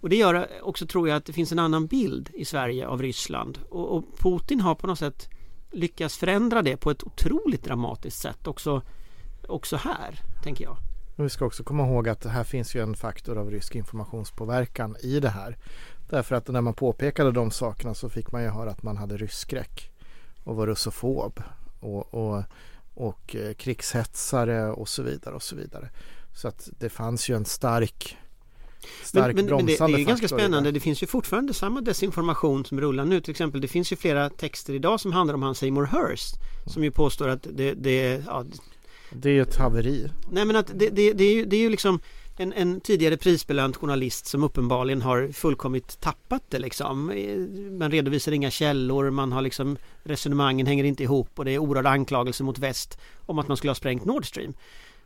Och 0.00 0.08
det 0.08 0.16
gör 0.16 0.48
också 0.62 0.86
tror 0.86 1.08
jag 1.08 1.16
att 1.16 1.24
det 1.24 1.32
finns 1.32 1.52
en 1.52 1.58
annan 1.58 1.86
bild 1.86 2.30
i 2.34 2.44
Sverige 2.44 2.86
av 2.86 3.02
Ryssland 3.02 3.58
och, 3.70 3.96
och 3.96 4.04
Putin 4.18 4.60
har 4.60 4.74
på 4.74 4.86
något 4.86 4.98
sätt 4.98 5.28
lyckats 5.72 6.16
förändra 6.16 6.62
det 6.62 6.76
på 6.76 6.90
ett 6.90 7.04
otroligt 7.04 7.64
dramatiskt 7.64 8.20
sätt 8.20 8.46
också, 8.46 8.82
också 9.48 9.76
här, 9.76 10.20
tänker 10.42 10.64
jag. 10.64 10.76
vi 11.16 11.30
ska 11.30 11.44
också 11.44 11.64
komma 11.64 11.86
ihåg 11.86 12.08
att 12.08 12.24
här 12.24 12.44
finns 12.44 12.74
ju 12.74 12.82
en 12.82 12.94
faktor 12.94 13.38
av 13.38 13.50
rysk 13.50 13.74
informationspåverkan 13.74 14.96
i 15.02 15.20
det 15.20 15.28
här. 15.28 15.58
Därför 16.12 16.34
att 16.34 16.48
när 16.48 16.60
man 16.60 16.74
påpekade 16.74 17.32
de 17.32 17.50
sakerna 17.50 17.94
så 17.94 18.08
fick 18.08 18.32
man 18.32 18.42
ju 18.42 18.48
höra 18.48 18.70
att 18.70 18.82
man 18.82 18.96
hade 18.96 19.16
rysskräck 19.16 19.90
och 20.44 20.56
var 20.56 20.66
russofob 20.66 21.42
och, 21.80 22.14
och, 22.14 22.42
och 22.94 23.36
eh, 23.36 23.54
krigshetsare 23.54 24.70
och 24.72 24.88
så 24.88 25.02
vidare 25.02 25.34
och 25.34 25.42
så 25.42 25.56
vidare. 25.56 25.90
Så 26.34 26.48
att 26.48 26.68
det 26.78 26.88
fanns 26.88 27.30
ju 27.30 27.36
en 27.36 27.44
stark 27.44 28.16
Stark 29.02 29.36
men, 29.36 29.46
men, 29.46 29.66
det, 29.66 29.76
det, 29.78 29.84
är 29.84 30.04
ganska 30.04 30.28
spännande. 30.28 30.70
Det 30.70 30.80
finns 30.80 31.02
ju 31.02 31.06
fortfarande 31.06 31.54
samma 31.54 31.80
desinformation 31.80 32.64
som 32.64 32.80
rullar 32.80 33.04
nu. 33.04 33.20
Till 33.20 33.30
exempel 33.30 33.60
det 33.60 33.68
finns 33.68 33.92
ju 33.92 33.96
flera 33.96 34.30
texter 34.30 34.74
idag 34.74 35.00
som 35.00 35.12
handlar 35.12 35.34
om 35.34 35.42
han 35.42 35.54
Seymour 35.54 35.86
Hurst. 35.86 36.34
Som 36.66 36.84
ju 36.84 36.90
påstår 36.90 37.28
att 37.28 37.46
det, 37.52 37.74
det 37.74 38.24
ja, 38.26 38.44
det 39.12 39.28
är 39.28 39.34
ju 39.34 39.42
ett 39.42 39.56
haveri. 39.56 40.10
Nej 40.30 40.44
men 40.44 40.56
att 40.56 40.66
det, 40.74 40.88
det, 40.88 41.12
det, 41.12 41.24
är, 41.24 41.34
ju, 41.34 41.44
det 41.44 41.56
är 41.56 41.60
ju 41.60 41.70
liksom 41.70 42.00
en, 42.36 42.52
en 42.52 42.80
tidigare 42.80 43.16
prisbelönt 43.16 43.76
journalist 43.76 44.26
som 44.26 44.42
uppenbarligen 44.42 45.02
har 45.02 45.32
fullkomligt 45.32 46.00
tappat 46.00 46.42
det 46.48 46.58
liksom. 46.58 47.10
Eh, 47.10 47.38
man 47.78 47.90
redovisar 47.90 48.32
inga 48.32 48.50
källor, 48.50 49.10
man 49.10 49.32
har 49.32 49.42
liksom 49.42 49.76
resonemangen 50.02 50.66
hänger 50.66 50.84
inte 50.84 51.02
ihop 51.02 51.38
och 51.38 51.44
det 51.44 51.50
är 51.50 51.58
oerhörda 51.58 51.90
anklagelser 51.90 52.44
mot 52.44 52.58
väst 52.58 52.98
om 53.26 53.38
att 53.38 53.48
man 53.48 53.56
skulle 53.56 53.70
ha 53.70 53.74
sprängt 53.74 54.04
Nord 54.04 54.28
Stream. 54.28 54.54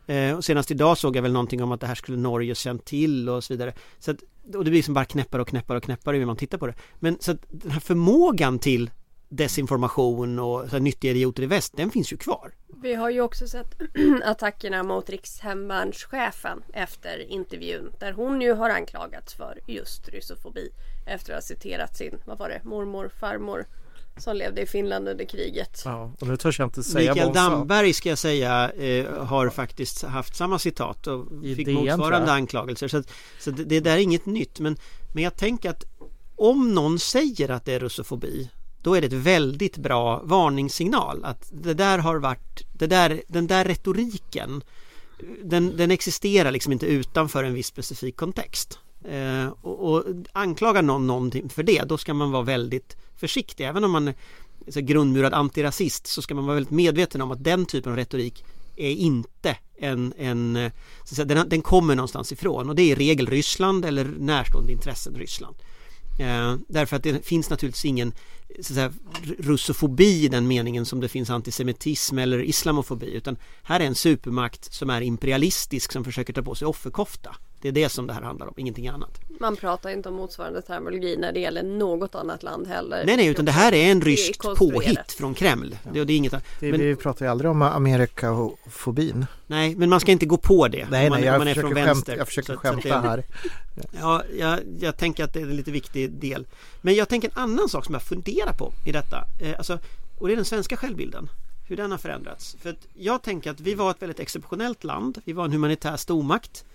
Eh, 0.07 0.37
och 0.37 0.45
senast 0.45 0.71
idag 0.71 0.97
såg 0.97 1.15
jag 1.15 1.21
väl 1.21 1.33
någonting 1.33 1.63
om 1.63 1.71
att 1.71 1.81
det 1.81 1.87
här 1.87 1.95
skulle 1.95 2.17
Norge 2.17 2.55
känt 2.55 2.85
till 2.85 3.29
och 3.29 3.43
så 3.43 3.53
vidare. 3.53 3.73
Så 3.99 4.11
att, 4.11 4.17
och 4.55 4.63
det 4.63 4.69
blir 4.69 4.71
liksom 4.71 4.93
bara 4.93 5.05
knäppare 5.05 5.41
och 5.41 5.47
knäppare 5.47 5.77
och 5.77 5.83
knäppare 5.83 6.17
hur 6.17 6.25
man 6.25 6.37
tittar 6.37 6.57
på 6.57 6.67
det. 6.67 6.73
Men 6.99 7.17
så 7.19 7.31
att 7.31 7.45
den 7.49 7.71
här 7.71 7.79
förmågan 7.79 8.59
till 8.59 8.89
desinformation 9.29 10.39
och 10.39 10.61
så 10.61 10.67
här, 10.67 10.79
nyttiga 10.79 11.11
idioter 11.11 11.43
i 11.43 11.45
väst, 11.45 11.73
den 11.77 11.91
finns 11.91 12.13
ju 12.13 12.17
kvar. 12.17 12.53
Vi 12.81 12.93
har 12.93 13.09
ju 13.09 13.21
också 13.21 13.47
sett 13.47 13.75
attackerna 14.23 14.83
mot 14.83 15.09
rikshemvärnschefen 15.09 16.63
efter 16.73 17.31
intervjun 17.31 17.91
där 17.99 18.11
hon 18.11 18.41
ju 18.41 18.53
har 18.53 18.69
anklagats 18.69 19.33
för 19.33 19.59
just 19.67 20.09
russofobi 20.09 20.69
efter 21.05 21.33
att 21.33 21.37
ha 21.37 21.41
citerat 21.41 21.97
sin, 21.97 22.19
vad 22.25 22.37
var 22.37 22.49
det, 22.49 22.61
mormor, 22.63 23.11
farmor 23.19 23.65
som 24.17 24.37
levde 24.37 24.61
i 24.61 24.65
Finland 24.65 25.07
under 25.09 25.25
kriget. 25.25 25.81
Ja, 25.85 26.11
och 26.19 26.27
nu 26.27 26.37
törs 26.37 26.59
jag 26.59 26.65
inte 26.65 26.83
säga 26.83 27.13
Mikael 27.13 27.33
Damberg 27.33 27.93
ska 27.93 28.09
jag 28.09 28.17
säga 28.17 28.71
eh, 28.71 29.25
har 29.25 29.49
faktiskt 29.49 30.03
haft 30.03 30.35
samma 30.35 30.59
citat 30.59 31.07
och 31.07 31.25
I 31.43 31.55
fick 31.55 31.65
DN, 31.65 31.75
motsvarande 31.75 32.31
anklagelser. 32.31 32.87
Så, 32.87 33.03
så 33.39 33.51
det, 33.51 33.63
det, 33.63 33.79
där 33.79 33.91
är 33.91 33.97
inget 33.97 34.25
nytt. 34.25 34.59
Men, 34.59 34.77
men 35.13 35.23
jag 35.23 35.35
tänker 35.35 35.69
att 35.69 35.83
om 36.35 36.73
någon 36.73 36.99
säger 36.99 37.51
att 37.51 37.65
det 37.65 37.73
är 37.73 37.79
russofobi 37.79 38.49
då 38.81 38.93
är 38.93 39.01
det 39.01 39.07
ett 39.07 39.13
väldigt 39.13 39.77
bra 39.77 40.21
varningssignal 40.23 41.25
att 41.25 41.49
det 41.51 41.73
där 41.73 41.97
har 41.97 42.15
varit, 42.15 42.63
det 42.73 42.87
där, 42.87 43.21
den 43.27 43.47
där 43.47 43.65
retoriken 43.65 44.63
den, 45.43 45.77
den 45.77 45.91
existerar 45.91 46.51
liksom 46.51 46.73
inte 46.73 46.85
utanför 46.85 47.43
en 47.43 47.53
viss 47.53 47.67
specifik 47.67 48.15
kontext. 48.15 48.79
Eh, 49.09 49.47
och, 49.47 49.93
och 49.93 50.03
anklagar 50.33 50.81
någon 50.81 51.07
någonting 51.07 51.49
för 51.49 51.63
det, 51.63 51.83
då 51.87 51.97
ska 51.97 52.13
man 52.13 52.31
vara 52.31 52.43
väldigt 52.43 52.97
försiktig. 53.15 53.65
Även 53.65 53.83
om 53.83 53.91
man 53.91 54.07
är 54.07 54.15
så 54.71 54.81
grundmurad 54.81 55.33
antirasist 55.33 56.07
så 56.07 56.21
ska 56.21 56.35
man 56.35 56.45
vara 56.45 56.55
väldigt 56.55 56.71
medveten 56.71 57.21
om 57.21 57.31
att 57.31 57.43
den 57.43 57.65
typen 57.65 57.91
av 57.91 57.97
retorik 57.97 58.45
är 58.75 58.91
inte 58.91 59.57
en, 59.77 60.13
en 60.17 60.55
eh, 60.55 60.71
så 61.03 61.15
säga, 61.15 61.25
den, 61.25 61.49
den, 61.49 61.61
kommer 61.61 61.95
någonstans 61.95 62.31
ifrån 62.31 62.69
och 62.69 62.75
det 62.75 62.81
är 62.81 62.91
i 62.91 62.95
regel 62.95 63.27
Ryssland 63.27 63.85
eller 63.85 64.05
närstående 64.05 64.71
intressen 64.71 65.15
Ryssland. 65.15 65.55
Eh, 66.17 66.55
därför 66.67 66.95
att 66.95 67.03
det 67.03 67.25
finns 67.25 67.49
naturligtvis 67.49 67.85
ingen 67.85 68.13
så 68.61 68.73
säga, 68.73 68.93
russofobi 69.39 70.25
i 70.25 70.27
den 70.27 70.47
meningen 70.47 70.85
som 70.85 70.99
det 70.99 71.09
finns 71.09 71.29
antisemitism 71.29 72.17
eller 72.17 72.43
islamofobi 72.43 73.11
utan 73.11 73.37
här 73.63 73.79
är 73.79 73.85
en 73.85 73.95
supermakt 73.95 74.73
som 74.73 74.89
är 74.89 75.01
imperialistisk 75.01 75.91
som 75.91 76.03
försöker 76.03 76.33
ta 76.33 76.41
på 76.41 76.55
sig 76.55 76.67
offerkofta. 76.67 77.35
Det 77.61 77.67
är 77.67 77.71
det 77.71 77.89
som 77.89 78.07
det 78.07 78.13
här 78.13 78.21
handlar 78.21 78.47
om, 78.47 78.53
ingenting 78.57 78.87
annat. 78.87 79.19
Man 79.39 79.55
pratar 79.55 79.89
inte 79.89 80.09
om 80.09 80.15
motsvarande 80.15 80.61
terminologi 80.61 81.17
när 81.17 81.31
det 81.31 81.39
gäller 81.39 81.63
något 81.63 82.15
annat 82.15 82.43
land 82.43 82.67
heller. 82.67 83.03
Nej, 83.05 83.17
nej, 83.17 83.27
utan 83.27 83.45
det 83.45 83.51
här 83.51 83.73
är 83.73 83.91
en 83.91 84.01
ryskt 84.01 84.41
påhitt 84.41 85.11
från 85.11 85.33
Kreml. 85.33 85.77
Det, 85.93 86.03
det 86.03 86.13
är 86.13 86.17
inget 86.17 86.31
det, 86.59 86.71
men, 86.71 86.79
Vi 86.79 86.95
pratar 86.95 87.25
ju 87.25 87.31
aldrig 87.31 87.51
om 87.51 87.61
Amerikafobin. 87.61 89.25
Nej, 89.47 89.75
men 89.75 89.89
man 89.89 89.99
ska 89.99 90.11
inte 90.11 90.25
gå 90.25 90.37
på 90.37 90.67
det. 90.67 90.87
Nej, 90.89 91.09
nej, 91.09 91.23
jag, 91.23 91.37
man 91.37 91.47
försöker 91.47 91.85
skämta, 91.85 92.15
jag 92.15 92.27
försöker 92.27 92.53
så, 92.53 92.59
skämta 92.59 92.81
så 92.81 92.87
det, 92.87 92.95
här. 92.95 93.23
Ja, 93.91 94.23
jag, 94.37 94.59
jag 94.79 94.97
tänker 94.97 95.23
att 95.23 95.33
det 95.33 95.39
är 95.39 95.43
en 95.43 95.55
lite 95.55 95.71
viktig 95.71 96.11
del. 96.11 96.45
Men 96.81 96.95
jag 96.95 97.09
tänker 97.09 97.27
en 97.27 97.37
annan 97.43 97.69
sak 97.69 97.85
som 97.85 97.93
jag 97.93 98.03
funderar 98.03 98.53
på 98.53 98.73
i 98.85 98.91
detta. 98.91 99.23
Eh, 99.41 99.57
alltså, 99.57 99.79
och 100.17 100.27
det 100.27 100.33
är 100.33 100.35
den 100.35 100.45
svenska 100.45 100.77
självbilden 100.77 101.29
hur 101.67 101.77
den 101.77 101.91
har 101.91 101.97
förändrats. 101.97 102.57
För 102.61 102.69
att 102.69 102.87
jag 102.93 103.21
tänker 103.21 103.51
att 103.51 103.59
vi 103.59 103.73
var 103.73 103.91
ett 103.91 104.01
väldigt 104.01 104.19
exceptionellt 104.19 104.83
land. 104.83 105.21
Vi 105.25 105.33
var 105.33 105.45
en 105.45 105.51
humanitär 105.51 105.97
stormakt. 105.97 106.65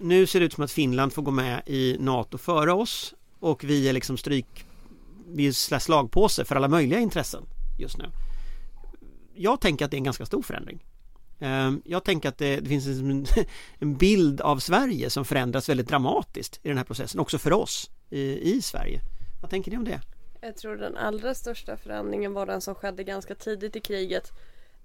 Nu 0.00 0.26
ser 0.26 0.40
det 0.40 0.46
ut 0.46 0.52
som 0.52 0.64
att 0.64 0.72
Finland 0.72 1.12
får 1.12 1.22
gå 1.22 1.30
med 1.30 1.62
i 1.66 1.96
NATO 2.00 2.38
före 2.38 2.72
oss 2.72 3.14
och 3.40 3.64
vi 3.64 3.88
är 3.88 3.92
liksom 3.92 4.16
stryk 4.16 4.64
vi 5.32 5.46
är 5.46 5.78
slagpåse 5.78 6.44
för 6.44 6.56
alla 6.56 6.68
möjliga 6.68 6.98
intressen 6.98 7.46
just 7.78 7.98
nu. 7.98 8.04
Jag 9.34 9.60
tänker 9.60 9.84
att 9.84 9.90
det 9.90 9.94
är 9.94 9.98
en 9.98 10.04
ganska 10.04 10.26
stor 10.26 10.42
förändring. 10.42 10.84
Ehm, 11.40 11.82
jag 11.84 12.04
tänker 12.04 12.28
att 12.28 12.38
det, 12.38 12.60
det 12.60 12.68
finns 12.68 12.86
liksom 12.86 13.26
en, 13.78 13.96
bild 13.96 14.40
av 14.40 14.58
Sverige 14.58 15.10
som 15.10 15.24
förändras 15.24 15.68
väldigt 15.68 15.88
dramatiskt 15.88 16.60
i 16.62 16.68
den 16.68 16.76
här 16.76 16.84
processen, 16.84 17.20
också 17.20 17.38
för 17.38 17.52
oss 17.52 17.90
i, 18.10 18.54
i 18.54 18.62
Sverige. 18.62 19.00
Vad 19.42 19.50
tänker 19.50 19.70
ni 19.70 19.76
om 19.76 19.84
det? 19.84 20.00
Jag 20.40 20.56
tror 20.56 20.76
den 20.76 20.96
allra 20.96 21.34
största 21.34 21.76
förändringen 21.76 22.32
var 22.32 22.46
den 22.46 22.60
som 22.60 22.74
skedde 22.74 23.04
ganska 23.04 23.34
tidigt 23.34 23.76
i 23.76 23.80
kriget 23.80 24.32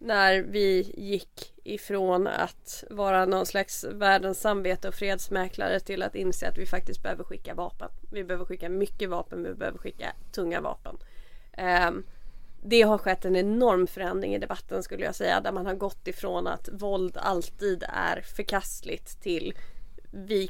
när 0.04 0.42
vi 0.42 0.94
gick 0.98 1.54
ifrån 1.64 2.28
att 2.28 2.84
vara 2.90 3.26
någon 3.26 3.46
slags 3.46 3.84
världens 3.84 4.42
samvete 4.42 4.88
och 4.88 4.94
fredsmäklare 4.94 5.80
till 5.80 6.04
att 6.04 6.16
inse 6.16 6.48
att 6.48 6.58
vi 6.58 6.66
faktiskt 6.66 7.04
behöver 7.04 7.24
skicka 7.24 7.54
vapen. 7.54 7.90
Vi 8.12 8.24
behöver 8.24 8.46
skicka 8.46 8.70
mycket 8.70 9.10
vapen, 9.10 9.44
vi 9.44 9.54
behöver 9.54 9.78
skicka 9.78 10.14
tunga 10.32 10.62
vapen. 10.62 10.98
Um, 11.88 12.04
det 12.66 12.82
har 12.82 12.98
skett 12.98 13.26
en 13.26 13.36
enorm 13.36 13.88
förändring 13.88 14.36
i 14.36 14.40
debatten 14.40 14.84
skulle 14.84 15.06
jag 15.06 15.16
säga 15.16 15.42
där 15.42 15.52
man 15.52 15.66
har 15.66 15.76
gått 15.76 16.08
ifrån 16.08 16.48
att 16.48 16.70
våld 16.72 17.18
alltid 17.18 17.84
är 17.88 18.22
förkastligt 18.22 19.22
till 19.22 19.54
vi 20.12 20.50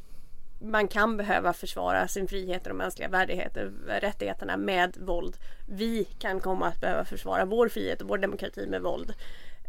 man 0.63 0.87
kan 0.87 1.17
behöva 1.17 1.53
försvara 1.53 2.07
sin 2.07 2.27
frihet 2.27 2.67
och 2.67 2.75
mänskliga 2.75 3.09
värdigheter, 3.09 3.71
rättigheterna 3.87 4.57
med 4.57 4.97
våld. 4.97 5.37
Vi 5.69 6.03
kan 6.19 6.39
komma 6.39 6.67
att 6.67 6.81
behöva 6.81 7.05
försvara 7.05 7.45
vår 7.45 7.69
frihet 7.69 8.01
och 8.01 8.07
vår 8.07 8.17
demokrati 8.17 8.67
med 8.67 8.81
våld. 8.81 9.13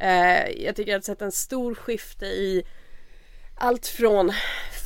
Eh, 0.01 0.65
jag 0.65 0.77
tycker 0.77 0.83
att 0.83 0.89
jag 0.89 0.95
har 0.95 1.01
sett 1.01 1.23
en 1.23 1.33
stor 1.33 1.75
skifte 1.75 2.27
i 2.27 2.65
allt 3.57 3.87
från 3.87 4.33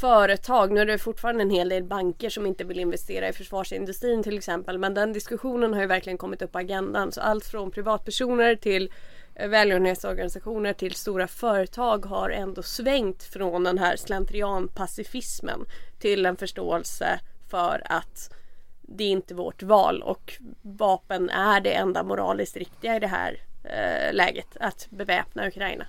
företag, 0.01 0.73
nu 0.73 0.81
är 0.81 0.87
det 0.87 0.99
fortfarande 0.99 1.42
en 1.42 1.51
hel 1.51 1.68
del 1.68 1.85
banker 1.85 2.31
som 2.31 2.47
inte 2.47 2.64
vill 2.64 2.79
investera 2.79 3.29
i 3.29 3.33
försvarsindustrin 3.33 4.23
till 4.23 4.38
exempel 4.38 4.79
men 4.79 4.94
den 4.94 5.12
diskussionen 5.12 5.75
har 5.75 5.81
ju 5.81 5.87
verkligen 5.87 6.18
kommit 6.18 6.42
upp 6.42 6.53
på 6.53 6.59
agendan 6.59 7.12
så 7.12 7.21
allt 7.21 7.44
från 7.44 7.71
privatpersoner 7.71 8.57
till 8.57 8.85
eh, 8.85 8.90
Eh, 9.38 9.48
välgörenhetsorganisationer 9.48 10.72
till 10.72 10.94
stora 10.94 11.29
företag 11.29 12.07
har 12.07 12.31
ändå 12.31 12.62
svängt 12.62 13.22
från 13.22 13.64
den 13.64 13.79
här 13.79 13.96
slentrianpacifismen 13.96 15.64
till 15.98 16.27
en 16.27 16.37
förståelse 16.37 17.20
för 17.48 17.83
att 17.85 18.35
det 18.83 19.05
är 19.05 19.09
inte 19.09 19.35
vårt 19.35 19.62
val 19.62 20.03
och 20.03 20.35
vapen 20.62 21.31
är 21.31 21.61
det 21.61 21.72
enda 21.72 22.03
moraliskt 22.03 22.57
riktiga 22.57 22.96
i 22.96 22.98
det 22.98 23.07
här 23.07 23.42
eh, 23.64 24.14
läget 24.14 24.57
att 24.61 24.87
beväpna 24.90 25.48
Ukraina. 25.48 25.87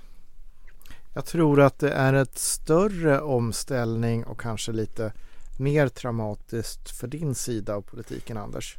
Jag 1.13 1.25
tror 1.25 1.61
att 1.61 1.79
det 1.79 1.91
är 1.91 2.13
ett 2.13 2.37
större 2.37 3.21
omställning 3.21 4.23
och 4.25 4.39
kanske 4.39 4.71
lite 4.71 5.13
mer 5.59 5.87
traumatiskt 5.87 6.89
för 6.91 7.07
din 7.07 7.35
sida 7.35 7.75
av 7.75 7.81
politiken 7.81 8.37
Anders. 8.37 8.77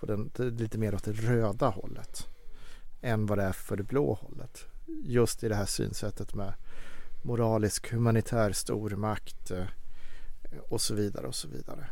På 0.00 0.06
den, 0.06 0.30
lite 0.36 0.78
mer 0.78 0.94
åt 0.94 1.04
det 1.04 1.12
röda 1.12 1.68
hållet. 1.68 2.26
Än 3.00 3.26
vad 3.26 3.38
det 3.38 3.44
är 3.44 3.52
för 3.52 3.76
det 3.76 3.82
blå 3.82 4.14
hållet. 4.14 4.64
Just 5.04 5.44
i 5.44 5.48
det 5.48 5.54
här 5.54 5.66
synsättet 5.66 6.34
med 6.34 6.52
moralisk 7.22 7.92
humanitär 7.92 8.52
stormakt 8.52 9.50
eh, 9.50 9.64
och 10.68 10.80
så 10.80 10.94
vidare 10.94 11.26
och 11.26 11.34
så 11.34 11.48
vidare. 11.48 11.86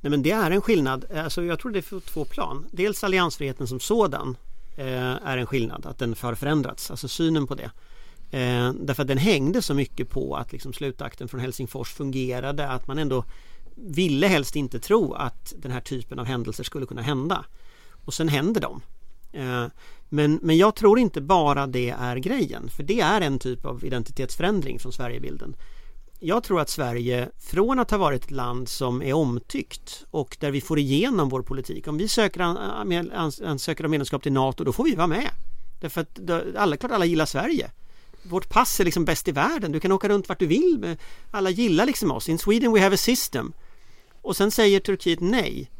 Nej 0.00 0.10
men 0.10 0.22
det 0.22 0.30
är 0.30 0.50
en 0.50 0.60
skillnad. 0.60 1.04
Alltså 1.14 1.44
jag 1.44 1.58
tror 1.58 1.72
det 1.72 1.78
är 1.78 1.90
på 1.90 2.00
två 2.00 2.24
plan. 2.24 2.66
Dels 2.72 3.04
alliansfriheten 3.04 3.66
som 3.66 3.80
sådan 3.80 4.36
eh, 4.76 5.26
är 5.26 5.36
en 5.36 5.46
skillnad. 5.46 5.86
Att 5.86 5.98
den 5.98 6.14
har 6.20 6.34
förändrats. 6.34 6.90
Alltså 6.90 7.08
synen 7.08 7.46
på 7.46 7.54
det. 7.54 7.70
Eh, 8.30 8.72
därför 8.72 9.02
att 9.02 9.08
den 9.08 9.18
hängde 9.18 9.62
så 9.62 9.74
mycket 9.74 10.10
på 10.10 10.36
att 10.36 10.52
liksom 10.52 10.72
slutakten 10.72 11.28
från 11.28 11.40
Helsingfors 11.40 11.92
fungerade. 11.92 12.68
Att 12.68 12.86
man 12.86 12.98
ändå 12.98 13.24
ville 13.74 14.26
helst 14.26 14.56
inte 14.56 14.80
tro 14.80 15.12
att 15.12 15.54
den 15.56 15.72
här 15.72 15.80
typen 15.80 16.18
av 16.18 16.26
händelser 16.26 16.64
skulle 16.64 16.86
kunna 16.86 17.02
hända. 17.02 17.44
Och 18.04 18.14
sen 18.14 18.28
händer 18.28 18.60
de. 18.60 18.80
Eh, 19.32 19.66
men, 20.08 20.38
men 20.42 20.56
jag 20.56 20.74
tror 20.74 20.98
inte 20.98 21.20
bara 21.20 21.66
det 21.66 21.90
är 21.90 22.16
grejen. 22.16 22.68
För 22.70 22.82
det 22.82 23.00
är 23.00 23.20
en 23.20 23.38
typ 23.38 23.64
av 23.64 23.84
identitetsförändring 23.84 24.78
från 24.78 24.92
Sverigebilden 24.92 25.56
jag 26.20 26.44
tror 26.44 26.60
att 26.60 26.68
Sverige 26.68 27.28
från 27.38 27.78
att 27.78 27.90
ha 27.90 27.98
varit 27.98 28.24
ett 28.24 28.30
land 28.30 28.68
som 28.68 29.02
är 29.02 29.12
omtyckt 29.12 30.04
och 30.10 30.36
där 30.40 30.50
vi 30.50 30.60
får 30.60 30.78
igenom 30.78 31.28
vår 31.28 31.42
politik. 31.42 31.88
Om 31.88 31.98
vi 31.98 32.08
söker 32.08 32.40
ansöker 33.44 33.84
om 33.84 33.90
medlemskap 33.90 34.22
till 34.22 34.32
NATO 34.32 34.64
då 34.64 34.72
får 34.72 34.84
vi 34.84 34.94
vara 34.94 35.06
med. 35.06 35.30
Därför 35.80 36.00
att 36.00 36.20
alla, 36.56 36.76
klart 36.76 36.92
alla 36.92 37.04
gillar 37.04 37.26
Sverige. 37.26 37.70
Vårt 38.22 38.48
pass 38.48 38.80
är 38.80 38.84
liksom 38.84 39.04
bäst 39.04 39.28
i 39.28 39.32
världen. 39.32 39.72
Du 39.72 39.80
kan 39.80 39.92
åka 39.92 40.08
runt 40.08 40.28
vart 40.28 40.38
du 40.38 40.46
vill. 40.46 40.96
Alla 41.30 41.50
gillar 41.50 41.86
liksom 41.86 42.10
oss. 42.10 42.28
In 42.28 42.38
Sweden 42.38 42.72
we 42.72 42.80
have 42.80 42.94
a 42.94 42.98
system. 42.98 43.52
Och 44.22 44.36
sen 44.36 44.50
säger 44.50 44.80
Turkiet 44.80 45.20
nej. 45.20 45.70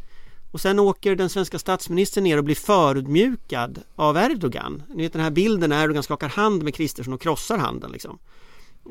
Och 0.51 0.61
sen 0.61 0.79
åker 0.79 1.17
den 1.17 1.29
svenska 1.29 1.59
statsministern 1.59 2.25
ner 2.25 2.39
och 2.39 2.45
blir 2.45 2.55
förutmjukad 2.55 3.83
av 3.97 4.17
Erdogan. 4.17 4.83
Ni 4.95 5.03
vet 5.03 5.13
den 5.13 5.23
här 5.23 5.31
bilden 5.31 5.71
när 5.71 5.85
Erdogan 5.85 6.03
skakar 6.03 6.29
hand 6.29 6.63
med 6.63 6.75
Kristersson 6.75 7.15
och 7.15 7.21
krossar 7.21 7.59
handen 7.59 7.91
liksom. 7.91 8.19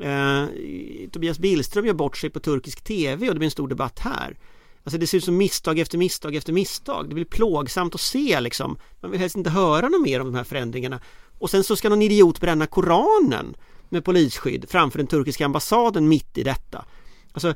Eh, 0.02 0.44
Tobias 1.12 1.38
Billström 1.38 1.86
gör 1.86 1.94
bort 1.94 2.16
sig 2.16 2.30
på 2.30 2.40
turkisk 2.40 2.84
tv 2.84 3.28
och 3.28 3.34
det 3.34 3.38
blir 3.38 3.46
en 3.46 3.50
stor 3.50 3.68
debatt 3.68 3.98
här. 3.98 4.38
Alltså 4.84 4.98
det 4.98 5.06
ser 5.06 5.18
ut 5.18 5.24
som 5.24 5.36
misstag 5.36 5.78
efter 5.78 5.98
misstag 5.98 6.34
efter 6.34 6.52
misstag. 6.52 7.08
Det 7.08 7.14
blir 7.14 7.24
plågsamt 7.24 7.94
att 7.94 8.00
se 8.00 8.40
liksom. 8.40 8.78
Man 9.00 9.10
vill 9.10 9.20
helst 9.20 9.36
inte 9.36 9.50
höra 9.50 9.88
något 9.88 10.02
mer 10.02 10.20
om 10.20 10.26
de 10.26 10.34
här 10.34 10.44
förändringarna. 10.44 11.00
Och 11.38 11.50
sen 11.50 11.64
så 11.64 11.76
ska 11.76 11.88
någon 11.88 12.02
idiot 12.02 12.40
bränna 12.40 12.66
Koranen 12.66 13.56
med 13.88 14.04
polisskydd 14.04 14.64
framför 14.68 14.98
den 14.98 15.06
turkiska 15.06 15.44
ambassaden 15.44 16.08
mitt 16.08 16.38
i 16.38 16.42
detta. 16.42 16.84
Alltså 17.32 17.54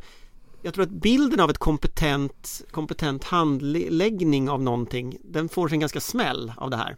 jag 0.62 0.74
tror 0.74 0.84
att 0.84 0.90
bilden 0.90 1.40
av 1.40 1.50
ett 1.50 1.58
kompetent, 1.58 2.62
kompetent 2.70 3.24
handläggning 3.24 4.50
av 4.50 4.62
någonting 4.62 5.16
den 5.24 5.48
får 5.48 5.68
sig 5.68 5.76
en 5.76 5.80
ganska 5.80 6.00
smäll 6.00 6.52
av 6.56 6.70
det 6.70 6.76
här. 6.76 6.96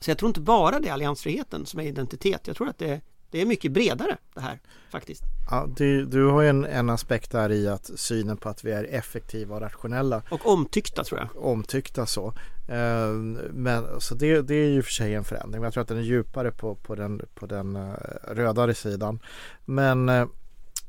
Så 0.00 0.10
jag 0.10 0.18
tror 0.18 0.28
inte 0.28 0.40
bara 0.40 0.80
det 0.80 0.88
är 0.88 0.92
alliansfriheten 0.92 1.66
som 1.66 1.80
är 1.80 1.84
identitet. 1.84 2.46
Jag 2.46 2.56
tror 2.56 2.68
att 2.68 2.78
det 2.78 2.90
är 2.90 3.00
det 3.32 3.40
är 3.40 3.46
mycket 3.46 3.72
bredare 3.72 4.16
det 4.34 4.40
här 4.40 4.60
faktiskt. 4.90 5.22
Ja, 5.50 5.68
du, 5.76 6.04
du 6.04 6.26
har 6.26 6.42
ju 6.42 6.48
en, 6.48 6.64
en 6.64 6.90
aspekt 6.90 7.30
där 7.30 7.52
i 7.52 7.68
att 7.68 7.90
synen 7.96 8.36
på 8.36 8.48
att 8.48 8.64
vi 8.64 8.72
är 8.72 8.84
effektiva 8.84 9.54
och 9.54 9.60
rationella. 9.60 10.22
Och 10.30 10.46
omtyckta 10.46 11.04
tror 11.04 11.20
jag. 11.20 11.44
Omtyckta 11.44 12.06
så. 12.06 12.34
Eh, 12.68 13.08
men 13.50 14.00
så 14.00 14.14
det, 14.14 14.42
det 14.42 14.54
är 14.54 14.68
ju 14.68 14.82
för 14.82 14.92
sig 14.92 15.14
en 15.14 15.24
förändring. 15.24 15.60
Men 15.60 15.62
jag 15.62 15.72
tror 15.72 15.82
att 15.82 15.88
den 15.88 15.98
är 15.98 16.02
djupare 16.02 16.50
på, 16.50 16.74
på 16.74 16.94
den, 16.94 17.20
på 17.34 17.46
den 17.46 17.76
uh, 17.76 17.94
rödare 18.28 18.74
sidan. 18.74 19.20
Men 19.64 20.08
uh, 20.08 20.26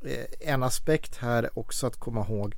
Eh, 0.04 0.50
en 0.52 0.62
aspekt 0.62 1.16
här 1.16 1.58
också 1.58 1.86
att 1.86 1.96
komma 1.96 2.20
ihåg 2.20 2.54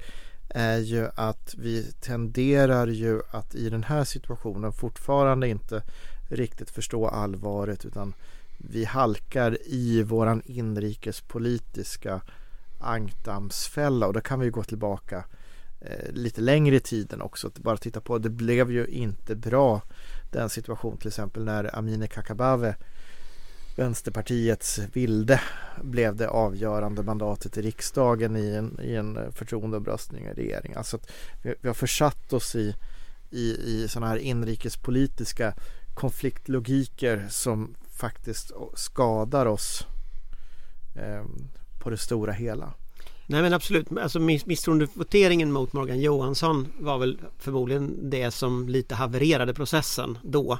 är 0.49 0.79
ju 0.79 1.09
att 1.15 1.55
vi 1.59 1.93
tenderar 1.93 2.87
ju 2.87 3.21
att 3.31 3.55
i 3.55 3.71
den 3.71 3.85
här 3.85 4.05
situationen 4.05 4.73
fortfarande 4.73 5.49
inte 5.49 5.83
riktigt 6.29 6.71
förstå 6.71 7.09
allvaret 7.09 7.85
utan 7.85 8.15
vi 8.59 8.85
halkar 8.85 9.59
i 9.65 10.03
våran 10.03 10.43
inrikespolitiska 10.45 12.21
ankdammsfälla 12.81 14.07
och 14.07 14.13
då 14.13 14.21
kan 14.21 14.41
vi 14.41 14.51
gå 14.51 14.65
tillbaka 14.65 15.25
eh, 15.81 16.13
lite 16.13 16.41
längre 16.41 16.77
i 16.77 16.81
tiden 16.81 17.23
också. 17.23 17.47
Att 17.47 17.59
bara 17.59 17.77
titta 17.77 18.01
på, 18.01 18.19
det 18.19 18.31
blev 18.31 18.71
ju 18.71 18.87
inte 18.87 19.35
bra 19.35 19.83
den 20.33 20.51
situation 20.51 20.97
till 20.97 21.09
exempel 21.09 21.45
när 21.45 21.79
Amineh 21.79 22.09
Kakabaveh 22.09 22.75
Vänsterpartiets 23.77 24.81
vilde 24.93 25.41
blev 25.83 26.17
det 26.17 26.29
avgörande 26.29 27.03
mandatet 27.03 27.57
i 27.57 27.63
riksdagen 27.63 28.37
i 28.37 28.49
en, 28.49 28.81
i 28.83 28.95
en 28.95 29.33
förtroendeomröstning 29.33 30.25
i 30.25 30.33
regeringen. 30.33 30.79
Alltså 30.79 30.97
att 30.97 31.11
vi, 31.43 31.55
vi 31.61 31.69
har 31.69 31.75
försatt 31.75 32.33
oss 32.33 32.55
i, 32.55 32.75
i, 33.31 33.41
i 33.41 33.87
sådana 33.89 34.07
här 34.07 34.17
inrikespolitiska 34.17 35.55
konfliktlogiker 35.95 37.27
som 37.31 37.75
faktiskt 37.91 38.53
skadar 38.75 39.47
oss 39.47 39.87
eh, 40.97 41.25
på 41.79 41.91
det 41.91 41.97
stora 41.97 42.33
hela. 42.33 42.75
Nej 43.27 43.43
men 43.43 43.53
absolut, 43.53 43.87
alltså 43.99 44.21
misstroendevoteringen 44.21 45.53
mot 45.53 45.73
Morgan 45.73 46.01
Johansson 46.01 46.69
var 46.79 46.99
väl 46.99 47.21
förmodligen 47.39 48.11
det 48.11 48.31
som 48.31 48.69
lite 48.69 48.95
havererade 48.95 49.55
processen 49.55 50.19
då. 50.23 50.59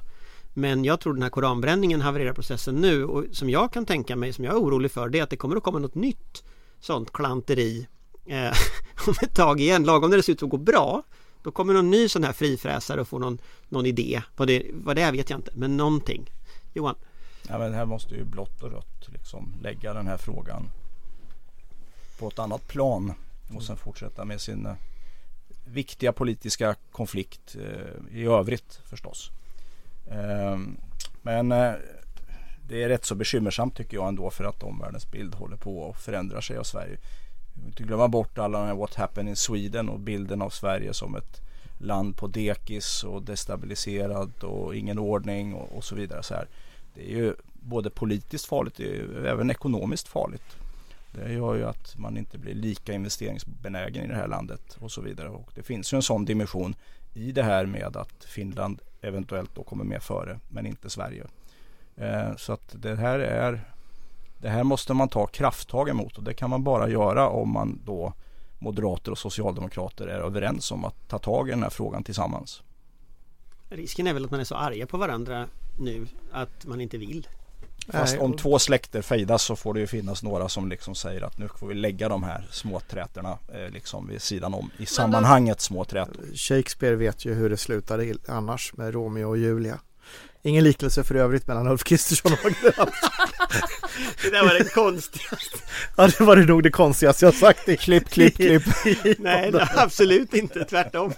Men 0.59 0.85
jag 0.85 1.01
tror 1.01 1.15
den 1.15 1.23
här 1.23 1.31
koranbränningen 1.31 2.01
havererar 2.01 2.33
processen 2.33 2.75
nu 2.75 3.05
och 3.05 3.25
som 3.33 3.51
jag 3.51 3.73
kan 3.73 3.87
tänka 3.87 4.17
mig, 4.17 4.33
som 4.33 4.45
jag 4.45 4.55
är 4.55 4.59
orolig 4.59 4.91
för, 4.91 5.09
det 5.09 5.19
är 5.19 5.23
att 5.23 5.31
det 5.31 5.37
kommer 5.37 5.57
att 5.57 5.63
komma 5.63 5.79
något 5.79 5.95
nytt 5.95 6.45
sånt 6.81 7.13
klanteri 7.13 7.87
eh, 8.27 8.53
om 9.07 9.15
ett 9.23 9.35
tag 9.35 9.61
igen, 9.61 9.85
lagom 9.85 10.11
när 10.11 10.17
det 10.17 10.23
ser 10.23 10.33
ut 10.33 10.43
att 10.43 10.49
gå 10.49 10.57
bra. 10.57 11.03
Då 11.43 11.51
kommer 11.51 11.75
någon 11.75 11.91
ny 11.91 12.09
sån 12.09 12.25
här 12.25 12.33
frifräsare 12.33 13.01
och 13.01 13.09
får 13.09 13.19
någon, 13.19 13.39
någon 13.69 13.87
idé. 13.87 14.23
Vad 14.37 14.49
det, 14.49 14.67
vad 14.73 14.97
det 14.97 15.03
är 15.03 15.13
vet 15.13 15.31
jag 15.31 15.39
inte, 15.39 15.51
men 15.55 15.77
någonting. 15.77 16.31
Johan? 16.73 16.95
Ja, 17.49 17.59
men 17.59 17.75
här 17.75 17.87
måste 17.87 18.15
ju 18.15 18.25
blått 18.25 18.63
och 18.63 18.71
rött 18.71 19.09
liksom 19.13 19.55
lägga 19.63 19.95
den 19.95 20.07
här 20.07 20.17
frågan 20.17 20.71
på 22.19 22.29
ett 22.29 22.39
annat 22.39 22.69
plan 22.69 23.13
och 23.55 23.63
sen 23.63 23.77
fortsätta 23.77 24.25
med 24.25 24.41
sin 24.41 24.67
eh, 24.67 24.75
viktiga 25.65 26.13
politiska 26.13 26.75
konflikt 26.93 27.57
eh, 27.57 28.19
i 28.19 28.25
övrigt 28.25 28.81
förstås. 28.85 29.31
Ehm, 30.11 30.77
men 31.23 31.53
eh, 31.53 31.73
det 32.69 32.83
är 32.83 32.89
rätt 32.89 33.05
så 33.05 33.15
bekymmersamt 33.15 33.77
tycker 33.77 33.97
jag 33.97 34.09
ändå 34.09 34.31
för 34.31 34.45
att 34.45 34.63
omvärldens 34.63 35.11
bild 35.11 35.35
håller 35.35 35.57
på 35.57 35.91
att 35.91 36.01
förändra 36.01 36.43
sig 36.43 36.57
av 36.57 36.63
Sverige. 36.63 36.97
Vi 37.55 37.61
får 37.61 37.69
inte 37.69 37.83
glömma 37.83 38.09
bort 38.09 38.39
alla 38.39 38.59
den 38.59 38.69
här 38.69 38.75
What 38.75 38.95
happened 38.95 39.29
in 39.29 39.37
Sweden 39.37 39.89
och 39.89 40.01
bilden 40.01 40.43
av 40.43 40.51
Sverige 40.51 40.95
som 40.95 41.17
ett 41.17 41.41
land 41.79 42.17
på 42.17 42.27
dekis 42.27 43.05
och 43.05 43.23
destabiliserat 43.23 44.43
och 44.43 44.75
ingen 44.75 44.99
ordning 44.99 45.55
och, 45.55 45.77
och 45.77 45.85
så 45.85 45.95
vidare. 45.95 46.23
Så 46.23 46.35
här. 46.35 46.49
Det 46.95 47.13
är 47.13 47.17
ju 47.17 47.35
både 47.53 47.91
politiskt 47.91 48.47
farligt 48.47 48.79
och 48.79 49.27
även 49.27 49.51
ekonomiskt 49.51 50.09
farligt. 50.09 50.57
Det 51.13 51.33
gör 51.33 51.55
ju 51.55 51.65
att 51.65 51.99
man 51.99 52.17
inte 52.17 52.39
blir 52.39 52.55
lika 52.55 52.93
investeringsbenägen 52.93 54.05
i 54.05 54.09
det 54.09 54.15
här 54.15 54.29
landet 54.29 54.77
och 54.81 54.93
så 54.93 55.01
vidare. 55.01 55.29
Och 55.29 55.51
det 55.55 55.63
finns 55.63 55.93
ju 55.93 55.97
en 55.97 56.03
sån 56.03 56.25
dimension 56.25 56.75
i 57.15 57.33
det 57.33 57.43
här 57.43 57.67
med 57.67 57.97
att 57.97 58.25
Finland 58.25 58.83
eventuellt 59.07 59.55
då 59.55 59.63
kommer 59.63 59.85
med 59.85 60.03
före 60.03 60.39
men 60.49 60.67
inte 60.67 60.91
Sverige. 60.91 61.27
Eh, 61.97 62.37
så 62.37 62.53
att 62.53 62.75
det 62.83 62.97
här 62.97 63.19
är 63.19 63.73
det 64.39 64.49
här 64.49 64.65
måste 64.65 64.95
man 64.95 65.09
ta 65.09 65.27
krafttag 65.27 65.89
emot 65.89 66.19
och 66.19 66.23
det 66.23 66.35
kan 66.35 66.51
man 66.51 66.65
bara 66.65 66.89
göra 66.89 67.29
om 67.29 67.53
man 67.53 67.81
då 67.85 68.13
moderater 68.59 69.11
och 69.11 69.19
socialdemokrater 69.19 70.07
är 70.07 70.19
överens 70.19 70.73
om 70.73 70.85
att 70.85 71.09
ta 71.09 71.19
tag 71.19 71.49
i 71.49 71.51
den 71.51 71.63
här 71.63 71.71
frågan 71.71 72.05
tillsammans. 72.05 72.63
Risken 73.69 74.07
är 74.07 74.15
väl 74.15 74.25
att 74.25 74.31
man 74.31 74.41
är 74.41 74.45
så 74.45 74.55
arga 74.55 74.87
på 74.87 74.97
varandra 74.97 75.49
nu 75.79 76.07
att 76.33 76.67
man 76.67 76.81
inte 76.81 76.99
vill. 76.99 77.29
Fast 77.89 78.19
om 78.19 78.37
två 78.37 78.59
släkter 78.59 79.03
fejdas 79.03 79.43
så 79.43 79.57
får 79.57 79.75
det 79.75 79.81
ju 79.81 79.87
finnas 79.87 80.23
några 80.23 80.49
som 80.49 80.69
liksom 80.69 80.95
säger 80.95 81.23
att 81.23 81.39
nu 81.39 81.49
får 81.49 81.67
vi 81.67 81.75
lägga 81.75 82.09
de 82.09 82.23
här 82.23 82.49
småträtorna 82.51 83.39
eh, 83.55 83.71
liksom 83.71 84.09
vid 84.09 84.23
sidan 84.23 84.55
om 84.55 84.71
i 84.79 84.87
sammanhanget 84.87 85.61
småträtor. 85.61 86.25
Shakespeare 86.35 86.97
vet 86.97 87.25
ju 87.25 87.35
hur 87.35 87.51
det 87.51 87.57
slutade 87.57 88.15
annars 88.29 88.73
med 88.77 88.95
Romeo 88.95 89.29
och 89.29 89.39
Julia. 89.39 89.79
Ingen 90.47 90.65
liknelse 90.65 91.05
för 91.05 91.15
övrigt 91.15 91.47
mellan 91.47 91.67
Ulf 91.67 91.85
Kristersson 91.85 92.33
och 92.33 92.39
Magdalena 92.45 92.93
Det 94.23 94.31
där 94.31 94.43
var 94.43 94.55
det 94.59 94.75
konstigaste. 94.75 95.59
Ja, 95.97 96.09
det 96.19 96.21
var 96.21 96.37
det 96.37 96.45
nog 96.45 96.63
det 96.63 96.71
konstigaste 96.71 97.25
jag 97.25 97.35
sagt. 97.35 97.69
I 97.69 97.77
klipp, 97.77 98.11
klipp, 98.11 98.35
klipp. 98.35 98.63
nej, 99.19 99.51
nej, 99.53 99.69
absolut 99.77 100.35
inte. 100.35 100.65
Tvärtom. 100.65 101.13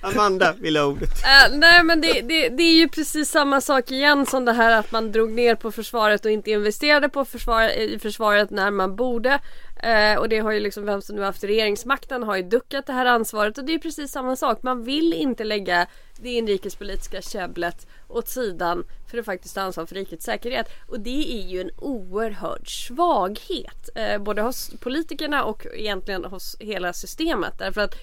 Amanda 0.00 0.52
vill 0.52 0.76
ha 0.76 0.84
ordet. 0.84 1.08
Uh, 1.08 1.58
nej, 1.58 1.82
men 1.82 2.00
det, 2.00 2.12
det, 2.12 2.48
det, 2.48 2.62
är 2.62 2.76
ju 2.76 2.88
precis 2.88 3.30
samma 3.30 3.60
sak 3.60 3.90
igen 3.90 4.26
som 4.26 4.44
det 4.44 4.52
här 4.52 4.78
att 4.78 4.92
man 4.92 5.12
drog 5.12 5.32
ner 5.32 5.54
på 5.54 5.72
försvaret 5.72 6.24
och 6.24 6.30
inte 6.30 6.50
investerade 6.50 7.08
på 7.08 7.24
försvar, 7.24 7.62
i 7.62 7.98
försvaret 8.02 8.50
när 8.50 8.70
man 8.70 8.96
borde. 8.96 9.40
Eh, 9.82 10.18
och 10.18 10.28
det 10.28 10.38
har 10.38 10.52
ju 10.52 10.60
liksom 10.60 10.84
vem 10.84 11.02
som 11.02 11.16
nu 11.16 11.22
haft 11.22 11.44
regeringsmakten 11.44 12.22
har 12.22 12.36
ju 12.36 12.42
duckat 12.42 12.86
det 12.86 12.92
här 12.92 13.06
ansvaret 13.06 13.58
och 13.58 13.64
det 13.64 13.74
är 13.74 13.78
precis 13.78 14.10
samma 14.10 14.36
sak. 14.36 14.62
Man 14.62 14.84
vill 14.84 15.12
inte 15.12 15.44
lägga 15.44 15.86
det 16.16 16.30
inrikespolitiska 16.30 17.22
käbblet 17.22 17.86
åt 18.08 18.28
sidan 18.28 18.84
för 19.10 19.18
att 19.18 19.24
faktiskt 19.24 19.54
ta 19.54 19.60
ansvar 19.60 19.86
för 19.86 19.94
rikets 19.94 20.24
säkerhet. 20.24 20.66
Och 20.88 21.00
det 21.00 21.40
är 21.40 21.46
ju 21.46 21.60
en 21.60 21.70
oerhörd 21.76 22.86
svaghet. 22.88 23.88
Eh, 23.94 24.18
både 24.18 24.42
hos 24.42 24.70
politikerna 24.80 25.44
och 25.44 25.66
egentligen 25.74 26.24
hos 26.24 26.56
hela 26.60 26.92
systemet. 26.92 27.58
Därför 27.58 27.80
att 27.80 27.94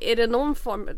är 0.00 0.16
det 0.16 0.26
någon 0.26 0.54
form... 0.54 0.88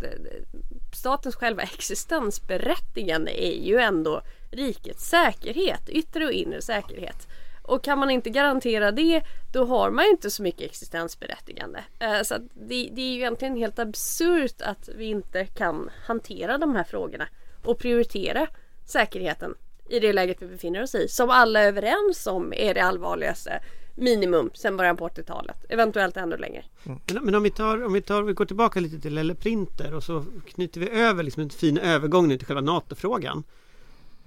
Statens 0.95 1.37
själva 1.37 1.62
existensberättigande 1.62 3.45
är 3.45 3.66
ju 3.66 3.78
ändå 3.78 4.22
rikets 4.51 5.09
säkerhet, 5.09 5.89
yttre 5.89 6.26
och 6.26 6.32
inre 6.32 6.62
säkerhet. 6.62 7.28
Och 7.67 7.85
kan 7.85 7.99
man 7.99 8.11
inte 8.11 8.31
garantera 8.31 8.93
det 8.93 9.23
då 9.53 9.65
har 9.65 9.91
man 9.91 10.05
ju 10.05 10.11
inte 10.11 10.31
så 10.31 10.43
mycket 10.43 10.71
existensberättigande. 10.71 11.85
Eh, 11.99 12.23
så 12.23 12.39
det, 12.39 12.91
det, 12.93 13.03
är 13.03 13.12
ju 13.12 13.15
egentligen 13.15 13.57
helt 13.57 13.79
absurt 13.79 14.62
att 14.62 14.89
vi 14.97 15.05
inte 15.05 15.47
kan 15.47 15.91
hantera 16.07 16.59
de 16.59 16.77
här 16.77 16.85
frågorna 16.85 17.29
och 17.65 17.79
prioritera 17.79 18.47
säkerheten 18.87 19.55
i 19.89 19.99
det 20.01 20.12
läget 20.12 20.43
vi 20.43 20.47
befinner 20.47 20.83
oss 20.83 20.95
i. 20.95 21.09
Som 21.09 21.31
alla 21.31 21.61
är 21.61 21.69
överens 21.69 22.27
om 22.27 22.53
är 22.53 22.75
det 22.75 22.81
allvarligaste 22.81 23.61
minimum 23.95 24.51
sedan 24.55 24.77
början 24.77 24.97
på 24.97 25.09
80-talet. 25.09 25.65
Eventuellt 25.69 26.17
ännu 26.17 26.37
längre. 26.37 26.65
Mm. 26.87 26.99
Men, 27.12 27.25
men, 27.25 27.35
om 27.35 27.43
vi 27.43 27.51
tar, 27.51 27.85
om 27.85 27.93
vi 27.93 28.03
tar, 28.03 28.23
vi 28.23 28.33
går 28.33 28.45
tillbaka 28.45 28.81
lite 28.81 29.01
till 29.01 29.19
eller 29.19 29.35
printer 29.35 29.95
och 29.95 30.03
så 30.03 30.25
knyter 30.47 30.81
vi 30.81 30.91
över 30.91 31.23
liksom 31.23 31.43
en 31.43 31.51
fin 31.51 31.79
övergång 31.79 32.29
nu 32.29 32.39
till 32.39 32.47
själva 32.47 32.61
NATO-frågan. 32.61 33.45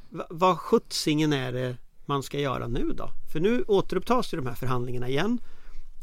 Va, 0.09 0.27
vad 0.29 0.57
sjuttsingen 0.57 1.33
är 1.33 1.51
det 1.51 1.75
man 2.07 2.23
ska 2.23 2.39
göra 2.39 2.67
nu 2.67 2.93
då? 2.93 3.11
För 3.33 3.39
nu 3.39 3.63
återupptas 3.67 4.33
ju 4.33 4.37
de 4.37 4.47
här 4.47 4.55
förhandlingarna 4.55 5.09
igen. 5.09 5.39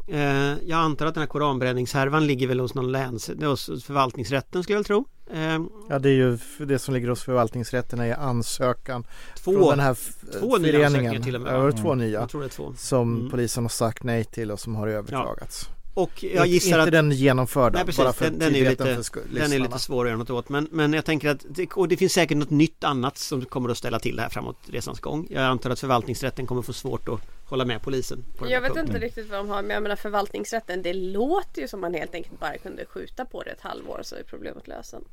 Eh, 0.07 0.53
jag 0.65 0.79
antar 0.79 1.05
att 1.05 1.13
den 1.13 1.21
här 1.21 1.27
koranbränningshärvan 1.27 2.27
ligger 2.27 2.47
väl 2.47 2.59
hos 2.59 2.73
någon 2.73 2.91
läns, 2.91 3.31
hos 3.41 3.83
förvaltningsrätten 3.83 4.63
skulle 4.63 4.77
jag 4.77 4.85
tro. 4.85 5.05
Eh, 5.31 5.59
ja 5.89 5.99
det 5.99 6.09
är 6.09 6.13
ju 6.13 6.37
det 6.57 6.79
som 6.79 6.93
ligger 6.93 7.09
hos 7.09 7.23
förvaltningsrätten 7.23 7.99
är 7.99 8.15
ansökan 8.15 9.03
två, 9.37 9.51
från 9.53 9.69
den 9.69 9.79
här 9.79 9.97
två 10.39 10.55
föreningen. 10.55 11.11
Nya 11.11 11.23
till 11.23 11.35
och 11.35 11.41
med. 11.41 11.53
Ja, 11.53 11.71
två 11.71 11.95
nya. 11.95 12.27
Två. 12.27 12.73
Som 12.77 13.15
mm. 13.15 13.29
polisen 13.29 13.63
har 13.63 13.69
sagt 13.69 14.03
nej 14.03 14.23
till 14.23 14.51
och 14.51 14.59
som 14.59 14.75
har 14.75 14.87
överklagats. 14.87 15.69
Ja. 15.69 15.74
Och 15.95 16.23
jag 16.23 16.47
gissar 16.47 16.69
inte 16.69 16.83
att... 16.83 16.91
den 16.91 17.11
genomförda, 17.11 17.77
nej, 17.77 17.85
precis, 17.85 17.97
bara 17.97 18.13
för 18.13 18.25
den, 18.25 18.39
den, 18.39 18.55
är 18.55 18.69
lite, 18.69 19.01
den 19.31 19.53
är 19.53 19.59
lite 19.59 19.79
svår 19.79 20.05
att 20.05 20.09
göra 20.09 20.17
något 20.17 20.29
åt. 20.29 20.49
Men, 20.49 20.67
men 20.71 20.93
jag 20.93 21.05
tänker 21.05 21.29
att, 21.29 21.45
det, 21.49 21.71
och 21.71 21.87
det 21.87 21.97
finns 21.97 22.13
säkert 22.13 22.37
något 22.37 22.49
nytt 22.49 22.83
annat 22.83 23.17
som 23.17 23.45
kommer 23.45 23.69
att 23.69 23.77
ställa 23.77 23.99
till 23.99 24.15
det 24.15 24.21
här 24.21 24.29
framåt 24.29 24.57
resans 24.65 24.99
gång. 24.99 25.27
Jag 25.29 25.43
antar 25.43 25.69
att 25.69 25.79
förvaltningsrätten 25.79 26.47
kommer 26.47 26.61
få 26.61 26.73
svårt 26.73 27.09
att 27.09 27.19
hålla 27.45 27.65
med 27.65 27.81
polisen. 27.81 28.25
jag 28.39 28.61
vet 28.61 28.73
punkten. 28.73 28.85
inte 28.95 29.05
riktigt 29.05 29.29
vad 29.29 29.39
de 29.39 29.49
har, 29.49 29.61
men 29.61 29.71
jag 29.71 29.83
menar 29.83 29.95
förvaltningsrätten, 29.95 30.81
det 30.81 30.93
låter 30.93 31.61
ju 31.61 31.67
som 31.67 31.81
man 31.81 31.93
helt 31.93 32.15
enkelt 32.15 32.39
bara 32.39 32.57
kunde 32.57 32.85
skjuta 32.85 33.25
på 33.25 33.43
det 33.43 33.51
ett 33.51 33.61
halvår 33.61 34.01
så 34.03 34.15
är 34.15 34.23
problemet 34.23 34.67
lösen. 34.67 35.03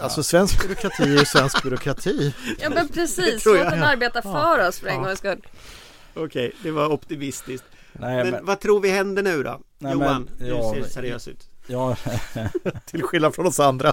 Alltså 0.00 0.22
svensk 0.22 0.62
byråkrati 0.62 1.02
är 1.02 1.18
ju 1.18 1.24
svensk 1.24 1.62
byråkrati. 1.62 2.34
Ja 2.60 2.70
men 2.70 2.88
precis, 2.88 3.46
låt 3.46 3.56
den 3.56 3.82
arbeta 3.82 4.22
för 4.22 4.68
oss 4.68 4.78
för 4.78 4.88
en 4.88 5.02
gångs 5.02 5.18
skull. 5.18 5.46
Okej, 6.14 6.52
det 6.62 6.70
var 6.70 6.92
optimistiskt. 6.92 7.64
Nej, 8.00 8.16
men, 8.16 8.30
men, 8.30 8.44
vad 8.44 8.60
tror 8.60 8.80
vi 8.80 8.90
händer 8.90 9.22
nu 9.22 9.42
då? 9.42 9.60
Nej, 9.78 9.92
Johan, 9.92 10.28
men, 10.38 10.48
ja, 10.48 10.72
du 10.74 10.82
ser 10.82 10.90
seriös 10.90 11.28
ut. 11.28 11.50
Ja. 11.66 11.96
Till 12.84 13.02
skillnad 13.02 13.34
från 13.34 13.46
oss 13.46 13.60
andra. 13.60 13.92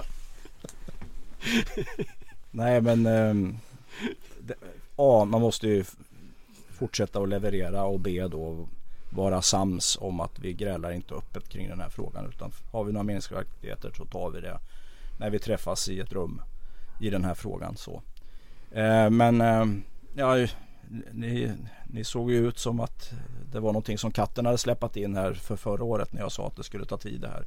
Nej 2.50 2.80
men 2.80 3.06
um, 3.06 3.58
det, 4.40 4.54
A, 4.96 5.24
man 5.24 5.40
måste 5.40 5.66
ju 5.68 5.84
fortsätta 6.68 7.20
att 7.20 7.28
leverera 7.28 7.84
och 7.84 8.00
B 8.00 8.28
då 8.30 8.68
vara 9.10 9.42
sams 9.42 9.98
om 10.00 10.20
att 10.20 10.38
vi 10.38 10.52
grälar 10.52 10.92
inte 10.92 11.14
öppet 11.14 11.48
kring 11.48 11.68
den 11.68 11.80
här 11.80 11.88
frågan 11.88 12.26
utan 12.28 12.52
har 12.72 12.84
vi 12.84 12.92
några 12.92 13.04
meningsskiljaktigheter 13.04 13.92
så 13.96 14.04
tar 14.04 14.30
vi 14.30 14.40
det 14.40 14.58
när 15.18 15.30
vi 15.30 15.38
träffas 15.38 15.88
i 15.88 16.00
ett 16.00 16.12
rum 16.12 16.42
i 17.00 17.10
den 17.10 17.24
här 17.24 17.34
frågan 17.34 17.76
så. 17.76 18.02
Eh, 18.70 19.10
men 19.10 19.40
eh, 19.40 19.64
ja, 20.14 20.46
ni, 21.12 21.52
ni 21.86 22.04
såg 22.04 22.30
ju 22.30 22.48
ut 22.48 22.58
som 22.58 22.80
att 22.80 23.12
det 23.52 23.60
var 23.60 23.68
någonting 23.68 23.98
som 23.98 24.10
katten 24.10 24.46
hade 24.46 24.58
släppt 24.58 24.96
in 24.96 25.16
här 25.16 25.32
för 25.32 25.56
förra 25.56 25.84
året 25.84 26.12
när 26.12 26.20
jag 26.20 26.32
sa 26.32 26.46
att 26.46 26.56
det 26.56 26.64
skulle 26.64 26.84
ta 26.84 26.96
tid 26.96 27.20
det 27.20 27.28
här. 27.28 27.44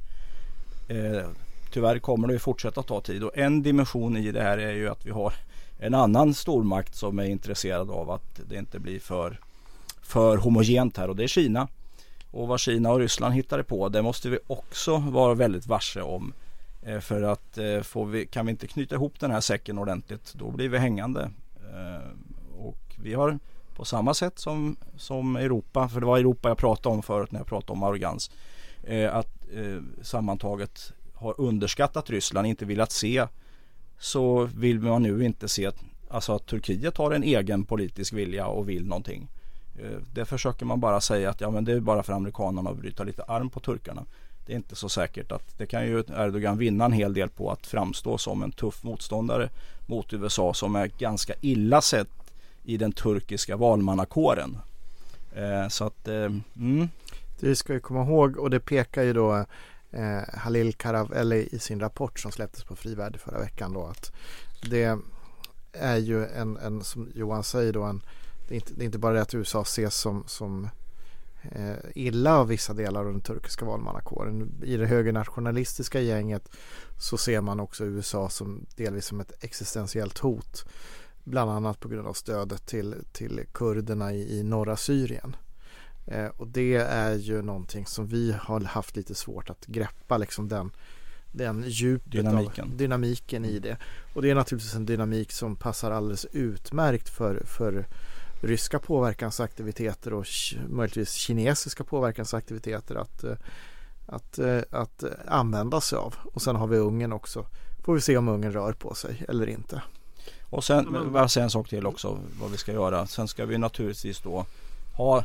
Eh, 0.88 1.26
tyvärr 1.72 1.98
kommer 1.98 2.28
det 2.28 2.32
ju 2.32 2.38
fortsätta 2.38 2.82
ta 2.82 3.00
tid 3.00 3.24
och 3.24 3.38
en 3.38 3.62
dimension 3.62 4.16
i 4.16 4.32
det 4.32 4.42
här 4.42 4.58
är 4.58 4.72
ju 4.72 4.88
att 4.88 5.06
vi 5.06 5.10
har 5.10 5.32
en 5.78 5.94
annan 5.94 6.34
stormakt 6.34 6.94
som 6.94 7.18
är 7.18 7.24
intresserad 7.24 7.90
av 7.90 8.10
att 8.10 8.40
det 8.48 8.56
inte 8.56 8.78
blir 8.78 9.00
för, 9.00 9.40
för 10.02 10.36
homogent 10.36 10.96
här 10.96 11.10
och 11.10 11.16
det 11.16 11.24
är 11.24 11.28
Kina. 11.28 11.68
Och 12.30 12.48
vad 12.48 12.60
Kina 12.60 12.90
och 12.92 12.98
Ryssland 12.98 13.34
hittade 13.34 13.64
på 13.64 13.88
det 13.88 14.02
måste 14.02 14.28
vi 14.28 14.38
också 14.46 14.96
vara 14.96 15.34
väldigt 15.34 15.66
varse 15.66 16.00
om. 16.00 16.32
Eh, 16.82 17.00
för 17.00 17.22
att 17.22 17.58
eh, 17.58 17.80
får 17.80 18.06
vi, 18.06 18.26
kan 18.26 18.46
vi 18.46 18.50
inte 18.50 18.66
knyta 18.66 18.94
ihop 18.94 19.20
den 19.20 19.30
här 19.30 19.40
säcken 19.40 19.78
ordentligt 19.78 20.34
då 20.34 20.50
blir 20.50 20.68
vi 20.68 20.78
hängande. 20.78 21.30
Eh, 21.56 22.08
vi 23.02 23.14
har 23.14 23.38
på 23.76 23.84
samma 23.84 24.14
sätt 24.14 24.38
som, 24.38 24.76
som 24.96 25.36
Europa, 25.36 25.88
för 25.88 26.00
det 26.00 26.06
var 26.06 26.18
Europa 26.18 26.48
jag 26.48 26.58
pratade 26.58 26.94
om 26.94 27.02
förut 27.02 27.32
när 27.32 27.40
jag 27.40 27.46
pratade 27.46 27.72
om 27.72 27.82
arrogans. 27.82 28.30
Eh, 28.82 29.14
att 29.14 29.46
eh, 29.54 29.82
sammantaget 30.02 30.92
har 31.14 31.40
underskattat 31.40 32.10
Ryssland, 32.10 32.46
inte 32.46 32.64
velat 32.64 32.92
se 32.92 33.26
så 33.98 34.44
vill 34.44 34.80
man 34.80 35.02
nu 35.02 35.24
inte 35.24 35.48
se 35.48 35.66
att, 35.66 35.76
alltså 36.10 36.34
att 36.34 36.46
Turkiet 36.46 36.96
har 36.96 37.10
en 37.10 37.22
egen 37.22 37.64
politisk 37.64 38.12
vilja 38.12 38.46
och 38.46 38.68
vill 38.68 38.86
någonting. 38.86 39.28
Eh, 39.78 39.98
det 40.14 40.24
försöker 40.24 40.66
man 40.66 40.80
bara 40.80 41.00
säga 41.00 41.30
att 41.30 41.40
ja, 41.40 41.50
men 41.50 41.64
det 41.64 41.72
är 41.72 41.80
bara 41.80 42.02
för 42.02 42.12
amerikanerna 42.12 42.70
att 42.70 42.76
bryta 42.76 43.04
lite 43.04 43.22
arm 43.22 43.50
på 43.50 43.60
turkarna. 43.60 44.04
Det 44.46 44.52
är 44.52 44.56
inte 44.56 44.76
så 44.76 44.88
säkert 44.88 45.32
att 45.32 45.58
det 45.58 45.66
kan 45.66 45.86
ju 45.86 45.98
Erdogan 45.98 46.58
vinna 46.58 46.84
en 46.84 46.92
hel 46.92 47.14
del 47.14 47.28
på 47.28 47.50
att 47.50 47.66
framstå 47.66 48.18
som 48.18 48.42
en 48.42 48.52
tuff 48.52 48.82
motståndare 48.82 49.48
mot 49.86 50.12
USA 50.12 50.54
som 50.54 50.76
är 50.76 50.90
ganska 50.98 51.34
illa 51.40 51.80
sett 51.80 52.08
i 52.68 52.76
den 52.76 52.92
turkiska 52.92 53.56
valmannakåren. 53.56 54.58
Eh, 55.32 55.68
så 55.68 55.84
att, 55.84 56.08
eh, 56.08 56.32
mm. 56.56 56.88
Det 57.40 57.56
ska 57.56 57.74
vi 57.74 57.80
komma 57.80 58.02
ihåg 58.02 58.36
och 58.36 58.50
det 58.50 58.60
pekar 58.60 59.02
ju 59.02 59.12
då 59.12 59.44
eh, 59.90 60.20
Halil 60.34 60.72
Karavelli 60.72 61.48
i 61.52 61.58
sin 61.58 61.80
rapport 61.80 62.18
som 62.18 62.32
släpptes 62.32 62.64
på 62.64 62.76
Frivärde 62.76 63.18
förra 63.18 63.38
veckan 63.38 63.72
då 63.72 63.86
att 63.86 64.12
det 64.70 64.98
är 65.72 65.96
ju 65.96 66.26
en, 66.26 66.56
en 66.56 66.84
som 66.84 67.12
Johan 67.14 67.44
säger 67.44 67.72
då 67.72 67.82
en 67.82 68.02
det 68.48 68.54
är, 68.54 68.56
inte, 68.56 68.74
det 68.74 68.82
är 68.82 68.86
inte 68.86 68.98
bara 68.98 69.14
det 69.14 69.22
att 69.22 69.34
USA 69.34 69.62
ses 69.62 69.94
som, 69.94 70.24
som 70.26 70.68
eh, 71.42 71.76
illa 71.94 72.38
av 72.38 72.48
vissa 72.48 72.72
delar 72.72 73.00
av 73.00 73.12
den 73.12 73.20
turkiska 73.20 73.64
valmannakåren. 73.64 74.52
I 74.64 74.76
det 74.76 74.86
högernationalistiska 74.86 76.00
gänget 76.00 76.48
så 76.98 77.18
ser 77.18 77.40
man 77.40 77.60
också 77.60 77.84
USA 77.84 78.28
som 78.28 78.66
delvis 78.76 79.06
som 79.06 79.20
ett 79.20 79.44
existentiellt 79.44 80.18
hot 80.18 80.64
Bland 81.28 81.50
annat 81.50 81.80
på 81.80 81.88
grund 81.88 82.08
av 82.08 82.12
stödet 82.12 82.66
till, 82.66 82.94
till 83.12 83.44
kurderna 83.52 84.12
i, 84.12 84.38
i 84.38 84.42
norra 84.42 84.76
Syrien. 84.76 85.36
Eh, 86.06 86.26
och 86.36 86.46
det 86.46 86.74
är 86.76 87.14
ju 87.14 87.42
någonting 87.42 87.86
som 87.86 88.06
vi 88.06 88.32
har 88.40 88.60
haft 88.60 88.96
lite 88.96 89.14
svårt 89.14 89.50
att 89.50 89.66
greppa 89.66 90.18
liksom 90.18 90.48
den, 90.48 90.70
den 91.32 91.64
djupet 91.66 92.12
dynamiken. 92.12 92.64
Av, 92.64 92.76
dynamiken 92.76 93.44
i 93.44 93.58
det. 93.58 93.76
Och 94.14 94.22
det 94.22 94.30
är 94.30 94.34
naturligtvis 94.34 94.74
en 94.74 94.86
dynamik 94.86 95.32
som 95.32 95.56
passar 95.56 95.90
alldeles 95.90 96.24
utmärkt 96.32 97.08
för, 97.08 97.42
för 97.44 97.86
ryska 98.42 98.78
påverkansaktiviteter 98.78 100.12
och 100.12 100.26
möjligtvis 100.68 101.12
kinesiska 101.12 101.84
påverkansaktiviteter 101.84 102.94
att, 102.94 103.24
eh, 103.24 103.36
att, 104.06 104.38
eh, 104.38 104.60
att 104.70 105.04
använda 105.26 105.80
sig 105.80 105.98
av. 105.98 106.14
Och 106.32 106.42
sen 106.42 106.56
har 106.56 106.66
vi 106.66 106.76
Ungern 106.78 107.12
också. 107.12 107.46
Får 107.84 107.94
vi 107.94 108.00
se 108.00 108.16
om 108.16 108.28
Ungern 108.28 108.52
rör 108.52 108.72
på 108.72 108.94
sig 108.94 109.24
eller 109.28 109.46
inte. 109.46 109.82
Och 110.50 110.64
sen, 110.64 110.88
mm. 110.88 111.12
bara 111.12 111.28
säga 111.28 111.44
en 111.44 111.50
sak 111.50 111.68
till 111.68 111.86
också 111.86 112.18
vad 112.40 112.50
vi 112.50 112.56
ska 112.56 112.72
göra. 112.72 113.06
Sen 113.06 113.28
ska 113.28 113.46
vi 113.46 113.58
naturligtvis 113.58 114.20
då 114.20 114.46
ha, 114.92 115.24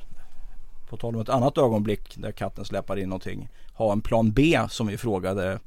på 0.89 0.97
tal 0.97 1.15
om 1.15 1.21
ett 1.21 1.29
annat 1.29 1.57
ögonblick 1.57 2.15
där 2.17 2.31
katten 2.31 2.65
släpar 2.65 2.97
in 2.97 3.09
någonting, 3.09 3.49
ha 3.73 3.91
en 3.91 4.01
plan 4.01 4.31
B 4.31 4.59
som 4.69 4.87
vi 4.87 4.97
frågade 4.97 5.59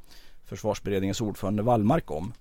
försvarsberedningens 0.44 1.20
ordförande 1.20 1.62
Wallmark 1.62 2.10
om. 2.10 2.32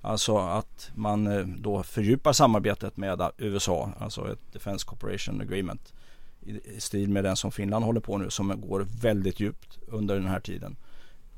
Alltså 0.00 0.38
att 0.38 0.90
man 0.94 1.26
eh, 1.26 1.46
då 1.46 1.82
fördjupar 1.82 2.32
samarbetet 2.32 2.96
med 2.96 3.30
USA, 3.38 3.90
alltså 3.98 4.32
ett 4.32 4.52
Defense 4.52 4.86
Cooperation 4.86 5.40
Agreement 5.40 5.92
i 6.46 6.80
stil 6.80 7.08
med 7.08 7.24
den 7.24 7.36
som 7.36 7.52
Finland 7.52 7.84
håller 7.84 8.00
på 8.00 8.18
nu 8.18 8.30
som 8.30 8.60
går 8.60 8.86
väldigt 9.00 9.40
djupt 9.40 9.78
under 9.86 10.14
den 10.14 10.26
här 10.26 10.40
tiden 10.40 10.76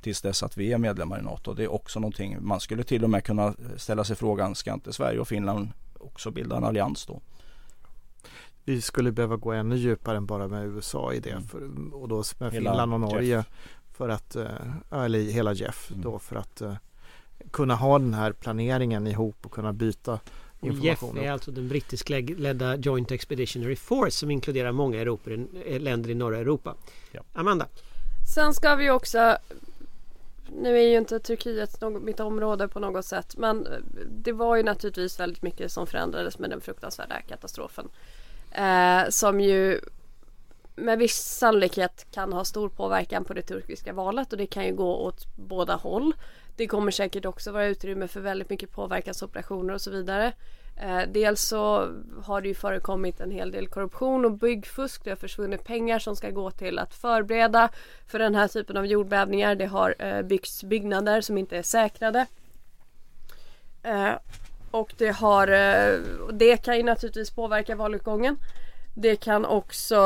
tills 0.07 0.23
dess 0.23 0.43
att 0.43 0.57
vi 0.57 0.73
är 0.73 0.79
medlemmar 0.79 1.19
i 1.19 1.23
NATO. 1.23 1.55
Det 1.55 1.65
är 1.65 1.73
också 1.73 2.01
någonting 2.01 2.37
man 2.41 2.61
skulle 2.61 2.85
till 2.85 3.05
och 3.05 3.11
med 3.11 3.25
kunna 3.25 3.55
ställa 3.77 4.05
sig 4.05 4.17
frågan, 4.17 4.55
ska 4.55 4.73
inte 4.73 4.93
Sverige 4.93 5.19
och 5.19 5.29
Finland 5.29 5.69
också 5.95 6.31
bilda 6.31 6.57
en 6.57 6.65
allians 6.65 7.07
då? 7.07 7.21
Vi 8.65 8.81
skulle 8.81 9.13
behöva 9.13 9.37
gå 9.37 9.53
ännu 9.53 9.77
djupare 9.77 10.17
än 10.17 10.27
bara 10.27 10.49
med 10.49 10.67
USA 10.67 11.13
i 11.13 11.21
det 11.21 11.31
mm. 11.31 11.43
för, 11.49 11.61
och 11.95 12.09
då 12.09 12.25
med 12.39 12.53
hela 12.53 12.71
Finland 12.71 12.95
och 12.95 13.01
Norge 13.01 13.37
Jeff. 13.37 13.47
för 13.93 14.09
att, 14.09 14.37
eh, 14.37 14.47
eller 14.91 15.19
hela 15.19 15.53
Jeff 15.53 15.91
mm. 15.91 16.03
då 16.03 16.19
för 16.19 16.37
att 16.37 16.63
uh, 16.63 16.75
kunna 17.51 17.75
ha 17.75 17.99
den 17.99 18.15
här 18.15 18.33
planeringen 18.33 19.07
ihop 19.07 19.47
och 19.47 19.53
kunna 19.53 19.73
byta 19.73 20.21
information. 20.61 21.17
Jeff 21.17 21.25
är 21.25 21.31
alltså 21.31 21.51
den 21.51 21.69
brittiskledda 21.69 22.77
Joint 22.77 23.11
Expeditionary 23.11 23.77
Force 23.77 24.19
som 24.19 24.31
inkluderar 24.31 24.73
många 24.73 25.01
Europa, 25.01 25.31
länder 25.79 26.11
i 26.11 26.15
norra 26.15 26.39
Europa. 26.39 26.75
Ja. 27.13 27.21
Amanda? 27.33 27.67
Sen 28.35 28.55
ska 28.55 28.75
vi 28.75 28.91
också 28.91 29.39
nu 30.53 30.79
är 30.79 30.83
ju 30.83 30.99
inte 30.99 31.21
Turkiet 31.21 31.81
något, 31.81 32.03
mitt 32.03 32.21
område 32.21 32.69
på 32.69 32.81
något 32.81 33.05
sätt 33.05 33.37
men 33.37 33.67
eh, 33.67 33.79
det 34.07 34.33
var 34.33 34.57
ju 34.57 34.63
naturligtvis 34.63 35.21
väldigt 35.21 35.43
mycket 35.43 35.73
som 35.73 35.87
förändrades 35.87 36.39
med 36.39 36.51
den 36.51 36.61
fruktansvärda 36.61 37.21
katastrofen. 37.21 37.89
Eh, 38.51 39.09
som 39.09 39.41
ju 39.41 39.81
med 40.77 40.99
viss 40.99 41.17
sannolikhet 41.17 42.07
kan 42.11 42.33
ha 42.33 42.45
stor 42.45 42.69
påverkan 42.69 43.25
på 43.25 43.35
det 43.35 43.43
turkiska 43.43 43.93
valet 43.93 44.33
och 44.33 44.39
det 44.39 44.47
kan 44.47 44.67
ju 44.67 44.75
gå 44.75 44.97
åt 44.97 45.27
båda 45.37 45.75
håll. 45.75 46.13
Det 46.57 46.67
kommer 46.67 46.91
säkert 46.91 47.25
också 47.25 47.53
vara 47.53 47.67
utrymme 47.67 48.09
för 48.09 48.21
väldigt 48.21 48.51
mycket 48.51 48.73
påverkansoperationer 48.73 49.75
och 49.75 49.81
så 49.81 49.91
vidare. 49.91 50.33
Eh, 50.77 51.03
dels 51.09 51.41
så 51.43 51.93
har 52.25 52.41
det 52.41 52.49
ju 52.49 52.55
förekommit 52.55 53.21
en 53.21 53.31
hel 53.31 53.51
del 53.51 53.69
korruption 53.69 54.25
och 54.25 54.33
byggfusk. 54.33 55.05
Det 55.05 55.11
har 55.11 55.17
försvunnit 55.17 55.65
pengar 55.65 55.99
som 55.99 56.17
ska 56.17 56.31
gå 56.31 56.51
till 56.51 56.79
att 56.79 56.95
förbereda 56.95 57.69
för 58.07 58.19
den 58.19 58.35
här 58.35 58.49
typen 58.49 58.77
av 58.77 58.87
jordbävningar. 58.87 59.55
Det 59.55 59.67
har 59.67 59.95
eh, 59.99 60.23
byggts 60.23 60.65
byggnader 60.65 61.21
som 61.21 61.39
inte 61.39 61.57
är 61.57 61.63
säkrade. 61.63 62.27
Eh, 63.83 64.13
och 64.71 64.95
det 64.99 65.11
har 65.11 65.49
eh, 65.49 65.99
Det 66.33 66.57
kan 66.57 66.77
ju 66.77 66.83
naturligtvis 66.83 67.31
påverka 67.31 67.77
valutgången. 67.77 68.37
Det 68.99 69.17
kan 69.17 69.45
också 69.45 69.97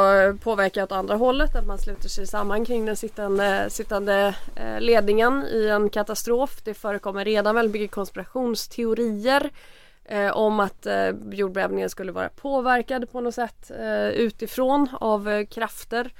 påverka 0.43 0.85
åt 0.85 0.93
andra 0.93 1.17
hållet, 1.17 1.57
att 1.57 1.67
man 1.67 1.79
sluter 1.79 2.09
sig 2.09 2.27
samman 2.27 2.65
kring 2.65 2.87
den 2.87 2.97
sittande, 2.97 3.67
sittande 3.71 4.35
eh, 4.55 4.81
ledningen 4.81 5.47
i 5.53 5.69
en 5.69 5.91
katastrof. 5.91 6.61
Det 6.65 6.75
förekommer 6.75 7.25
redan 7.25 7.55
väldigt 7.55 7.73
mycket 7.73 7.95
konspirationsteorier 7.95 9.51
eh, 10.11 10.37
om 10.37 10.61
att 10.61 10.87
eh, 10.87 11.11
jordbävningen 11.31 11.91
skulle 11.91 12.13
vara 12.13 12.29
påverkad 12.29 13.13
på 13.13 13.21
något 13.21 13.35
sätt 13.35 13.71
eh, 13.71 14.09
utifrån 14.09 14.89
av 15.01 15.29
eh, 15.29 15.47
krafter. 15.47 16.13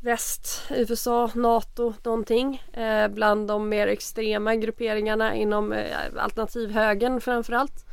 Väst, 0.00 0.62
USA, 0.70 1.30
NATO, 1.34 1.94
någonting. 2.02 2.62
Eh, 2.72 3.08
bland 3.08 3.48
de 3.48 3.68
mer 3.68 3.86
extrema 3.86 4.54
grupperingarna 4.54 5.34
inom 5.34 5.72
eh, 5.72 5.96
alternativhögern 6.16 7.20
framförallt. 7.20 7.86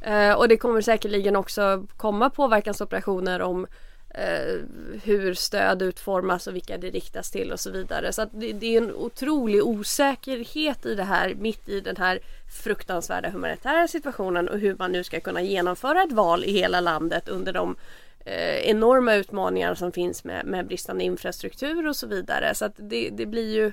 Eh, 0.00 0.32
och 0.32 0.48
det 0.48 0.56
kommer 0.56 0.80
säkerligen 0.80 1.36
också 1.36 1.86
komma 1.96 2.30
påverkansoperationer 2.30 3.42
om 3.42 3.66
eh, 4.14 4.60
hur 5.02 5.34
stöd 5.34 5.82
utformas 5.82 6.46
och 6.46 6.54
vilka 6.54 6.78
det 6.78 6.90
riktas 6.90 7.30
till 7.30 7.52
och 7.52 7.60
så 7.60 7.70
vidare. 7.70 8.12
Så 8.12 8.26
det, 8.32 8.52
det, 8.52 8.76
är 8.76 8.82
en 8.82 8.94
otrolig 8.94 9.64
osäkerhet 9.64 10.86
i 10.86 10.94
det 10.94 11.04
här 11.04 11.34
mitt 11.34 11.68
i 11.68 11.80
den 11.80 11.96
här 11.96 12.20
fruktansvärda 12.62 13.30
humanitära 13.30 13.88
situationen 13.88 14.48
och 14.48 14.58
hur 14.58 14.76
man 14.78 14.92
nu 14.92 15.04
ska 15.04 15.20
kunna 15.20 15.42
genomföra 15.42 16.02
ett 16.02 16.12
val 16.12 16.44
i 16.44 16.52
hela 16.52 16.80
landet 16.80 17.28
under 17.28 17.52
de 17.52 17.76
eh, 18.24 18.70
enorma 18.70 19.14
utmaningar 19.14 19.74
som 19.74 19.92
finns 19.92 20.24
med, 20.24 20.46
med 20.46 20.66
bristande 20.66 21.04
infrastruktur 21.04 21.86
och 21.86 21.96
så 21.96 22.06
vidare. 22.06 22.54
Så 22.54 22.70
det, 22.76 23.10
det 23.10 23.26
blir 23.26 23.54
ju 23.54 23.72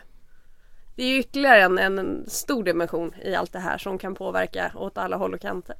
det 0.95 1.03
är 1.03 1.19
ytterligare 1.19 1.61
en, 1.61 1.77
en 1.77 2.29
stor 2.29 2.63
dimension 2.63 3.13
i 3.23 3.35
allt 3.35 3.53
det 3.53 3.59
här 3.59 3.77
som 3.77 3.97
kan 3.97 4.15
påverka 4.15 4.71
åt 4.75 4.97
alla 4.97 5.17
håll 5.17 5.33
och 5.33 5.41
kanter. 5.41 5.75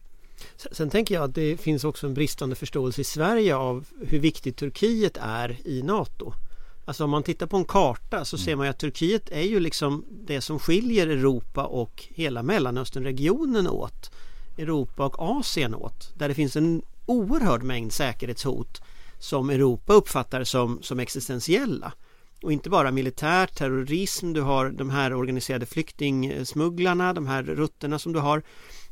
Sen 0.71 0.89
tänker 0.89 1.15
jag 1.15 1.23
att 1.23 1.36
det 1.36 1.57
finns 1.57 1.83
också 1.83 2.07
en 2.07 2.13
bristande 2.13 2.55
förståelse 2.55 3.01
i 3.01 3.03
Sverige 3.03 3.55
av 3.55 3.86
hur 4.07 4.19
viktigt 4.19 4.57
Turkiet 4.57 5.17
är 5.21 5.57
i 5.67 5.83
NATO. 5.83 6.33
Alltså 6.86 7.03
om 7.03 7.09
man 7.09 7.23
tittar 7.23 7.47
på 7.47 7.57
en 7.57 7.65
karta 7.65 8.25
så 8.25 8.38
ser 8.38 8.55
man 8.55 8.65
ju 8.65 8.69
att 8.69 8.79
Turkiet 8.79 9.29
är 9.29 9.41
ju 9.41 9.59
liksom 9.59 10.05
det 10.09 10.41
som 10.41 10.59
skiljer 10.59 11.07
Europa 11.07 11.65
och 11.65 12.03
hela 12.09 12.43
Mellanösternregionen 12.43 13.67
åt. 13.67 14.11
Europa 14.57 15.05
och 15.05 15.15
Asien 15.19 15.75
åt. 15.75 16.13
Där 16.15 16.27
det 16.27 16.33
finns 16.33 16.55
en 16.55 16.81
oerhörd 17.05 17.63
mängd 17.63 17.93
säkerhetshot 17.93 18.81
som 19.19 19.49
Europa 19.49 19.93
uppfattar 19.93 20.43
som, 20.43 20.79
som 20.83 20.99
existentiella. 20.99 21.93
Och 22.41 22.51
inte 22.51 22.69
bara 22.69 22.91
militär 22.91 23.47
terrorism, 23.47 24.33
du 24.33 24.41
har 24.41 24.69
de 24.69 24.89
här 24.89 25.13
organiserade 25.13 25.65
flyktingsmugglarna, 25.65 27.13
de 27.13 27.27
här 27.27 27.43
rutterna 27.43 27.99
som 27.99 28.13
du 28.13 28.19
har. 28.19 28.43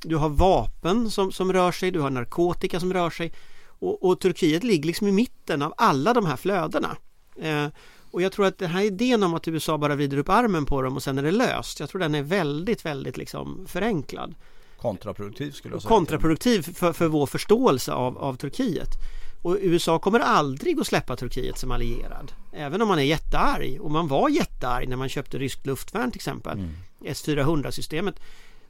Du 0.04 0.16
har 0.16 0.30
vapen 0.30 1.12
som, 1.12 1.32
som 1.32 1.54
rör 1.54 1.72
sig, 1.72 1.92
du 1.92 2.00
har 2.00 2.10
narkotika 2.10 2.80
som 2.80 2.94
rör 2.94 3.10
sig. 3.10 3.34
Och, 3.66 4.06
och 4.06 4.20
Turkiet 4.20 4.64
ligger 4.64 4.88
liksom 4.88 5.08
i 5.08 5.12
mitten 5.12 5.62
av 5.62 5.74
alla 5.78 6.14
de 6.14 6.26
här 6.26 6.36
flödena. 6.36 6.98
Eh, 7.42 7.68
och 8.12 8.22
jag 8.22 8.32
tror 8.32 8.46
att 8.46 8.58
den 8.58 8.70
här 8.70 8.84
idén 8.84 9.24
om 9.24 9.34
att 9.34 9.48
USA 9.48 9.78
bara 9.78 9.96
vrider 9.96 10.18
upp 10.18 10.30
armen 10.30 10.66
på 10.66 10.82
dem 10.82 10.96
och 10.96 11.04
sen 11.04 11.18
är 11.18 11.24
det 11.24 11.32
löst. 11.32 11.80
Jag 11.80 11.90
tror 11.90 12.00
den 12.00 12.16
är 12.16 12.22
väldigt, 12.22 12.86
väldigt 12.86 13.18
liksom 13.18 13.66
förenklad. 13.68 14.36
Kontraproduktiv 14.78 15.52
skulle 15.52 15.76
jag 15.76 15.82
säga. 15.82 15.90
Kontraproduktiv 15.90 16.62
för, 16.62 16.94
för 16.94 17.08
vår 17.08 17.26
förståelse 17.26 17.94
av, 17.94 18.18
av 18.18 18.36
Turkiet. 18.36 18.90
Och 19.42 19.58
USA 19.62 20.00
kommer 20.00 20.20
aldrig 20.20 20.80
att 20.80 20.88
släppa 20.88 21.16
Turkiet 21.16 21.58
som 21.58 21.72
allierad. 21.72 22.32
Även 22.52 22.82
om 22.82 22.88
man 22.88 23.00
är 23.00 23.04
jättearg. 23.04 23.82
Och 23.82 23.92
man 23.92 24.08
var 24.08 24.30
jättearg 24.30 24.88
när 24.88 24.98
man 24.98 25.10
köpte 25.10 25.38
ryskt 25.38 25.66
luftvärn 25.66 26.12
till 26.12 26.18
exempel. 26.18 26.60
Mm. 26.60 26.72
S-400-systemet. 27.06 28.20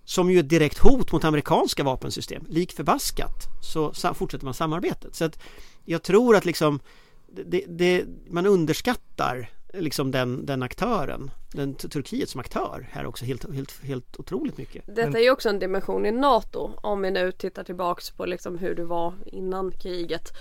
Som 0.05 0.31
ju 0.31 0.35
är 0.35 0.43
ett 0.43 0.49
direkt 0.49 0.77
hot 0.77 1.11
mot 1.11 1.23
amerikanska 1.23 1.83
vapensystem. 1.83 2.45
Lik 2.49 2.73
förbaskat 2.73 3.47
så 3.61 3.93
fortsätter 3.93 4.45
man 4.45 4.53
samarbetet. 4.53 5.15
Så 5.15 5.25
att 5.25 5.39
jag 5.85 6.03
tror 6.03 6.35
att 6.35 6.45
liksom 6.45 6.79
det, 7.27 7.63
det, 7.67 8.05
man 8.29 8.45
underskattar 8.45 9.49
liksom 9.73 10.11
den, 10.11 10.45
den 10.45 10.63
aktören, 10.63 11.31
den 11.53 11.75
Turkiet 11.75 12.29
som 12.29 12.39
aktör 12.39 12.89
här 12.91 13.05
också 13.05 13.25
helt, 13.25 13.53
helt, 13.53 13.83
helt 13.83 14.19
otroligt 14.19 14.57
mycket. 14.57 14.83
Detta 14.95 15.17
är 15.17 15.23
ju 15.23 15.31
också 15.31 15.49
en 15.49 15.59
dimension 15.59 16.05
i 16.05 16.11
NATO 16.11 16.71
om 16.77 17.01
vi 17.01 17.11
nu 17.11 17.31
tittar 17.31 17.63
tillbaks 17.63 18.11
på 18.11 18.25
liksom 18.25 18.57
hur 18.57 18.75
det 18.75 18.85
var 18.85 19.13
innan 19.25 19.71
kriget. 19.71 20.31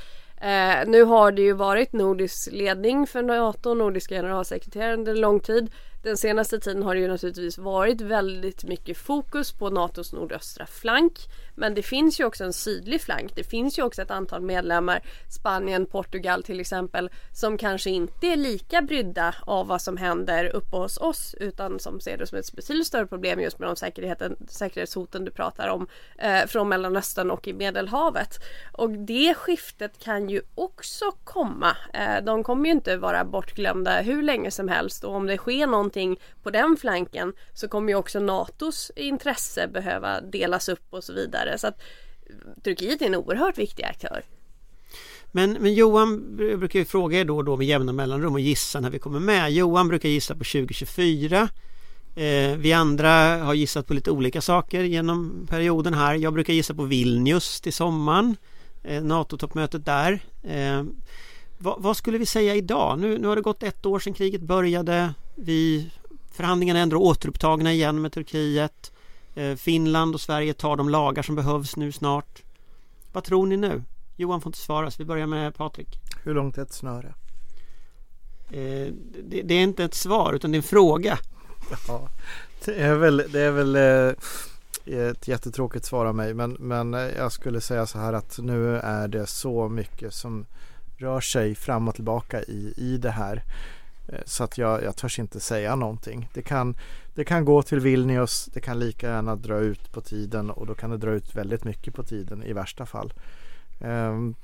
Eh, 0.40 0.86
nu 0.86 1.04
har 1.04 1.32
det 1.32 1.42
ju 1.42 1.52
varit 1.52 1.92
nordisk 1.92 2.48
ledning 2.52 3.06
för 3.06 3.22
NATO, 3.22 3.74
nordiska 3.74 4.14
generalsekreteraren 4.14 4.98
under 4.98 5.14
lång 5.14 5.40
tid. 5.40 5.70
Den 6.02 6.16
senaste 6.16 6.60
tiden 6.60 6.82
har 6.82 6.94
det 6.94 7.00
ju 7.00 7.08
naturligtvis 7.08 7.58
varit 7.58 8.00
väldigt 8.00 8.64
mycket 8.64 8.98
fokus 8.98 9.52
på 9.52 9.70
NATOs 9.70 10.12
nordöstra 10.12 10.66
flank. 10.66 11.18
Men 11.54 11.74
det 11.74 11.82
finns 11.82 12.20
ju 12.20 12.24
också 12.24 12.44
en 12.44 12.52
sydlig 12.52 13.00
flank. 13.00 13.36
Det 13.36 13.44
finns 13.44 13.78
ju 13.78 13.82
också 13.82 14.02
ett 14.02 14.10
antal 14.10 14.42
medlemmar, 14.42 15.02
Spanien, 15.30 15.86
Portugal 15.86 16.42
till 16.42 16.60
exempel, 16.60 17.10
som 17.32 17.58
kanske 17.58 17.90
inte 17.90 18.26
är 18.26 18.36
lika 18.36 18.82
brydda 18.82 19.34
av 19.46 19.66
vad 19.66 19.82
som 19.82 19.96
händer 19.96 20.44
uppe 20.56 20.76
hos 20.76 20.98
oss 20.98 21.34
utan 21.40 21.80
som 21.80 22.00
ser 22.00 22.18
det 22.18 22.26
som 22.26 22.38
ett 22.38 22.52
betydligt 22.52 22.86
större 22.86 23.06
problem 23.06 23.40
just 23.40 23.58
med 23.58 23.68
de 23.68 23.76
säkerhetshoten 24.48 25.24
du 25.24 25.30
pratar 25.30 25.68
om 25.68 25.86
eh, 26.18 26.46
från 26.46 26.68
Mellanöstern 26.68 27.30
och 27.30 27.48
i 27.48 27.52
Medelhavet. 27.52 28.38
Och 28.72 28.90
det 28.90 29.34
skiftet 29.34 29.98
kan 29.98 30.28
ju 30.28 30.42
också 30.54 31.04
komma. 31.24 31.76
Eh, 31.92 32.24
de 32.24 32.44
kommer 32.44 32.64
ju 32.64 32.72
inte 32.72 32.96
vara 32.96 33.24
bortglömda 33.24 34.00
hur 34.00 34.22
länge 34.22 34.50
som 34.50 34.68
helst 34.68 35.04
och 35.04 35.14
om 35.14 35.26
det 35.26 35.36
sker 35.36 35.66
någonting 35.66 35.91
på 36.42 36.50
den 36.50 36.76
flanken 36.80 37.32
så 37.54 37.68
kommer 37.68 37.88
ju 37.88 37.98
också 37.98 38.20
NATOs 38.20 38.90
intresse 38.96 39.68
behöva 39.68 40.20
delas 40.20 40.68
upp 40.68 40.86
och 40.90 41.04
så 41.04 41.12
vidare 41.12 41.22
vidare. 41.32 41.58
Så 41.58 41.66
att 41.66 41.80
eh, 42.26 42.62
Turkiet 42.62 43.02
är 43.02 43.06
en 43.06 43.14
oerhört 43.14 43.58
viktig 43.58 43.84
aktör. 43.84 44.22
Men, 45.34 45.52
men 45.52 45.74
Johan 45.74 46.36
brukar 46.36 46.78
ju 46.78 46.84
fråga 46.84 47.20
er 47.20 47.24
då 47.24 47.36
och 47.36 47.44
då 47.44 47.56
med 47.56 47.66
jämna 47.66 47.92
mellanrum 47.92 48.34
och 48.34 48.40
gissa 48.40 48.80
när 48.80 48.90
vi 48.90 48.98
kommer 48.98 49.20
med. 49.20 49.52
Johan 49.52 49.88
brukar 49.88 50.08
gissa 50.08 50.34
på 50.34 50.44
2024. 50.44 51.48
Eh, 52.14 52.56
vi 52.56 52.72
andra 52.72 53.38
har 53.44 53.54
gissat 53.54 53.86
på 53.86 53.94
lite 53.94 54.10
olika 54.10 54.40
saker 54.40 54.82
genom 54.82 55.46
perioden 55.50 55.94
här. 55.94 56.14
Jag 56.14 56.32
brukar 56.32 56.52
gissa 56.52 56.74
på 56.74 56.84
Vilnius 56.84 57.60
till 57.60 57.72
sommaren. 57.72 58.36
Eh, 58.82 59.02
NATO-toppmötet 59.02 59.84
där. 59.84 60.20
Eh, 60.42 60.84
vad, 61.58 61.82
vad, 61.82 61.96
skulle 61.96 62.18
vi 62.18 62.26
säga 62.26 62.54
idag? 62.54 62.98
Nu, 62.98 63.18
nu 63.18 63.28
har 63.28 63.36
det 63.36 63.42
gått 63.42 63.62
ett 63.62 63.86
år 63.86 63.98
sedan 63.98 64.14
kriget 64.14 64.42
började. 64.42 65.14
Vi, 65.34 65.90
förhandlingarna 66.30 66.78
är 66.78 66.82
ändå 66.82 66.96
återupptagna 66.96 67.72
igen 67.72 68.02
med 68.02 68.12
Turkiet. 68.12 68.92
Eh, 69.34 69.54
Finland 69.54 70.14
och 70.14 70.20
Sverige 70.20 70.54
tar 70.54 70.76
de 70.76 70.88
lagar 70.88 71.22
som 71.22 71.34
behövs 71.34 71.76
nu 71.76 71.92
snart. 71.92 72.42
Vad 73.12 73.24
tror 73.24 73.46
ni 73.46 73.56
nu? 73.56 73.82
Johan 74.16 74.40
får 74.40 74.50
inte 74.50 74.58
svara 74.58 74.90
så 74.90 74.96
vi 74.98 75.04
börjar 75.04 75.26
med 75.26 75.54
Patrik. 75.54 75.98
Hur 76.24 76.34
långt 76.34 76.58
är 76.58 76.62
ett 76.62 76.72
snöre? 76.72 77.14
Eh, 78.50 78.92
det, 79.24 79.42
det, 79.42 79.54
är 79.54 79.62
inte 79.62 79.84
ett 79.84 79.94
svar 79.94 80.32
utan 80.32 80.50
det 80.50 80.54
är 80.54 80.58
en 80.58 80.62
fråga. 80.62 81.18
Ja, 81.88 82.08
det 82.64 82.74
är 82.74 82.94
väl, 82.94 83.24
det 83.32 83.40
är 83.40 83.50
väl 83.50 83.76
eh, 83.76 84.14
ett 85.10 85.28
jättetråkigt 85.28 85.84
svar 85.84 86.06
av 86.06 86.14
mig 86.14 86.34
men, 86.34 86.52
men 86.52 86.92
jag 86.92 87.32
skulle 87.32 87.60
säga 87.60 87.86
så 87.86 87.98
här 87.98 88.12
att 88.12 88.38
nu 88.38 88.76
är 88.76 89.08
det 89.08 89.26
så 89.26 89.68
mycket 89.68 90.14
som 90.14 90.46
rör 90.96 91.20
sig 91.20 91.54
fram 91.54 91.88
och 91.88 91.94
tillbaka 91.94 92.42
i, 92.42 92.74
i 92.76 92.98
det 92.98 93.10
här. 93.10 93.42
Så 94.24 94.44
att 94.44 94.58
jag, 94.58 94.82
jag 94.82 94.96
törs 94.96 95.18
inte 95.18 95.40
säga 95.40 95.76
någonting. 95.76 96.28
Det 96.34 96.42
kan, 96.42 96.76
det 97.14 97.24
kan 97.24 97.44
gå 97.44 97.62
till 97.62 97.80
Vilnius, 97.80 98.48
det 98.52 98.60
kan 98.60 98.78
lika 98.78 99.06
gärna 99.08 99.36
dra 99.36 99.58
ut 99.58 99.92
på 99.92 100.00
tiden 100.00 100.50
och 100.50 100.66
då 100.66 100.74
kan 100.74 100.90
det 100.90 100.96
dra 100.96 101.10
ut 101.10 101.34
väldigt 101.34 101.64
mycket 101.64 101.94
på 101.94 102.02
tiden 102.02 102.42
i 102.42 102.52
värsta 102.52 102.86
fall. 102.86 103.12
Um, 103.80 104.34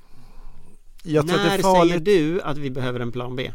När 1.04 1.62
säger 1.62 2.00
du 2.00 2.42
att 2.42 2.58
vi 2.58 2.70
behöver 2.70 3.00
en 3.00 3.12
plan 3.12 3.36
B? 3.36 3.50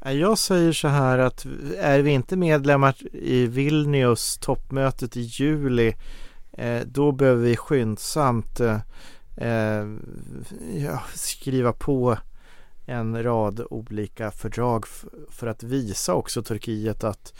Jag 0.00 0.38
säger 0.38 0.72
så 0.72 0.88
här 0.88 1.18
att 1.18 1.46
är 1.78 2.00
vi 2.00 2.10
inte 2.10 2.36
medlemmar 2.36 2.94
i 3.12 3.46
Vilnius 3.46 4.38
toppmötet 4.38 5.16
i 5.16 5.20
juli 5.20 5.94
eh, 6.52 6.80
då 6.86 7.12
behöver 7.12 7.42
vi 7.42 7.56
skyndsamt 7.56 8.60
eh, 8.60 8.78
eh 9.36 9.86
ja, 10.76 11.02
skriva 11.14 11.72
på 11.72 12.18
en 12.86 13.22
rad 13.22 13.66
olika 13.70 14.30
fördrag 14.30 14.84
för 15.30 15.46
att 15.46 15.62
visa 15.62 16.14
också 16.14 16.42
Turkiet 16.42 17.04
att 17.04 17.34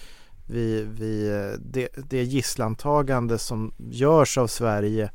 vi, 0.47 0.83
vi, 0.83 1.29
det, 1.59 1.89
det 2.11 2.23
gisslantagande 2.23 3.39
som 3.39 3.73
görs 3.79 4.39
av 4.39 4.47
Sverige 4.47 5.11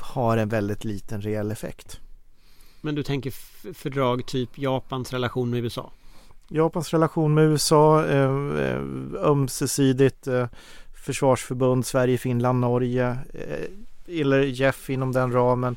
har 0.00 0.36
en 0.36 0.48
väldigt 0.48 0.84
liten 0.84 1.22
reell 1.22 1.50
effekt. 1.50 2.00
Men 2.80 2.94
du 2.94 3.02
tänker 3.02 3.30
fördrag 3.74 4.26
typ 4.26 4.58
Japans 4.58 5.12
relation 5.12 5.50
med 5.50 5.60
USA? 5.64 5.92
Japans 6.48 6.92
relation 6.92 7.34
med 7.34 7.44
USA, 7.44 8.06
eh, 8.06 8.58
eh, 8.58 8.82
ömsesidigt 9.14 10.26
eh, 10.26 10.46
försvarsförbund, 11.04 11.86
Sverige, 11.86 12.18
Finland, 12.18 12.60
Norge 12.60 13.18
eller 14.06 14.40
Jeff 14.42 14.90
inom 14.90 15.12
den 15.12 15.32
ramen. 15.32 15.76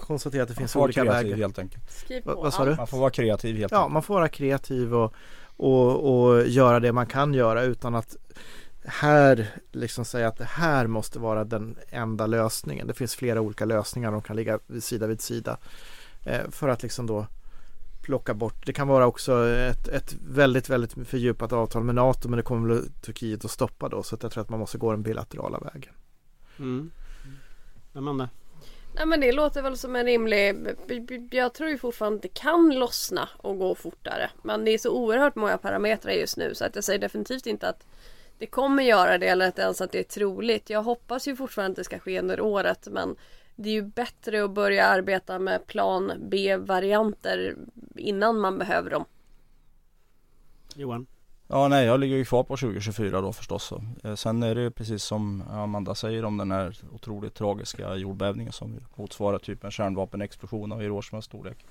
Konstaterar 0.00 0.42
att 0.42 0.48
det 0.48 0.54
Man 0.54 0.58
finns 0.58 0.76
olika 0.76 1.02
kreativ 1.02 1.24
vägar. 1.26 1.36
helt 1.36 1.58
enkelt. 1.58 1.90
Skriv 1.92 2.24
Va- 2.24 2.34
vad 2.34 2.54
sa 2.54 2.60
allt. 2.60 2.70
du? 2.70 2.76
Man 2.76 2.86
får 2.86 2.98
vara 2.98 3.10
kreativ 3.10 3.56
helt 3.56 3.72
Ja, 3.72 3.78
enkelt. 3.78 3.92
man 3.92 4.02
får 4.02 4.14
vara 4.14 4.28
kreativ 4.28 4.94
och, 4.94 5.14
och, 5.56 6.20
och 6.28 6.46
göra 6.46 6.80
det 6.80 6.92
man 6.92 7.06
kan 7.06 7.34
göra 7.34 7.62
utan 7.62 7.94
att 7.94 8.16
här 8.84 9.46
liksom 9.72 10.04
säga 10.04 10.28
att 10.28 10.36
det 10.38 10.44
här 10.44 10.86
måste 10.86 11.18
vara 11.18 11.44
den 11.44 11.76
enda 11.88 12.26
lösningen. 12.26 12.86
Det 12.86 12.94
finns 12.94 13.14
flera 13.14 13.40
olika 13.40 13.64
lösningar 13.64 14.12
de 14.12 14.22
kan 14.22 14.36
ligga 14.36 14.58
vid 14.66 14.84
sida 14.84 15.06
vid 15.06 15.20
sida. 15.20 15.56
Eh, 16.24 16.50
för 16.50 16.68
att 16.68 16.82
liksom 16.82 17.06
då 17.06 17.26
plocka 18.02 18.34
bort. 18.34 18.66
Det 18.66 18.72
kan 18.72 18.88
vara 18.88 19.06
också 19.06 19.48
ett, 19.48 19.88
ett 19.88 20.14
väldigt, 20.28 20.68
väldigt 20.68 21.08
fördjupat 21.08 21.52
avtal 21.52 21.84
med 21.84 21.94
NATO 21.94 22.28
men 22.28 22.36
det 22.36 22.42
kommer 22.42 22.68
väl 22.74 22.84
Turkiet 23.02 23.44
att 23.44 23.50
stoppa 23.50 23.88
då. 23.88 24.02
Så 24.02 24.14
att 24.14 24.22
jag 24.22 24.32
tror 24.32 24.42
att 24.42 24.48
man 24.50 24.60
måste 24.60 24.78
gå 24.78 24.90
den 24.90 25.02
bilaterala 25.02 25.58
vägen. 25.58 25.92
Mm. 26.58 26.90
Amanda? 27.92 28.28
Nej 28.98 29.06
men 29.06 29.20
det 29.20 29.32
låter 29.32 29.62
väl 29.62 29.76
som 29.76 29.96
en 29.96 30.06
rimlig 30.06 30.56
Jag 31.30 31.54
tror 31.54 31.70
ju 31.70 31.78
fortfarande 31.78 32.16
att 32.16 32.22
det 32.22 32.28
kan 32.28 32.70
lossna 32.74 33.28
och 33.36 33.58
gå 33.58 33.74
fortare. 33.74 34.30
Men 34.42 34.64
det 34.64 34.70
är 34.70 34.78
så 34.78 34.90
oerhört 34.90 35.34
många 35.34 35.58
parametrar 35.58 36.12
just 36.12 36.36
nu 36.36 36.54
så 36.54 36.64
att 36.64 36.74
jag 36.74 36.84
säger 36.84 36.98
definitivt 36.98 37.46
inte 37.46 37.68
att 37.68 37.86
Det 38.38 38.46
kommer 38.46 38.82
göra 38.82 39.18
det 39.18 39.28
eller 39.28 39.48
att 39.48 39.58
ens 39.58 39.80
att 39.80 39.92
det 39.92 39.98
är 39.98 40.02
troligt. 40.02 40.70
Jag 40.70 40.82
hoppas 40.82 41.28
ju 41.28 41.36
fortfarande 41.36 41.70
att 41.70 41.76
det 41.76 41.84
ska 41.84 41.98
ske 41.98 42.18
under 42.18 42.40
året 42.40 42.88
men 42.90 43.16
Det 43.56 43.68
är 43.68 43.72
ju 43.72 43.82
bättre 43.82 44.44
att 44.44 44.50
börja 44.50 44.86
arbeta 44.86 45.38
med 45.38 45.66
plan 45.66 46.12
B-varianter 46.30 47.56
Innan 47.96 48.40
man 48.40 48.58
behöver 48.58 48.90
dem. 48.90 49.04
Johan? 50.74 51.06
Ja 51.50 51.68
nej 51.68 51.86
jag 51.86 52.00
ligger 52.00 52.16
ju 52.16 52.24
kvar 52.24 52.42
på 52.42 52.56
2024 52.56 53.20
då 53.20 53.32
förstås. 53.32 53.64
Så. 53.64 53.82
Eh, 54.04 54.14
sen 54.14 54.42
är 54.42 54.54
det 54.54 54.60
ju 54.60 54.70
precis 54.70 55.02
som 55.02 55.42
Amanda 55.50 55.94
säger 55.94 56.24
om 56.24 56.36
den 56.36 56.50
här 56.50 56.76
otroligt 56.92 57.34
tragiska 57.34 57.94
jordbävningen 57.94 58.52
som 58.52 58.80
motsvarar 58.94 59.38
typ 59.38 59.64
en 59.64 59.70
kärnvapenexplosion 59.70 60.72
av 60.72 60.80
Hiroshimas 60.80 61.24
storlek. 61.24 61.66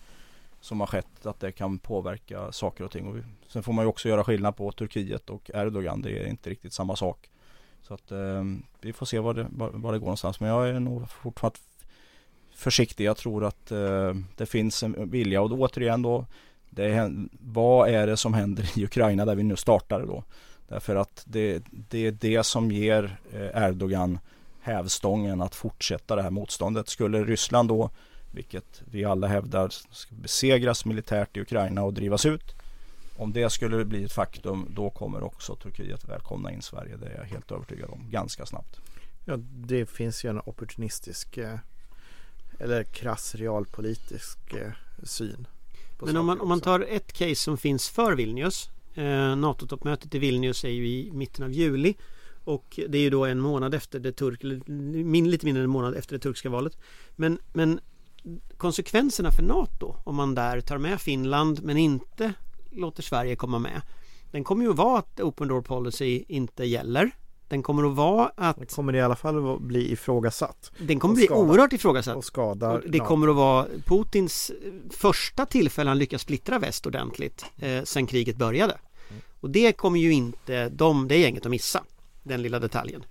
Som 0.62 0.80
har 0.80 0.88
skett 0.88 1.26
att 1.26 1.40
det 1.40 1.52
kan 1.52 1.80
påverka 1.80 2.52
saker 2.52 2.84
och 2.84 2.92
ting. 2.92 3.08
Och 3.08 3.18
sen 3.48 3.64
får 3.64 3.74
man 3.74 3.86
ju 3.86 3.90
också 3.90 4.10
göra 4.10 4.24
skillnad 4.24 4.56
på 4.56 4.72
Turkiet 4.72 5.30
och 5.30 5.52
Erdogan. 5.54 6.02
Det 6.02 6.20
är 6.20 6.28
inte 6.28 6.50
riktigt 6.50 6.74
samma 6.74 6.96
sak. 6.96 7.30
Så 7.82 7.94
att 7.94 8.12
eh, 8.12 8.44
vi 8.82 8.94
får 8.94 9.06
se 9.06 9.20
var 9.20 9.34
det, 9.34 9.48
var, 9.50 9.70
var 9.70 9.94
det 9.94 10.00
går 10.00 10.06
någonstans. 10.06 10.40
Men 10.40 10.50
jag 10.50 10.70
är 10.70 10.80
nog 10.80 11.10
fortfarande 11.10 11.60
försiktig. 12.56 13.06
Jag 13.06 13.18
tror 13.18 13.46
att 13.46 13.72
eh, 13.72 14.14
det 14.36 14.46
finns 14.46 14.84
en 14.84 15.10
vilja 15.10 15.42
och 15.42 15.50
då, 15.50 15.56
återigen 15.56 16.02
då 16.02 16.26
det 16.78 16.86
är, 16.86 17.28
vad 17.40 17.90
är 17.90 18.08
det 18.08 18.18
som 18.18 18.34
händer 18.34 18.80
i 18.80 18.84
Ukraina 18.84 19.26
där 19.26 19.36
vi 19.36 19.44
nu 19.44 19.56
startar 19.56 20.06
då? 20.06 20.24
Därför 20.68 20.96
att 20.96 21.24
det, 21.26 21.64
det 21.72 22.08
är 22.08 22.12
det 22.12 22.44
som 22.44 22.72
ger 22.72 23.18
eh, 23.34 23.64
Erdogan 23.64 24.20
hävstången 24.62 25.42
att 25.42 25.56
fortsätta 25.56 26.16
det 26.16 26.22
här 26.22 26.30
motståndet. 26.30 26.90
Skulle 26.90 27.24
Ryssland 27.24 27.70
då, 27.70 27.90
vilket 28.32 28.82
vi 28.86 29.06
alla 29.06 29.28
hävdar, 29.28 29.70
ska 29.92 30.16
besegras 30.16 30.86
militärt 30.86 31.38
i 31.38 31.42
Ukraina 31.42 31.84
och 31.84 31.94
drivas 31.94 32.26
ut. 32.26 32.56
Om 33.18 33.34
det 33.34 33.50
skulle 33.50 33.86
bli 33.86 34.04
ett 34.04 34.12
faktum, 34.12 34.68
då 34.70 34.90
kommer 34.90 35.24
också 35.24 35.56
Turkiet 35.56 36.10
välkomna 36.10 36.52
in 36.52 36.62
Sverige. 36.62 36.98
Det 36.98 37.06
är 37.06 37.18
jag 37.18 37.24
helt 37.24 37.52
övertygad 37.52 37.90
om, 37.90 38.10
ganska 38.10 38.46
snabbt. 38.46 38.80
Ja, 39.26 39.38
det 39.38 39.86
finns 39.86 40.26
ju 40.26 40.30
en 40.30 40.42
opportunistisk 40.46 41.38
eh, 41.38 41.60
eller 42.60 42.84
krass 42.84 43.36
realpolitisk 43.36 44.54
eh, 44.54 44.72
syn. 45.04 45.48
Men 46.02 46.18
om 46.18 46.26
man, 46.26 46.42
om 46.42 46.50
man 46.50 46.62
tar 46.62 46.80
ett 46.80 47.14
case 47.14 47.36
som 47.36 47.58
finns 47.58 47.90
för 47.90 48.16
Vilnius 48.16 48.70
eh, 48.94 49.36
NATO-toppmötet 49.36 50.16
i 50.16 50.20
Vilnius 50.20 50.64
är 50.64 50.70
ju 50.70 50.88
i 50.88 51.12
mitten 51.14 51.46
av 51.46 51.52
juli 51.52 51.96
och 52.44 52.80
det 52.90 52.98
är 52.98 53.02
ju 53.02 53.10
då 53.10 53.26
en 53.26 53.40
månad 53.40 53.74
efter 53.74 54.00
det 54.00 54.12
turk, 54.12 54.44
min, 54.68 55.32
lite 55.32 55.46
mindre 55.46 55.62
än 55.62 55.66
en 55.66 55.72
månad 55.72 55.96
efter 55.96 56.16
det 56.16 56.20
turkiska 56.20 56.50
valet. 56.50 56.78
Men, 57.16 57.40
men 57.54 57.80
konsekvenserna 58.58 59.32
för 59.32 59.44
NATO 59.44 59.96
om 60.04 60.16
man 60.16 60.36
där 60.36 60.62
tar 60.62 60.78
med 60.78 61.02
Finland 61.02 61.64
men 61.64 61.78
inte 61.78 62.34
låter 62.72 63.04
Sverige 63.04 63.36
komma 63.36 63.60
med. 63.60 63.82
Den 64.32 64.44
kommer 64.44 64.64
ju 64.64 64.72
att 64.72 64.78
vara 64.78 65.00
att 65.00 65.20
Open 65.20 65.48
Door 65.48 65.62
Policy 65.62 66.24
inte 66.28 66.66
gäller. 66.66 67.12
Den 67.50 67.64
kommer 67.64 67.90
att 67.90 67.96
vara 67.96 68.32
Det 68.36 68.44
att 68.44 68.76
kommer 68.76 68.96
i 68.96 69.02
alla 69.02 69.16
fall 69.16 69.56
att 69.56 69.62
bli 69.62 69.92
ifrågasatt 69.92 70.72
den 70.78 71.00
kommer 71.00 71.16
bli 71.16 71.26
skada. 71.26 71.42
oerhört 71.42 71.74
ifrågasatt. 71.74 72.16
och 72.16 72.26
skadar 72.26 72.76
Och 72.76 72.92
det 72.92 73.00
kommer 73.00 73.28
att 73.28 73.36
vara 73.36 73.66
Putins 73.86 74.50
eh, 74.50 74.72
första 74.90 75.46
tillfälle 75.46 75.90
han 75.90 76.00
lyckas 76.00 76.22
splittra 76.22 76.60
väst 76.60 76.86
ordentligt 76.86 77.46
eh, 77.58 77.84
sen 77.84 78.08
kriget 78.08 78.38
började. 78.38 78.78
Och 79.40 79.50
det 79.50 79.74
kommer 79.74 80.00
ju 80.00 80.14
inte 80.14 80.70
de, 80.70 81.08
det 81.08 81.18
gänget 81.18 81.46
att 81.46 81.52
missa, 81.52 81.84
den 82.24 82.42
lilla 82.42 82.60
detaljen. 82.60 83.04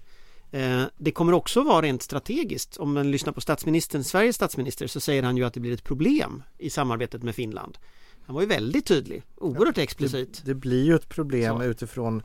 Eh, 0.50 0.82
det 0.98 1.10
kommer 1.10 1.32
också 1.32 1.62
vara 1.62 1.82
rent 1.82 2.02
strategiskt, 2.02 2.76
om 2.76 2.94
man 2.94 3.10
lyssnar 3.10 3.32
på 3.32 3.40
statsministern, 3.40 4.04
Sveriges 4.04 4.36
statsminister, 4.36 4.86
så 4.86 5.00
säger 5.00 5.22
han 5.22 5.36
ju 5.36 5.44
att 5.44 5.54
det 5.54 5.60
blir 5.60 5.72
ett 5.72 5.84
problem 5.84 6.42
i 6.58 6.70
samarbetet 6.70 7.22
med 7.22 7.34
Finland. 7.34 7.78
Han 8.26 8.34
var 8.34 8.42
ju 8.42 8.48
väldigt 8.48 8.86
tydlig, 8.86 9.22
oerhört 9.36 9.78
explicit. 9.78 10.42
Det 10.44 10.54
blir 10.54 10.84
ju 10.84 10.94
ett 10.94 11.08
problem 11.08 11.56
Så. 11.56 11.64
utifrån 11.64 12.22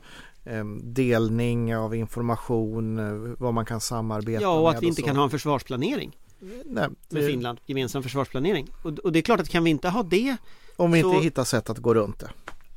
delning 0.82 1.76
av 1.76 1.94
information, 1.94 2.98
eh, 2.98 3.34
vad 3.38 3.54
man 3.54 3.64
kan 3.64 3.80
samarbeta 3.80 4.42
Ja, 4.42 4.48
och 4.58 4.62
med 4.68 4.76
att 4.76 4.82
vi 4.82 4.86
inte 4.86 5.02
kan 5.02 5.16
ha 5.16 5.24
en 5.24 5.30
försvarsplanering 5.30 6.16
Nej, 6.40 6.54
med 6.64 6.94
det, 7.08 7.26
Finland, 7.26 7.58
gemensam 7.66 8.02
försvarsplanering. 8.02 8.68
Och, 8.82 8.98
och 8.98 9.12
det 9.12 9.18
är 9.18 9.22
klart 9.22 9.40
att 9.40 9.48
kan 9.48 9.64
vi 9.64 9.70
inte 9.70 9.88
ha 9.88 10.02
det 10.02 10.36
Om 10.76 10.92
vi 10.92 10.98
inte 10.98 11.10
så- 11.10 11.20
hittar 11.20 11.44
sätt 11.44 11.70
att 11.70 11.78
gå 11.78 11.94
runt 11.94 12.18
det. 12.18 12.30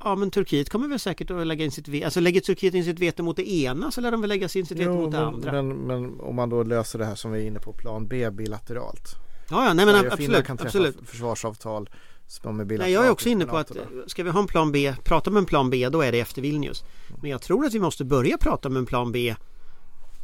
Ja 0.04 0.16
men 0.16 0.32
Turkiet 0.32 0.70
kommer 0.70 0.88
väl 0.88 1.00
säkert 1.00 1.32
att 1.32 1.48
lägga 1.48 1.66
in 1.66 1.72
sitt 1.72 1.88
veto, 1.88 2.06
alltså 2.06 2.20
lägger 2.20 2.42
Turkiet 2.42 2.74
in 2.74 2.84
sitt 2.84 3.00
veto 3.00 3.24
mot 3.24 3.36
det 3.36 3.52
ena 3.52 3.92
så 3.92 4.02
lär 4.02 4.12
de 4.12 4.22
väl 4.22 4.28
lägga 4.30 4.44
in 4.44 4.50
sitt 4.50 4.72
veto 4.72 4.84
Jo, 4.84 4.94
mot 5.02 5.12
det 5.12 5.18
men, 5.18 5.28
andra. 5.28 5.52
men, 5.52 5.68
men 5.78 6.20
om 6.20 6.36
man 6.36 6.50
då 6.50 6.64
löser 6.64 7.00
det 7.00 7.06
här 7.06 7.16
som 7.16 7.32
vi 7.32 7.42
är 7.44 7.48
inne 7.48 7.60
på 7.60 7.74
plan 7.74 8.08
B 8.08 8.32
bilateralt. 8.32 9.16
ja, 9.50 9.66
ja, 9.68 9.74
nej 9.74 9.86
men 9.86 9.96
Sverige 9.96 10.12
och 10.12 10.18
Finland 10.18 10.36
absolut, 10.36 10.46
kan 10.48 10.58
träffa 10.58 10.68
absolut. 10.68 11.10
försvarsavtal. 11.10 11.90
Nej, 12.80 12.92
jag 12.92 13.06
är 13.06 13.10
också 13.10 13.30
inne 13.30 13.46
på 13.46 13.58
att 13.58 13.72
ska 14.08 14.24
vi 14.24 14.30
ha 14.30 14.40
en 14.40 14.48
plan 14.48 14.72
B, 14.72 14.96
prata 15.04 15.30
om 15.30 15.38
en 15.38 15.46
plan 15.46 15.70
B, 15.70 15.90
då 15.90 16.02
är 16.02 16.12
det 16.12 16.20
efter 16.20 16.42
Vilnius. 16.42 16.84
Men 17.22 17.32
jag 17.32 17.42
tror 17.42 17.66
att 17.66 17.74
vi 17.74 17.80
måste 17.80 18.06
börja 18.06 18.38
prata 18.38 18.68
om 18.68 18.78
en 18.78 18.86
plan 18.86 19.12
B 19.12 19.36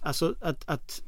Alltså 0.01 0.35
att, 0.41 0.69
att, 0.69 1.01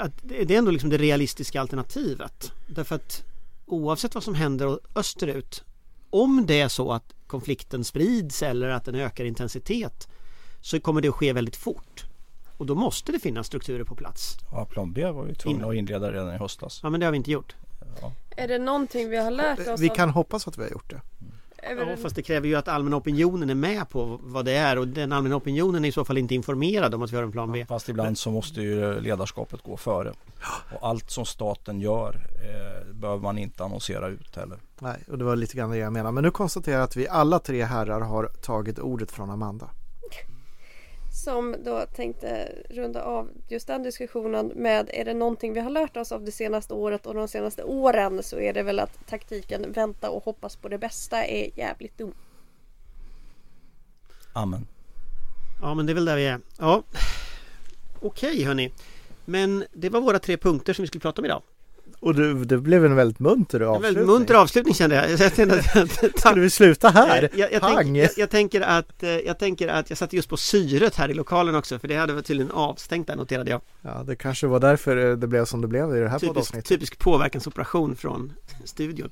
att 0.00 0.14
det 0.22 0.54
är 0.54 0.58
ändå 0.58 0.70
liksom 0.70 0.90
det 0.90 0.98
realistiska 0.98 1.60
alternativet. 1.60 2.52
Därför 2.66 2.94
att 2.94 3.24
oavsett 3.66 4.14
vad 4.14 4.24
som 4.24 4.34
händer 4.34 4.78
österut 4.94 5.64
om 6.10 6.46
det 6.46 6.60
är 6.60 6.68
så 6.68 6.92
att 6.92 7.14
konflikten 7.26 7.84
sprids 7.84 8.42
eller 8.42 8.68
att 8.68 8.84
den 8.84 8.94
ökar 8.94 9.24
intensitet 9.24 10.08
så 10.60 10.80
kommer 10.80 11.00
det 11.00 11.08
att 11.08 11.14
ske 11.14 11.32
väldigt 11.32 11.56
fort. 11.56 12.04
Och 12.56 12.66
då 12.66 12.74
måste 12.74 13.12
det 13.12 13.18
finnas 13.18 13.46
strukturer 13.46 13.84
på 13.84 13.94
plats. 13.94 14.36
Ja, 14.50 14.64
plan 14.64 14.92
B 14.92 15.10
var 15.10 15.24
vi 15.24 15.34
tvungna 15.34 15.66
att 15.66 15.74
inleda 15.74 16.12
redan 16.12 16.34
i 16.34 16.38
höstas. 16.38 16.80
Ja 16.82 16.90
men 16.90 17.00
det 17.00 17.06
har 17.06 17.10
vi 17.10 17.16
inte 17.16 17.30
gjort. 17.30 17.54
Ja. 18.00 18.12
Är 18.36 18.48
det 18.48 18.58
någonting 18.58 19.08
vi 19.08 19.16
har 19.16 19.30
lärt 19.30 19.68
oss 19.68 19.80
Vi 19.80 19.88
kan 19.88 20.10
hoppas 20.10 20.48
att 20.48 20.58
vi 20.58 20.62
har 20.62 20.70
gjort 20.70 20.90
det. 20.90 21.00
Ja, 21.62 21.96
fast 22.02 22.16
det 22.16 22.22
kräver 22.22 22.48
ju 22.48 22.54
att 22.54 22.68
allmänna 22.68 22.96
opinionen 22.96 23.50
är 23.50 23.54
med 23.54 23.88
på 23.88 24.20
vad 24.22 24.44
det 24.44 24.52
är 24.52 24.78
och 24.78 24.88
den 24.88 25.12
allmänna 25.12 25.36
opinionen 25.36 25.84
är 25.84 25.88
i 25.88 25.92
så 25.92 26.04
fall 26.04 26.18
inte 26.18 26.34
informerad 26.34 26.94
om 26.94 27.02
att 27.02 27.12
vi 27.12 27.16
har 27.16 27.22
en 27.22 27.32
plan 27.32 27.52
B. 27.52 27.66
Fast 27.68 27.88
ibland 27.88 28.18
så 28.18 28.30
måste 28.30 28.62
ju 28.62 29.00
ledarskapet 29.00 29.62
gå 29.62 29.76
före. 29.76 30.12
Och 30.74 30.88
allt 30.88 31.10
som 31.10 31.24
staten 31.24 31.80
gör 31.80 32.26
eh, 32.34 32.94
behöver 32.94 33.22
man 33.22 33.38
inte 33.38 33.64
annonsera 33.64 34.08
ut 34.08 34.36
heller. 34.36 34.58
Nej, 34.78 35.04
och 35.08 35.18
det 35.18 35.24
var 35.24 35.36
lite 35.36 35.56
grann 35.56 35.70
det 35.70 35.76
jag 35.76 35.92
menar. 35.92 36.12
Men 36.12 36.24
nu 36.24 36.30
konstaterar 36.30 36.76
jag 36.76 36.84
att 36.84 36.96
vi 36.96 37.08
alla 37.08 37.38
tre 37.38 37.64
herrar 37.64 38.00
har 38.00 38.24
tagit 38.26 38.78
ordet 38.78 39.12
från 39.12 39.30
Amanda. 39.30 39.70
Som 41.12 41.56
då 41.64 41.86
tänkte 41.94 42.52
runda 42.70 43.02
av 43.02 43.30
just 43.48 43.66
den 43.66 43.82
diskussionen 43.82 44.46
med 44.46 44.90
är 44.92 45.04
det 45.04 45.14
någonting 45.14 45.52
vi 45.52 45.60
har 45.60 45.70
lärt 45.70 45.96
oss 45.96 46.12
av 46.12 46.24
det 46.24 46.32
senaste 46.32 46.74
året 46.74 47.06
och 47.06 47.14
de 47.14 47.28
senaste 47.28 47.64
åren 47.64 48.22
så 48.22 48.40
är 48.40 48.52
det 48.52 48.62
väl 48.62 48.78
att 48.78 49.06
taktiken 49.06 49.72
vänta 49.72 50.10
och 50.10 50.24
hoppas 50.24 50.56
på 50.56 50.68
det 50.68 50.78
bästa 50.78 51.24
är 51.24 51.58
jävligt 51.58 51.98
dum. 51.98 52.14
Amen. 54.32 54.66
Ja 55.62 55.74
men 55.74 55.86
det 55.86 55.92
är 55.92 55.94
väl 55.94 56.04
där 56.04 56.16
vi 56.16 56.26
är. 56.26 56.40
Ja. 56.58 56.82
Okej 58.00 58.44
hörni. 58.44 58.72
Men 59.24 59.64
det 59.72 59.88
var 59.88 60.00
våra 60.00 60.18
tre 60.18 60.36
punkter 60.36 60.72
som 60.72 60.82
vi 60.82 60.86
skulle 60.86 61.00
prata 61.00 61.20
om 61.20 61.24
idag. 61.24 61.42
Och 62.02 62.14
det, 62.14 62.44
det 62.44 62.58
blev 62.58 62.84
en 62.84 62.94
väldigt 62.94 63.18
munter 63.18 63.60
En 63.60 63.66
avslutning. 63.68 63.94
väldigt 63.94 64.14
munter 64.14 64.34
avslutning 64.34 64.74
kände 64.74 64.96
jag. 64.96 65.10
jag 65.20 65.36
kände 65.36 65.58
att, 65.74 66.18
Ska 66.20 66.32
vi 66.32 66.50
sluta 66.50 66.88
här? 66.88 67.28
Jag, 67.34 67.52
jag, 67.52 67.62
tänk, 67.62 67.96
jag, 67.96 68.10
jag, 68.16 68.30
tänker 68.30 68.60
att, 68.60 69.02
eh, 69.02 69.10
jag 69.10 69.38
tänker 69.38 69.68
att 69.68 69.90
jag 69.90 69.98
satte 69.98 70.16
just 70.16 70.28
på 70.28 70.36
syret 70.36 70.96
här 70.96 71.08
i 71.08 71.14
lokalen 71.14 71.54
också 71.54 71.78
för 71.78 71.88
det 71.88 71.96
hade 71.96 72.12
varit 72.12 72.26
tydligen 72.26 72.52
avstängt 72.52 73.06
där 73.06 73.16
noterade 73.16 73.50
jag. 73.50 73.60
Ja, 73.82 74.02
det 74.06 74.16
kanske 74.16 74.46
var 74.46 74.60
därför 74.60 75.10
eh, 75.10 75.16
det 75.16 75.26
blev 75.26 75.44
som 75.44 75.60
det 75.60 75.66
blev 75.66 75.96
i 75.96 76.00
det 76.00 76.08
här 76.08 76.18
Typisk, 76.18 76.64
typisk 76.64 76.98
påverkansoperation 76.98 77.96
från 77.96 78.32
studion. 78.64 79.10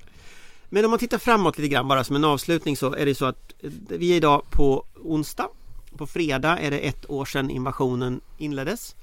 Men 0.69 0.85
om 0.85 0.91
man 0.91 1.01
tittar 1.01 1.19
framåt 1.19 1.59
lite 1.59 1.69
grann 1.69 1.89
bara 1.89 2.05
som 2.05 2.17
en 2.17 2.25
avslutning 2.25 2.77
så 2.77 2.95
är 2.95 3.07
det 3.07 3.15
så 3.15 3.25
att 3.25 3.53
eh, 3.63 3.71
vi 3.89 4.13
är 4.13 4.17
idag 4.17 4.43
på 4.51 4.85
onsdag 5.03 5.49
På 5.97 6.07
fredag 6.07 6.59
är 6.59 6.71
det 6.71 6.79
ett 6.79 7.11
år 7.11 7.25
sedan 7.25 7.51
invasionen 7.51 8.21
inleddes. 8.39 8.97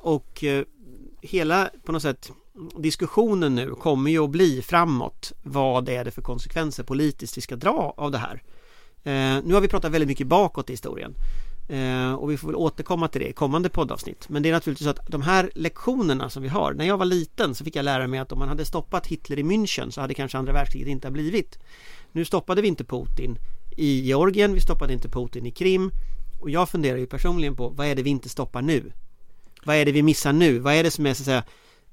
Och 0.00 0.44
hela 1.20 1.70
på 1.84 1.92
något 1.92 2.02
sätt 2.02 2.32
diskussionen 2.76 3.54
nu 3.54 3.70
kommer 3.70 4.10
ju 4.10 4.24
att 4.24 4.30
bli 4.30 4.62
framåt. 4.62 5.32
Vad 5.42 5.88
är 5.88 6.04
det 6.04 6.10
för 6.10 6.22
konsekvenser 6.22 6.82
politiskt 6.82 7.36
vi 7.36 7.40
ska 7.40 7.56
dra 7.56 7.94
av 7.96 8.10
det 8.10 8.18
här? 8.18 8.42
Eh, 9.04 9.44
nu 9.44 9.54
har 9.54 9.60
vi 9.60 9.68
pratat 9.68 9.92
väldigt 9.92 10.08
mycket 10.08 10.26
bakåt 10.26 10.70
i 10.70 10.72
historien. 10.72 11.14
Eh, 11.68 12.14
och 12.14 12.30
vi 12.30 12.36
får 12.36 12.48
väl 12.48 12.56
återkomma 12.56 13.08
till 13.08 13.20
det 13.20 13.28
i 13.28 13.32
kommande 13.32 13.68
poddavsnitt. 13.68 14.28
Men 14.28 14.42
det 14.42 14.48
är 14.48 14.52
naturligtvis 14.52 14.84
så 14.84 14.90
att 14.90 15.06
de 15.06 15.22
här 15.22 15.50
lektionerna 15.54 16.30
som 16.30 16.42
vi 16.42 16.48
har. 16.48 16.72
När 16.72 16.84
jag 16.84 16.98
var 16.98 17.06
liten 17.06 17.54
så 17.54 17.64
fick 17.64 17.76
jag 17.76 17.84
lära 17.84 18.06
mig 18.06 18.20
att 18.20 18.32
om 18.32 18.38
man 18.38 18.48
hade 18.48 18.64
stoppat 18.64 19.06
Hitler 19.06 19.38
i 19.38 19.42
München 19.42 19.90
så 19.90 20.00
hade 20.00 20.14
kanske 20.14 20.38
andra 20.38 20.52
världskriget 20.52 20.88
inte 20.88 21.10
blivit. 21.10 21.58
Nu 22.12 22.24
stoppade 22.24 22.62
vi 22.62 22.68
inte 22.68 22.84
Putin 22.84 23.38
i 23.76 24.00
Georgien, 24.00 24.54
vi 24.54 24.60
stoppade 24.60 24.92
inte 24.92 25.08
Putin 25.08 25.46
i 25.46 25.50
Krim. 25.50 25.90
Och 26.40 26.50
jag 26.50 26.68
funderar 26.68 26.98
ju 26.98 27.06
personligen 27.06 27.56
på 27.56 27.68
vad 27.68 27.86
är 27.86 27.94
det 27.94 28.02
vi 28.02 28.10
inte 28.10 28.28
stoppar 28.28 28.62
nu? 28.62 28.92
Vad 29.64 29.76
är 29.76 29.84
det 29.84 29.92
vi 29.92 30.02
missar 30.02 30.32
nu? 30.32 30.58
Vad 30.58 30.74
är 30.74 30.82
det 30.82 30.90
som 30.90 31.06
är 31.06 31.14
så 31.14 31.22
att 31.22 31.24
säga 31.24 31.44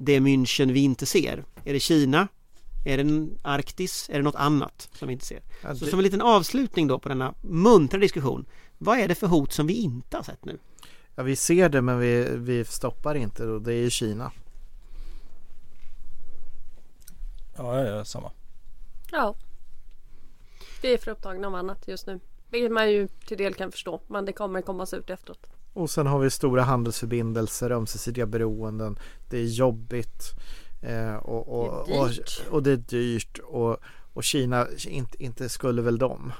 det 0.05 0.19
München 0.19 0.71
vi 0.71 0.79
inte 0.83 1.05
ser? 1.05 1.43
Är 1.65 1.73
det 1.73 1.79
Kina? 1.79 2.27
Är 2.85 3.03
det 3.03 3.27
Arktis? 3.41 4.09
Är 4.09 4.17
det 4.17 4.23
något 4.23 4.35
annat 4.35 4.89
som 4.93 5.07
vi 5.07 5.13
inte 5.13 5.25
ser? 5.25 5.41
Ja, 5.63 5.75
Så 5.75 5.85
det- 5.85 5.91
som 5.91 5.99
en 5.99 6.03
liten 6.03 6.21
avslutning 6.21 6.87
då 6.87 6.99
på 6.99 7.09
denna 7.09 7.33
muntra 7.41 7.99
diskussion. 7.99 8.45
Vad 8.77 8.99
är 8.99 9.07
det 9.07 9.15
för 9.15 9.27
hot 9.27 9.53
som 9.53 9.67
vi 9.67 9.73
inte 9.73 10.17
har 10.17 10.23
sett 10.23 10.45
nu? 10.45 10.59
Ja, 11.15 11.23
vi 11.23 11.35
ser 11.35 11.69
det 11.69 11.81
men 11.81 11.99
vi, 11.99 12.27
vi 12.37 12.65
stoppar 12.65 13.15
inte 13.15 13.45
och 13.45 13.61
det 13.61 13.73
är 13.73 13.89
Kina. 13.89 14.31
Ja, 17.57 17.79
ja, 17.79 17.85
ja, 17.87 18.05
samma. 18.05 18.31
Ja. 19.11 19.35
Vi 20.81 20.93
är 20.93 20.97
för 20.97 21.11
upptagna 21.11 21.47
av 21.47 21.55
annat 21.55 21.87
just 21.87 22.07
nu. 22.07 22.19
Vilket 22.49 22.71
man 22.71 22.91
ju 22.91 23.07
till 23.07 23.37
del 23.37 23.53
kan 23.53 23.71
förstå. 23.71 24.01
Men 24.07 24.25
det 24.25 24.33
kommer 24.33 24.61
komma 24.61 24.87
ut 24.93 25.09
efteråt. 25.09 25.47
Och 25.73 25.89
sen 25.89 26.07
har 26.07 26.19
vi 26.19 26.29
stora 26.29 26.63
handelsförbindelser, 26.63 27.71
ömsesidiga 27.71 28.25
beroenden. 28.25 28.99
Det 29.29 29.37
är 29.37 29.45
jobbigt. 29.45 30.31
Eh, 30.81 31.15
och, 31.15 31.47
och, 31.47 31.87
Det 31.87 31.93
är 31.93 32.07
dyrt. 32.07 32.41
Och, 32.47 32.53
och 32.53 32.63
det 32.63 32.71
är 32.71 32.77
dyrt. 32.77 33.39
Och, 33.39 33.77
och 34.13 34.23
Kina, 34.23 34.67
inte, 34.87 35.23
inte 35.23 35.49
skulle 35.49 35.81
väl 35.81 35.97
de. 35.97 36.33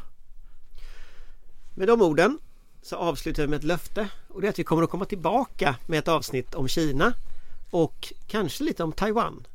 Med 1.76 1.88
de 1.88 2.02
orden 2.02 2.38
så 2.82 2.96
avslutar 2.96 3.44
vi 3.44 3.48
med 3.48 3.58
ett 3.58 3.64
löfte 3.64 4.10
och 4.28 4.42
det 4.42 4.48
är 4.48 4.50
att 4.50 4.60
vi 4.60 4.64
kommer 4.64 4.84
att 4.84 4.90
komma 4.90 5.06
tillbaka 5.06 5.76
med 5.86 6.00
ett 6.00 6.08
avsnitt 6.08 6.56
om 6.56 6.68
Kina 6.68 7.14
och 7.70 8.14
kanske 8.28 8.64
lite 8.64 8.84
om 8.84 8.92
Taiwan. 8.92 9.48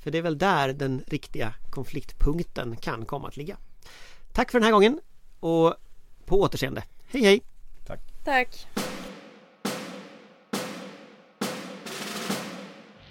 För 0.00 0.10
det 0.10 0.18
är 0.18 0.22
väl 0.22 0.38
där 0.38 0.72
den 0.72 1.04
riktiga 1.06 1.54
konfliktpunkten 1.70 2.76
kan 2.76 3.04
komma 3.04 3.28
att 3.28 3.36
ligga. 3.36 3.56
Tack 4.32 4.50
för 4.50 4.58
den 4.58 4.64
här 4.64 4.72
gången 4.72 5.00
och 5.40 5.74
på 6.24 6.40
återseende. 6.40 6.82
Hej 7.06 7.22
hej! 7.22 7.42
Tack. 8.24 8.85